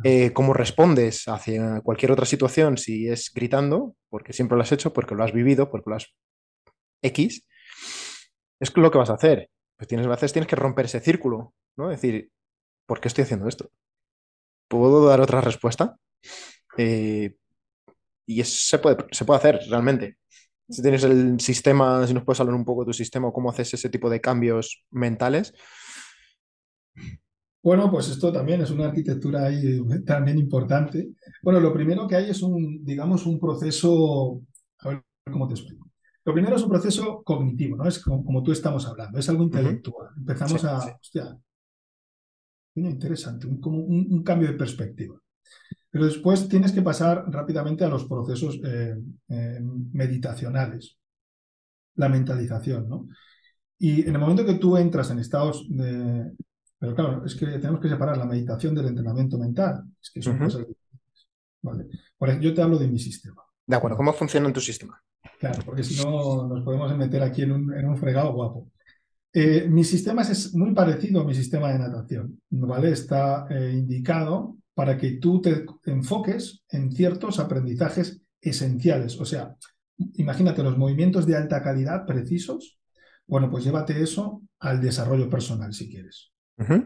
Eh, 0.03 0.33
¿Cómo 0.33 0.53
respondes 0.53 1.27
hacia 1.27 1.81
cualquier 1.81 2.11
otra 2.11 2.25
situación 2.25 2.77
si 2.77 3.07
es 3.07 3.31
gritando? 3.33 3.95
Porque 4.09 4.33
siempre 4.33 4.57
lo 4.57 4.63
has 4.63 4.71
hecho, 4.71 4.91
porque 4.91 5.13
lo 5.13 5.23
has 5.23 5.31
vivido, 5.31 5.69
porque 5.69 5.91
lo 5.91 5.95
has 5.95 6.07
X. 7.03 7.45
Es 8.59 8.75
lo 8.75 8.89
que 8.89 8.97
vas 8.97 9.11
a 9.11 9.15
hacer. 9.15 9.49
Tienes, 9.87 10.07
veces 10.07 10.33
tienes 10.33 10.47
que 10.47 10.55
romper 10.55 10.85
ese 10.85 10.99
círculo, 10.99 11.53
¿no? 11.75 11.89
Decir, 11.89 12.31
¿por 12.85 12.99
qué 12.99 13.07
estoy 13.07 13.23
haciendo 13.23 13.47
esto? 13.47 13.69
¿Puedo 14.67 15.05
dar 15.05 15.21
otra 15.21 15.41
respuesta? 15.41 15.97
Eh, 16.77 17.35
y 18.25 18.43
se 18.43 18.79
puede, 18.79 18.97
se 19.11 19.25
puede 19.25 19.37
hacer 19.37 19.59
realmente. 19.69 20.17
Si 20.69 20.81
tienes 20.81 21.03
el 21.03 21.39
sistema, 21.39 22.07
si 22.07 22.13
nos 22.13 22.23
puedes 22.23 22.39
hablar 22.39 22.55
un 22.55 22.65
poco 22.65 22.81
de 22.81 22.87
tu 22.87 22.93
sistema, 22.93 23.31
cómo 23.31 23.49
haces 23.49 23.73
ese 23.73 23.89
tipo 23.89 24.09
de 24.09 24.21
cambios 24.21 24.83
mentales. 24.91 25.53
Bueno, 27.61 27.89
pues 27.89 28.09
esto 28.09 28.31
también 28.31 28.61
es 28.61 28.71
una 28.71 28.87
arquitectura 28.87 29.45
ahí 29.45 29.79
también 30.05 30.37
importante. 30.37 31.09
Bueno, 31.41 31.59
lo 31.59 31.73
primero 31.73 32.07
que 32.07 32.15
hay 32.15 32.29
es 32.29 32.41
un, 32.41 32.83
digamos, 32.83 33.25
un 33.25 33.39
proceso, 33.39 34.41
a 34.79 34.89
ver 34.89 35.03
cómo 35.31 35.47
te 35.47 35.53
explico. 35.53 35.82
Lo 36.25 36.33
primero 36.33 36.55
es 36.55 36.63
un 36.63 36.69
proceso 36.69 37.21
cognitivo, 37.23 37.75
¿no? 37.75 37.87
Es 37.87 37.99
como, 37.99 38.41
tú 38.43 38.51
estamos 38.51 38.87
hablando, 38.87 39.19
es 39.19 39.27
algo 39.27 39.43
intelectual. 39.43 40.09
Empezamos 40.15 40.63
a, 40.63 40.77
hostia, 40.77 41.37
interesante, 42.75 43.47
como 43.59 43.79
un, 43.79 44.23
cambio 44.23 44.47
de 44.47 44.57
perspectiva. 44.57 45.19
Pero 45.89 46.05
después 46.05 46.47
tienes 46.47 46.71
que 46.71 46.81
pasar 46.81 47.25
rápidamente 47.27 47.83
a 47.83 47.89
los 47.89 48.05
procesos 48.05 48.59
eh, 48.63 48.95
eh, 49.29 49.59
meditacionales, 49.91 50.97
la 51.95 52.09
mentalización, 52.09 52.87
¿no? 52.87 53.07
Y 53.77 54.07
en 54.07 54.15
el 54.15 54.19
momento 54.19 54.45
que 54.45 54.55
tú 54.55 54.77
entras 54.77 55.11
en 55.11 55.19
estados 55.19 55.67
de... 55.69 56.31
Pero 56.79 56.95
claro, 56.95 57.25
es 57.25 57.35
que 57.35 57.45
tenemos 57.45 57.81
que 57.81 57.89
separar 57.89 58.17
la 58.17 58.25
meditación 58.25 58.73
del 58.73 58.87
entrenamiento 58.87 59.37
mental. 59.37 59.83
Es 60.01 60.09
que 60.09 60.21
son 60.21 60.37
cosas 60.37 60.61
diferentes. 60.61 61.27
¿vale? 61.61 61.87
Por 62.17 62.29
ejemplo, 62.29 62.49
yo 62.49 62.55
te 62.55 62.61
hablo 62.61 62.77
de 62.77 62.87
mi 62.87 62.97
sistema. 62.97 63.41
De 63.65 63.75
acuerdo, 63.75 63.97
¿cómo 63.97 64.13
funciona 64.13 64.47
en 64.47 64.53
tu 64.53 64.61
sistema? 64.61 65.01
Claro, 65.39 65.61
porque 65.65 65.83
si 65.83 66.01
no 66.01 66.47
nos 66.47 66.63
podemos 66.63 66.95
meter 66.97 67.21
aquí 67.23 67.41
en 67.43 67.51
un, 67.51 67.97
fregado 67.97 68.33
guapo. 68.33 68.71
Eh, 69.31 69.67
mi 69.69 69.83
sistema 69.83 70.21
es 70.21 70.53
muy 70.53 70.73
parecido 70.73 71.21
a 71.21 71.25
mi 71.25 71.33
sistema 71.33 71.71
de 71.71 71.79
natación, 71.79 72.39
¿vale? 72.49 72.91
Está 72.91 73.47
indicado 73.71 74.57
para 74.73 74.97
que 74.97 75.13
tú 75.13 75.41
te 75.41 75.65
enfoques 75.85 76.63
en 76.69 76.91
ciertos 76.91 77.39
aprendizajes 77.39 78.21
esenciales. 78.41 79.19
O 79.19 79.25
sea, 79.25 79.55
imagínate 80.15 80.63
los 80.63 80.77
movimientos 80.77 81.25
de 81.25 81.35
alta 81.35 81.61
calidad 81.61 82.05
precisos. 82.05 82.79
Bueno, 83.25 83.49
pues 83.49 83.63
llévate 83.63 84.01
eso 84.01 84.41
al 84.59 84.81
desarrollo 84.81 85.29
personal 85.29 85.73
si 85.73 85.89
quieres. 85.89 86.31
¿Eh? 86.57 86.85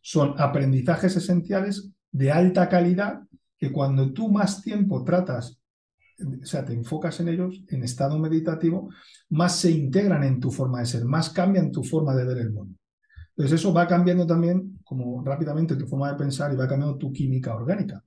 Son 0.00 0.34
aprendizajes 0.38 1.16
esenciales 1.16 1.90
de 2.10 2.32
alta 2.32 2.68
calidad 2.68 3.20
que 3.58 3.72
cuando 3.72 4.12
tú 4.12 4.30
más 4.30 4.62
tiempo 4.62 5.04
tratas, 5.04 5.60
o 6.18 6.46
sea, 6.46 6.64
te 6.64 6.72
enfocas 6.72 7.20
en 7.20 7.28
ellos 7.28 7.62
en 7.68 7.82
estado 7.82 8.18
meditativo, 8.18 8.90
más 9.30 9.56
se 9.56 9.70
integran 9.70 10.22
en 10.24 10.40
tu 10.40 10.50
forma 10.50 10.80
de 10.80 10.86
ser, 10.86 11.04
más 11.04 11.30
cambian 11.30 11.72
tu 11.72 11.82
forma 11.82 12.14
de 12.14 12.24
ver 12.24 12.38
el 12.38 12.52
mundo. 12.52 12.74
Entonces 13.36 13.60
eso 13.60 13.72
va 13.72 13.88
cambiando 13.88 14.26
también 14.26 14.78
como 14.84 15.24
rápidamente 15.24 15.76
tu 15.76 15.86
forma 15.86 16.12
de 16.12 16.18
pensar 16.18 16.52
y 16.52 16.56
va 16.56 16.68
cambiando 16.68 16.96
tu 16.96 17.12
química 17.12 17.54
orgánica. 17.54 18.02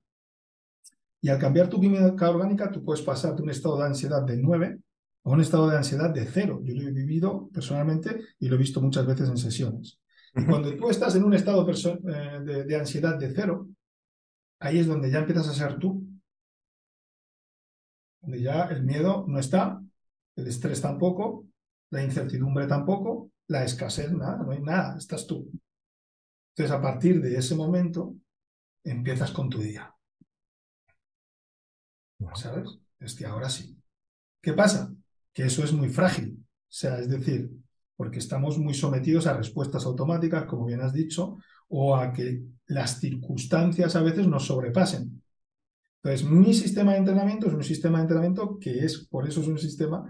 Y 1.22 1.30
al 1.30 1.40
cambiar 1.40 1.68
tu 1.68 1.82
química 1.82 2.30
orgánica, 2.30 2.72
tú 2.72 2.84
puedes 2.84 3.02
pasar 3.02 3.36
de 3.36 3.44
un 3.44 3.50
estado 3.50 3.78
de 3.80 3.86
ansiedad 3.88 4.24
de 4.24 4.38
9 4.38 4.80
a 5.26 5.30
un 5.30 5.42
estado 5.42 5.70
de 5.70 5.76
ansiedad 5.76 6.10
de 6.10 6.26
0. 6.26 6.62
Yo 6.64 6.76
lo 6.76 6.88
he 6.88 6.92
vivido 6.92 7.50
personalmente 7.54 8.22
y 8.40 8.48
lo 8.48 8.56
he 8.56 8.60
visto 8.60 8.82
muchas 8.82 9.06
veces 9.06 9.28
en 9.28 9.38
sesiones. 9.38 10.00
Y 10.34 10.46
cuando 10.46 10.74
tú 10.76 10.90
estás 10.90 11.16
en 11.16 11.24
un 11.26 11.34
estado 11.34 11.68
eh, 11.70 12.40
de, 12.46 12.64
de 12.64 12.76
ansiedad 12.76 13.18
de 13.18 13.34
0, 13.34 13.68
ahí 14.60 14.80
es 14.80 14.88
donde 14.88 15.12
ya 15.12 15.20
empiezas 15.20 15.50
a 15.50 15.54
ser 15.54 15.78
tú. 15.78 16.08
Donde 18.22 18.42
ya 18.42 18.64
el 18.66 18.84
miedo 18.84 19.26
no 19.28 19.40
está, 19.40 19.82
el 20.36 20.48
estrés 20.48 20.82
tampoco, 20.82 21.46
la 21.90 22.04
incertidumbre 22.04 22.68
tampoco, 22.68 23.32
la 23.48 23.64
escasez, 23.64 24.12
nada, 24.12 24.38
no 24.38 24.52
hay 24.52 24.62
nada, 24.62 24.98
estás 24.98 25.26
tú. 25.26 25.50
Entonces, 26.50 26.76
a 26.76 26.82
partir 26.82 27.22
de 27.22 27.38
ese 27.38 27.56
momento, 27.56 28.16
empiezas 28.84 29.32
con 29.32 29.50
tu 29.50 29.60
día. 29.60 29.94
¿Sabes? 32.36 32.68
Es 33.00 33.16
que 33.16 33.26
ahora 33.26 33.50
sí. 33.50 33.78
¿Qué 34.42 34.54
pasa? 34.54 34.94
Que 35.34 35.44
eso 35.44 35.64
es 35.64 35.72
muy 35.72 35.90
frágil. 35.90 36.38
O 36.40 36.44
sea, 36.68 37.00
es 37.00 37.10
decir, 37.10 37.50
porque 37.96 38.20
estamos 38.20 38.58
muy 38.58 38.74
sometidos 38.74 39.28
a 39.28 39.38
respuestas 39.38 39.86
automáticas, 39.86 40.46
como 40.46 40.66
bien 40.66 40.82
has 40.82 40.94
dicho, 40.94 41.38
o 41.70 41.96
a 41.96 42.12
que 42.12 42.42
las 42.68 43.00
circunstancias 43.00 43.96
a 43.96 44.02
veces 44.02 44.28
nos 44.28 44.46
sobrepasen. 44.46 45.22
Entonces, 46.04 46.30
mi 46.30 46.54
sistema 46.54 46.94
de 46.94 47.00
entrenamiento 47.00 47.48
es 47.48 47.54
un 47.54 47.64
sistema 47.64 47.98
de 47.98 48.04
entrenamiento 48.04 48.58
que 48.60 48.86
es, 48.86 49.08
por 49.08 49.28
eso 49.28 49.42
es 49.42 49.48
un 49.48 49.58
sistema 49.58 50.06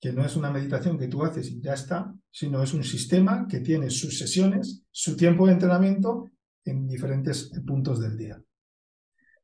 que 0.00 0.12
no 0.12 0.24
es 0.24 0.36
una 0.36 0.50
meditación 0.50 0.98
que 0.98 1.08
tú 1.08 1.24
haces 1.24 1.50
y 1.50 1.60
ya 1.60 1.74
está, 1.74 2.14
sino 2.30 2.62
es 2.62 2.74
un 2.74 2.84
sistema 2.84 3.46
que 3.48 3.60
tiene 3.60 3.90
sus 3.90 4.18
sesiones, 4.18 4.82
su 4.90 5.16
tiempo 5.16 5.46
de 5.46 5.52
entrenamiento 5.52 6.30
en 6.64 6.86
diferentes 6.86 7.50
puntos 7.66 8.00
del 8.00 8.16
día. 8.16 8.40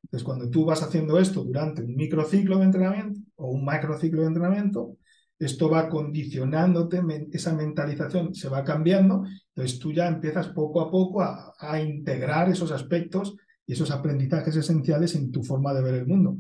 Entonces, 0.03 0.25
cuando 0.25 0.49
tú 0.49 0.65
vas 0.65 0.83
haciendo 0.83 1.19
esto 1.19 1.45
durante 1.45 1.83
un 1.83 1.95
microciclo 1.95 2.59
de 2.59 2.65
entrenamiento 2.65 3.21
o 3.37 3.51
un 3.51 3.65
macrociclo 3.65 4.23
de 4.23 4.29
entrenamiento, 4.29 4.97
esto 5.39 5.71
va 5.71 5.89
condicionándote, 5.89 7.01
esa 7.33 7.55
mentalización 7.55 8.35
se 8.35 8.49
va 8.49 8.63
cambiando, 8.63 9.25
entonces 9.55 9.79
tú 9.79 9.93
ya 9.93 10.07
empiezas 10.07 10.49
poco 10.49 10.83
a 10.83 10.91
poco 10.91 11.23
a, 11.23 11.55
a 11.59 11.81
integrar 11.81 12.51
esos 12.51 12.71
aspectos 12.71 13.37
y 13.71 13.73
esos 13.73 13.93
aprendizajes 13.93 14.57
esenciales 14.57 15.15
en 15.15 15.31
tu 15.31 15.45
forma 15.45 15.73
de 15.73 15.81
ver 15.81 15.95
el 15.95 16.05
mundo. 16.05 16.37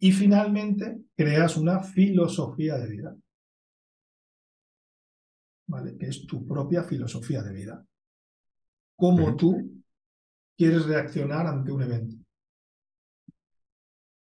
Y 0.00 0.10
finalmente 0.10 1.02
creas 1.14 1.56
una 1.56 1.78
filosofía 1.84 2.76
de 2.78 2.88
vida, 2.88 3.16
¿vale? 5.68 5.96
que 5.96 6.06
es 6.06 6.26
tu 6.26 6.44
propia 6.44 6.82
filosofía 6.82 7.44
de 7.44 7.52
vida. 7.52 7.86
Cómo 8.96 9.36
tú 9.36 9.84
quieres 10.56 10.84
reaccionar 10.86 11.46
ante 11.46 11.70
un 11.70 11.80
evento. 11.80 12.16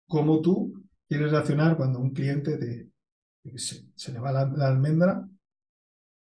Cómo 0.07 0.39
tú 0.39 0.85
quieres 1.09 1.31
reaccionar 1.31 1.75
cuando 1.75 1.99
un 1.99 2.13
cliente 2.13 2.57
te, 2.57 3.57
se, 3.57 4.13
le 4.13 4.19
va 4.19 4.31
la, 4.31 4.67
almendra 4.69 5.27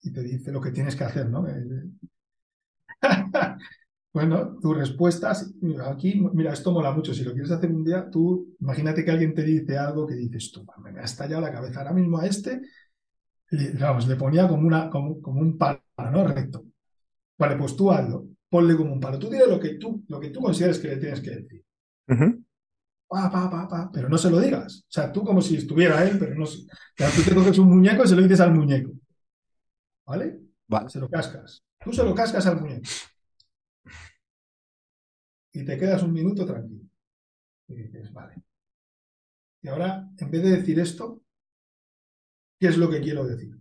y 0.02 0.12
te 0.12 0.22
dice 0.22 0.52
lo 0.52 0.60
que 0.60 0.70
tienes 0.70 0.94
que 0.94 1.02
hacer, 1.02 1.28
¿no? 1.28 1.44
bueno, 4.18 4.58
tus 4.60 4.76
respuestas, 4.76 5.54
aquí, 5.86 6.20
mira, 6.32 6.52
esto 6.52 6.72
mola 6.72 6.92
mucho. 6.92 7.14
Si 7.14 7.24
lo 7.24 7.32
quieres 7.32 7.50
hacer 7.50 7.70
un 7.70 7.84
día, 7.84 8.10
tú 8.10 8.56
imagínate 8.60 9.04
que 9.04 9.10
alguien 9.10 9.34
te 9.34 9.42
dice 9.42 9.78
algo 9.78 10.06
que 10.06 10.14
dices 10.14 10.50
tú, 10.52 10.66
me 10.82 11.00
ha 11.00 11.04
estallado 11.04 11.40
la 11.40 11.52
cabeza 11.52 11.80
ahora 11.80 11.92
mismo 11.92 12.18
a 12.18 12.26
este, 12.26 12.60
le, 13.50 13.72
vamos, 13.72 14.06
le 14.06 14.16
ponía 14.16 14.46
como, 14.48 14.66
una, 14.66 14.90
como, 14.90 15.40
un 15.40 15.56
palo, 15.56 15.80
¿no? 16.10 16.26
Recto. 16.26 16.64
Vale, 17.38 17.56
pues 17.56 17.76
tú 17.76 17.90
hazlo, 17.90 18.26
ponle 18.48 18.76
como 18.76 18.92
un 18.92 19.00
palo. 19.00 19.18
Tú 19.18 19.30
dile 19.30 19.46
lo 19.46 19.60
que 19.60 19.74
tú, 19.74 20.04
lo 20.08 20.20
que 20.20 20.30
tú 20.30 20.40
consideres 20.40 20.78
que 20.78 20.88
le 20.88 20.96
tienes 20.96 21.20
que 21.20 21.30
decir 21.30 21.64
pa, 23.08 23.30
pa, 23.30 23.50
pa, 23.50 23.66
pa, 23.66 23.90
pero 23.92 24.08
no 24.08 24.18
se 24.18 24.30
lo 24.30 24.38
digas. 24.38 24.84
O 24.86 24.90
sea, 24.90 25.10
tú 25.10 25.24
como 25.24 25.40
si 25.40 25.56
estuviera 25.56 26.04
él, 26.04 26.18
pero 26.18 26.34
no 26.34 26.44
sé. 26.44 26.66
tú 26.96 27.22
te 27.22 27.34
coges 27.34 27.58
un 27.58 27.68
muñeco 27.68 28.04
y 28.04 28.08
se 28.08 28.14
lo 28.14 28.22
dices 28.22 28.40
al 28.40 28.54
muñeco. 28.54 28.92
¿Vale? 30.06 30.40
Vale. 30.66 30.90
Se 30.90 31.00
lo 31.00 31.08
cascas. 31.08 31.62
Tú 31.82 31.92
se 31.92 32.04
lo 32.04 32.14
cascas 32.14 32.46
al 32.46 32.60
muñeco. 32.60 32.82
Y 35.52 35.64
te 35.64 35.78
quedas 35.78 36.02
un 36.02 36.12
minuto 36.12 36.46
tranquilo. 36.46 36.84
Y 37.68 37.74
dices, 37.74 38.12
vale. 38.12 38.42
Y 39.62 39.68
ahora, 39.68 40.08
en 40.16 40.30
vez 40.30 40.42
de 40.42 40.50
decir 40.50 40.78
esto, 40.78 41.22
¿qué 42.58 42.68
es 42.68 42.78
lo 42.78 42.88
que 42.90 43.00
quiero 43.00 43.26
decir? 43.26 43.58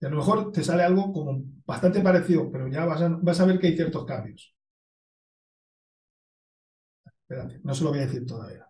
Y 0.00 0.06
a 0.06 0.08
lo 0.08 0.16
mejor 0.16 0.50
te 0.52 0.64
sale 0.64 0.82
algo 0.82 1.12
como 1.12 1.42
bastante 1.64 2.00
parecido, 2.00 2.50
pero 2.50 2.68
ya 2.68 2.84
vas 2.84 3.02
a, 3.02 3.08
vas 3.08 3.40
a 3.40 3.46
ver 3.46 3.58
que 3.58 3.68
hay 3.68 3.76
ciertos 3.76 4.04
cambios 4.04 4.54
no 7.62 7.74
se 7.74 7.84
lo 7.84 7.90
voy 7.90 8.00
a 8.00 8.06
decir 8.06 8.26
todavía. 8.26 8.68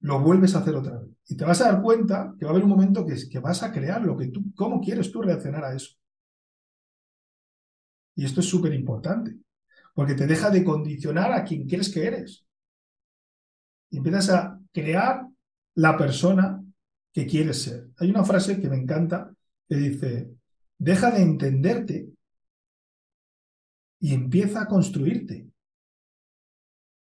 Lo 0.00 0.20
vuelves 0.20 0.54
a 0.54 0.58
hacer 0.58 0.74
otra 0.74 0.98
vez. 0.98 1.10
Y 1.28 1.36
te 1.36 1.44
vas 1.44 1.60
a 1.60 1.72
dar 1.72 1.82
cuenta 1.82 2.34
que 2.38 2.44
va 2.44 2.50
a 2.50 2.54
haber 2.54 2.64
un 2.64 2.70
momento 2.70 3.06
que, 3.06 3.16
que 3.30 3.38
vas 3.38 3.62
a 3.62 3.72
crear 3.72 4.02
lo 4.02 4.16
que 4.16 4.28
tú, 4.28 4.52
cómo 4.54 4.80
quieres 4.80 5.10
tú 5.10 5.22
reaccionar 5.22 5.64
a 5.64 5.74
eso. 5.74 5.96
Y 8.16 8.24
esto 8.24 8.40
es 8.40 8.46
súper 8.48 8.72
importante, 8.74 9.36
porque 9.94 10.14
te 10.14 10.26
deja 10.26 10.50
de 10.50 10.64
condicionar 10.64 11.32
a 11.32 11.44
quien 11.44 11.66
quieres 11.66 11.88
que 11.88 12.06
eres. 12.06 12.44
Y 13.90 13.98
empiezas 13.98 14.28
a 14.30 14.60
crear 14.72 15.26
la 15.76 15.96
persona 15.96 16.62
que 17.12 17.26
quieres 17.26 17.62
ser. 17.62 17.88
Hay 17.98 18.10
una 18.10 18.24
frase 18.24 18.60
que 18.60 18.68
me 18.68 18.76
encanta 18.76 19.32
que 19.68 19.76
dice, 19.76 20.30
deja 20.76 21.12
de 21.12 21.22
entenderte 21.22 22.08
y 24.00 24.12
empieza 24.12 24.62
a 24.62 24.66
construirte. 24.66 25.46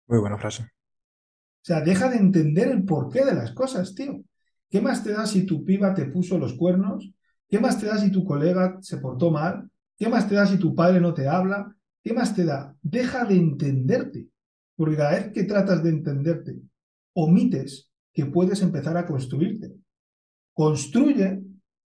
Muy 0.08 0.18
buena 0.18 0.36
frase. 0.36 0.64
O 0.64 1.66
sea, 1.66 1.80
deja 1.80 2.10
de 2.10 2.16
entender 2.16 2.68
el 2.68 2.84
porqué 2.84 3.24
de 3.24 3.34
las 3.34 3.52
cosas, 3.52 3.94
tío. 3.94 4.22
¿Qué 4.68 4.80
más 4.80 5.04
te 5.04 5.12
da 5.12 5.26
si 5.26 5.46
tu 5.46 5.64
piba 5.64 5.94
te 5.94 6.06
puso 6.06 6.36
los 6.36 6.54
cuernos? 6.54 7.08
¿Qué 7.48 7.60
más 7.60 7.78
te 7.78 7.86
da 7.86 7.96
si 7.96 8.10
tu 8.10 8.24
colega 8.24 8.78
se 8.82 8.98
portó 8.98 9.30
mal? 9.30 9.70
¿Qué 9.96 10.08
más 10.08 10.28
te 10.28 10.34
da 10.34 10.44
si 10.44 10.58
tu 10.58 10.74
padre 10.74 11.00
no 11.00 11.14
te 11.14 11.28
habla? 11.28 11.74
¿Qué 12.04 12.12
más 12.12 12.36
te 12.36 12.44
da? 12.44 12.76
Deja 12.82 13.24
de 13.24 13.36
entenderte. 13.36 14.28
Porque 14.76 14.96
cada 14.96 15.12
vez 15.12 15.32
que 15.32 15.44
tratas 15.44 15.82
de 15.82 15.88
entenderte, 15.88 16.60
omites 17.14 17.90
que 18.12 18.26
puedes 18.26 18.60
empezar 18.60 18.96
a 18.98 19.06
construirte. 19.06 19.72
Construye 20.52 21.40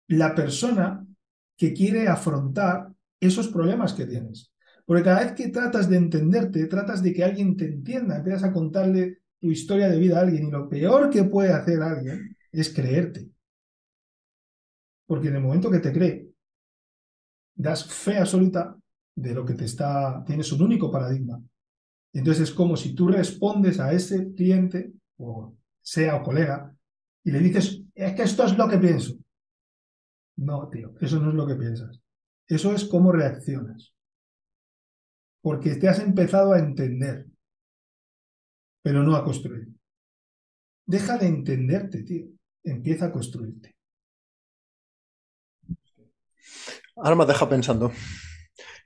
la 0.07 0.35
persona 0.35 1.07
que 1.55 1.73
quiere 1.73 2.07
afrontar 2.09 2.91
esos 3.19 3.47
problemas 3.47 3.93
que 3.93 4.05
tienes. 4.05 4.51
Porque 4.85 5.03
cada 5.03 5.23
vez 5.23 5.33
que 5.33 5.49
tratas 5.49 5.89
de 5.89 5.97
entenderte, 5.97 6.65
tratas 6.65 7.01
de 7.01 7.13
que 7.13 7.23
alguien 7.23 7.55
te 7.55 7.65
entienda, 7.65 8.17
empiezas 8.17 8.43
a 8.43 8.51
contarle 8.51 9.19
tu 9.39 9.49
historia 9.49 9.87
de 9.87 9.99
vida 9.99 10.17
a 10.17 10.21
alguien 10.21 10.47
y 10.47 10.51
lo 10.51 10.67
peor 10.67 11.09
que 11.09 11.23
puede 11.23 11.53
hacer 11.53 11.81
alguien 11.81 12.35
es 12.51 12.73
creerte. 12.73 13.29
Porque 15.05 15.29
en 15.29 15.35
el 15.35 15.43
momento 15.43 15.71
que 15.71 15.79
te 15.79 15.93
cree, 15.93 16.29
das 17.55 17.85
fe 17.85 18.17
absoluta 18.17 18.75
de 19.21 19.33
lo 19.33 19.45
que 19.45 19.53
te 19.53 19.65
está, 19.65 20.23
tienes 20.25 20.51
un 20.51 20.61
único 20.61 20.91
paradigma. 20.91 21.41
Entonces 22.13 22.49
es 22.49 22.55
como 22.55 22.75
si 22.75 22.93
tú 22.95 23.07
respondes 23.07 23.79
a 23.79 23.93
ese 23.93 24.33
cliente, 24.33 24.93
o 25.17 25.55
sea 25.81 26.15
o 26.15 26.23
colega, 26.23 26.73
y 27.23 27.31
le 27.31 27.39
dices, 27.39 27.81
es 27.93 28.13
que 28.15 28.23
esto 28.23 28.45
es 28.45 28.57
lo 28.57 28.67
que 28.67 28.77
pienso. 28.77 29.15
No, 30.37 30.69
tío, 30.69 30.93
eso 31.01 31.19
no 31.19 31.29
es 31.29 31.35
lo 31.35 31.45
que 31.45 31.55
piensas. 31.55 31.99
Eso 32.47 32.73
es 32.73 32.85
cómo 32.85 33.11
reaccionas 33.11 33.93
porque 35.41 35.75
te 35.75 35.87
has 35.87 35.99
empezado 35.99 36.53
a 36.53 36.59
entender, 36.59 37.25
pero 38.81 39.03
no 39.03 39.15
a 39.15 39.23
construir. 39.23 39.67
Deja 40.85 41.17
de 41.17 41.27
entenderte, 41.27 42.03
tío. 42.03 42.27
Empieza 42.63 43.05
a 43.05 43.11
construirte. 43.11 43.75
Ahora 46.95 47.15
me 47.15 47.25
deja 47.25 47.47
pensando. 47.47 47.91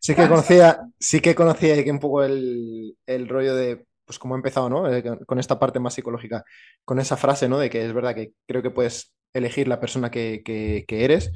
Sí 0.03 0.15
que 0.15 0.27
conocía, 0.27 0.81
sí 0.99 1.21
que 1.21 1.33
conocía 1.33 1.75
un 1.89 1.99
poco 1.99 2.23
el, 2.23 2.97
rollo 3.29 3.55
de 3.55 3.85
pues 4.03 4.19
cómo 4.19 4.35
he 4.35 4.37
empezado, 4.37 4.69
¿no? 4.69 4.93
Eh, 4.93 5.01
con 5.25 5.39
esta 5.39 5.59
parte 5.59 5.79
más 5.79 5.93
psicológica, 5.93 6.43
con 6.83 6.99
esa 6.99 7.15
frase, 7.15 7.47
¿no? 7.47 7.57
De 7.57 7.69
que 7.69 7.85
es 7.85 7.93
verdad 7.93 8.13
que 8.13 8.33
creo 8.45 8.61
que 8.61 8.69
puedes 8.69 9.13
elegir 9.33 9.69
la 9.69 9.79
persona 9.79 10.11
que, 10.11 10.41
que 10.43 11.05
eres. 11.05 11.31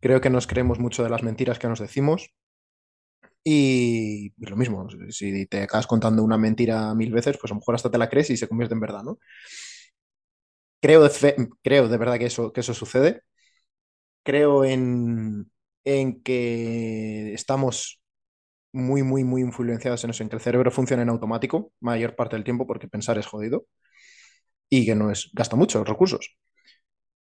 Creo 0.00 0.20
que 0.20 0.30
nos 0.30 0.46
creemos 0.46 0.78
mucho 0.78 1.02
de 1.02 1.10
las 1.10 1.24
mentiras 1.24 1.58
que 1.58 1.66
nos 1.66 1.80
decimos. 1.80 2.30
Y, 3.44 4.32
lo 4.38 4.56
mismo, 4.56 4.88
si 5.10 5.46
te 5.46 5.62
acabas 5.62 5.88
contando 5.88 6.22
una 6.22 6.38
mentira 6.38 6.94
mil 6.94 7.12
veces, 7.12 7.38
pues 7.38 7.50
a 7.50 7.54
lo 7.54 7.60
mejor 7.60 7.74
hasta 7.74 7.90
te 7.90 7.98
la 7.98 8.08
crees 8.08 8.30
y 8.30 8.36
se 8.36 8.46
convierte 8.48 8.74
en 8.74 8.80
verdad, 8.80 9.02
¿no? 9.02 9.18
Creo 10.80 11.02
de, 11.02 11.48
creo 11.62 11.88
de 11.88 11.96
verdad 11.96 12.18
que 12.18 12.26
eso, 12.26 12.52
que 12.52 12.60
eso 12.60 12.74
sucede. 12.74 13.22
Creo 14.24 14.64
en, 14.64 15.50
en 15.84 16.22
que 16.22 17.34
estamos 17.34 18.01
muy, 18.72 19.02
muy, 19.02 19.24
muy 19.24 19.42
influenciados 19.42 20.04
en 20.04 20.10
eso, 20.10 20.22
en 20.22 20.28
que 20.28 20.36
el 20.36 20.42
cerebro 20.42 20.70
funciona 20.70 21.02
en 21.02 21.08
automático 21.10 21.72
mayor 21.80 22.16
parte 22.16 22.36
del 22.36 22.44
tiempo 22.44 22.66
porque 22.66 22.88
pensar 22.88 23.18
es 23.18 23.26
jodido 23.26 23.66
y 24.68 24.86
que 24.86 24.94
no 24.94 25.10
es, 25.10 25.30
gasta 25.34 25.56
muchos 25.56 25.86
recursos. 25.86 26.36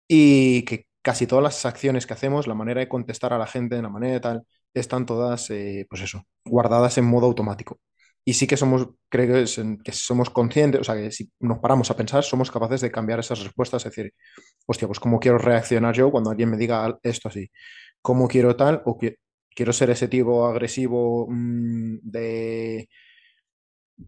Y 0.07 0.63
que 0.65 0.87
casi 1.01 1.27
todas 1.27 1.43
las 1.43 1.65
acciones 1.65 2.05
que 2.07 2.13
hacemos, 2.13 2.47
la 2.47 2.55
manera 2.55 2.79
de 2.81 2.87
contestar 2.89 3.33
a 3.33 3.37
la 3.37 3.47
gente, 3.47 3.81
la 3.81 3.89
manera 3.89 4.13
de 4.13 4.19
tal, 4.21 4.43
están 4.73 5.05
todas, 5.05 5.49
eh, 5.51 5.85
pues 5.89 6.01
eso, 6.01 6.23
guardadas 6.45 6.97
en 6.97 7.05
modo 7.05 7.27
automático. 7.27 7.79
Y 8.25 8.33
sí 8.35 8.47
que 8.47 8.55
somos, 8.57 8.87
creo 9.09 9.45
que, 9.83 9.91
somos 9.91 10.29
conscientes, 10.29 10.81
o 10.81 10.83
sea, 10.85 10.95
que 10.95 11.11
si 11.11 11.29
nos 11.41 11.59
paramos 11.59 11.91
a 11.91 11.97
pensar, 11.97 12.23
somos 12.23 12.49
capaces 12.51 12.81
de 12.81 12.91
cambiar 12.91 13.19
esas 13.19 13.43
respuestas, 13.43 13.85
es 13.85 13.91
decir, 13.93 14.13
hostia, 14.65 14.87
pues 14.87 14.99
cómo 14.99 15.19
quiero 15.19 15.37
reaccionar 15.37 15.93
yo 15.93 16.09
cuando 16.11 16.29
alguien 16.31 16.49
me 16.49 16.57
diga 16.57 16.97
esto 17.03 17.27
así, 17.27 17.49
cómo 18.01 18.27
quiero 18.29 18.55
tal, 18.55 18.81
o 18.85 18.97
quiero 19.55 19.73
ser 19.73 19.89
ese 19.89 20.07
tipo 20.07 20.45
agresivo 20.45 21.27
mm, 21.29 21.99
de, 22.01 22.89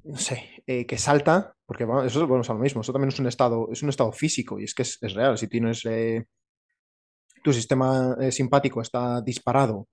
no 0.04 0.18
sé, 0.18 0.64
eh, 0.68 0.86
que 0.86 0.98
salta, 0.98 1.56
porque 1.66 1.84
eso 1.84 2.22
es 2.22 2.28
bueno, 2.28 2.44
a 2.48 2.54
lo 2.54 2.60
mismo, 2.60 2.82
eso 2.82 2.94
también 2.94 3.10
es 3.10 3.20
un 3.20 3.28
estado, 3.28 3.70
es 3.72 3.84
un 3.84 3.90
estado 3.90 4.12
físico 4.12 4.60
y 4.60 4.64
es 4.66 4.74
que 4.74 4.84
es, 4.84 5.00
real, 5.14 5.38
si 5.38 5.48
tienes 5.48 5.86
eh, 5.86 6.26
tu 7.44 7.54
sistema 7.54 8.16
simpático 8.32 8.82
está 8.82 9.22
disparado 9.22 9.88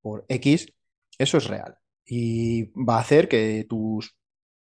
por 0.00 0.24
X, 0.28 0.72
eso 1.18 1.38
es 1.38 1.46
real. 1.46 1.76
Y 2.04 2.64
va 2.80 2.96
a 2.96 3.00
hacer 3.00 3.28
que 3.28 3.66
tus, 3.68 4.16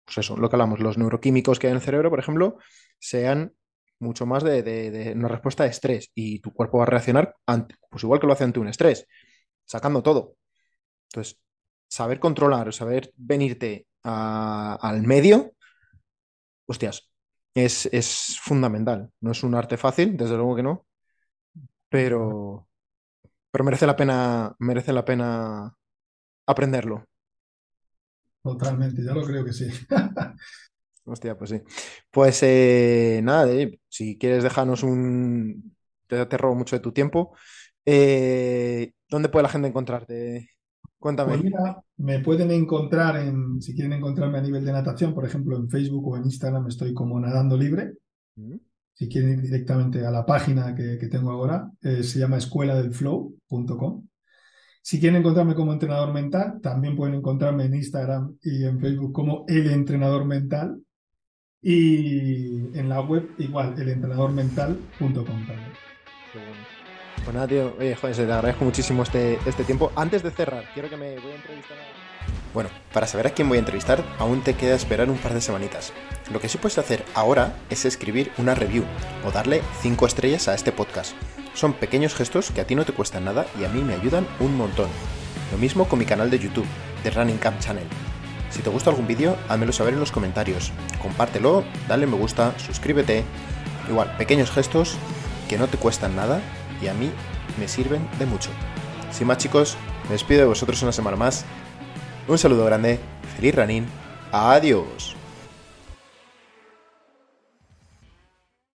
pues 0.05 0.19
eso, 0.19 0.37
lo 0.37 0.49
que 0.49 0.55
hablamos, 0.55 0.79
los 0.79 0.97
neuroquímicos 0.97 1.59
que 1.59 1.67
hay 1.67 1.71
en 1.71 1.77
el 1.77 1.83
cerebro, 1.83 2.09
por 2.09 2.19
ejemplo, 2.19 2.57
sean 2.99 3.53
mucho 3.99 4.25
más 4.25 4.43
de, 4.43 5.13
una 5.15 5.27
respuesta 5.27 5.63
de 5.63 5.69
estrés 5.69 6.11
y 6.15 6.39
tu 6.39 6.51
cuerpo 6.53 6.79
va 6.79 6.83
a 6.83 6.87
reaccionar 6.87 7.35
pues 7.89 8.03
igual 8.03 8.19
que 8.19 8.27
lo 8.27 8.33
hace 8.33 8.43
ante 8.43 8.59
un 8.59 8.67
estrés, 8.67 9.07
sacando 9.71 10.03
todo. 10.03 10.35
Entonces, 11.09 11.39
saber 11.89 12.19
controlar, 12.19 12.73
saber 12.73 13.13
venirte 13.17 13.87
al 14.03 15.03
medio, 15.03 15.53
hostias, 16.65 17.09
es, 17.53 17.85
es 17.87 18.39
fundamental. 18.41 19.11
No 19.21 19.31
es 19.31 19.43
un 19.43 19.55
arte 19.55 19.77
fácil, 19.77 20.17
desde 20.17 20.35
luego 20.35 20.55
que 20.55 20.63
no, 20.63 20.85
pero, 21.89 22.67
pero 23.51 23.65
merece 23.65 23.87
la 23.87 23.95
pena, 23.95 24.55
merece 24.59 24.93
la 24.93 25.05
pena 25.05 25.75
aprenderlo. 26.47 27.05
Totalmente, 28.43 29.03
ya 29.03 29.13
lo 29.13 29.23
creo 29.23 29.45
que 29.45 29.53
sí. 29.53 29.67
Hostia, 31.05 31.37
pues 31.37 31.49
sí. 31.49 31.61
Pues 32.11 32.39
eh, 32.43 33.21
nada, 33.23 33.47
si 33.89 34.17
quieres 34.17 34.43
dejarnos 34.43 34.83
un... 34.83 35.75
Te, 36.07 36.25
te 36.25 36.37
robo 36.37 36.55
mucho 36.55 36.75
de 36.75 36.81
tu 36.81 36.91
tiempo. 36.91 37.35
Eh, 37.85 38.91
¿dónde 39.11 39.29
puede 39.29 39.43
la 39.43 39.49
gente 39.49 39.67
encontrarte? 39.67 40.49
Cuéntame. 40.97 41.37
Pues 41.37 41.43
mira, 41.43 41.83
me 41.97 42.19
pueden 42.19 42.51
encontrar 42.51 43.17
en, 43.17 43.61
si 43.61 43.75
quieren 43.75 43.93
encontrarme 43.93 44.39
a 44.39 44.41
nivel 44.41 44.65
de 44.65 44.71
natación, 44.71 45.13
por 45.13 45.25
ejemplo, 45.25 45.57
en 45.57 45.69
Facebook 45.69 46.07
o 46.07 46.17
en 46.17 46.25
Instagram 46.25 46.67
estoy 46.67 46.93
como 46.93 47.19
nadando 47.19 47.57
libre. 47.57 47.93
Mm, 48.35 48.55
Si 48.93 49.07
quieren 49.09 49.31
ir 49.31 49.41
directamente 49.41 50.05
a 50.05 50.11
la 50.11 50.25
página 50.25 50.75
que, 50.75 50.97
que 50.99 51.07
tengo 51.07 51.31
ahora, 51.31 51.69
eh, 51.81 52.03
se 52.03 52.19
llama 52.19 52.37
escueladelflow.com. 52.37 54.07
Si 54.83 54.99
quieren 54.99 55.19
encontrarme 55.19 55.55
como 55.55 55.73
entrenador 55.73 56.13
mental, 56.13 56.59
también 56.61 56.95
pueden 56.95 57.15
encontrarme 57.15 57.65
en 57.65 57.75
Instagram 57.75 58.37
y 58.41 58.63
en 58.65 58.79
Facebook 58.79 59.13
como 59.13 59.45
el 59.47 59.69
entrenador 59.71 60.25
mental. 60.25 60.81
Y 61.61 62.77
en 62.77 62.89
la 62.89 63.01
web 63.01 63.35
igual, 63.37 63.79
elentrenadormental.com 63.79 65.45
también. 65.45 65.77
Qué 66.31 66.39
bueno. 66.39 66.70
Pues 67.23 67.35
nada, 67.35 67.47
tío. 67.47 67.75
Oye, 67.79 67.95
joder, 67.95 68.15
te 68.15 68.23
agradezco 68.23 68.65
muchísimo 68.65 69.03
este, 69.03 69.37
este 69.45 69.63
tiempo. 69.63 69.91
Antes 69.95 70.23
de 70.23 70.31
cerrar, 70.31 70.65
quiero 70.73 70.89
que 70.89 70.97
me 70.97 71.19
voy 71.19 71.31
a 71.31 71.35
entrevistar 71.35 71.77
a... 71.77 72.01
Bueno, 72.53 72.69
para 72.93 73.07
saber 73.07 73.27
a 73.27 73.29
quién 73.29 73.47
voy 73.47 73.57
a 73.57 73.59
entrevistar, 73.59 74.03
aún 74.19 74.41
te 74.41 74.55
queda 74.55 74.75
esperar 74.75 75.09
un 75.09 75.17
par 75.17 75.33
de 75.33 75.41
semanitas. 75.41 75.93
Lo 76.31 76.41
que 76.41 76.49
sí 76.49 76.57
puedes 76.57 76.77
hacer 76.77 77.05
ahora 77.13 77.55
es 77.69 77.85
escribir 77.85 78.31
una 78.37 78.55
review 78.55 78.83
o 79.25 79.31
darle 79.31 79.61
5 79.81 80.05
estrellas 80.05 80.47
a 80.47 80.55
este 80.55 80.71
podcast. 80.71 81.13
Son 81.53 81.73
pequeños 81.73 82.15
gestos 82.15 82.51
que 82.51 82.61
a 82.61 82.67
ti 82.67 82.75
no 82.75 82.85
te 82.85 82.93
cuestan 82.93 83.25
nada 83.25 83.45
y 83.59 83.63
a 83.63 83.69
mí 83.69 83.81
me 83.81 83.93
ayudan 83.93 84.27
un 84.39 84.57
montón. 84.57 84.89
Lo 85.51 85.57
mismo 85.57 85.87
con 85.87 85.99
mi 85.99 86.05
canal 86.05 86.29
de 86.29 86.39
YouTube, 86.39 86.65
The 87.03 87.11
Running 87.11 87.37
Camp 87.37 87.59
Channel. 87.59 87.87
Si 88.49 88.61
te 88.61 88.69
gusta 88.69 88.89
algún 88.89 89.07
vídeo, 89.07 89.37
házmelo 89.47 89.71
saber 89.71 89.93
en 89.93 89.99
los 90.01 90.11
comentarios. 90.11 90.73
Compártelo, 91.01 91.63
dale 91.87 92.07
me 92.07 92.17
gusta, 92.17 92.53
suscríbete. 92.57 93.23
Igual, 93.89 94.15
pequeños 94.17 94.51
gestos 94.51 94.97
que 95.47 95.57
no 95.57 95.67
te 95.67 95.77
cuestan 95.77 96.15
nada 96.15 96.41
y 96.81 96.87
a 96.87 96.93
mí 96.93 97.11
me 97.59 97.67
sirven 97.67 98.07
de 98.19 98.25
mucho. 98.25 98.49
Sin 99.11 99.27
más 99.27 99.37
chicos, 99.37 99.77
me 100.05 100.11
despido 100.11 100.41
de 100.41 100.47
vosotros 100.47 100.81
una 100.81 100.91
semana 100.91 101.17
más. 101.17 101.45
Un 102.27 102.37
saludo 102.37 102.65
grande, 102.65 102.99
feliz 103.35 103.55
running, 103.55 103.85
adiós. 104.31 105.15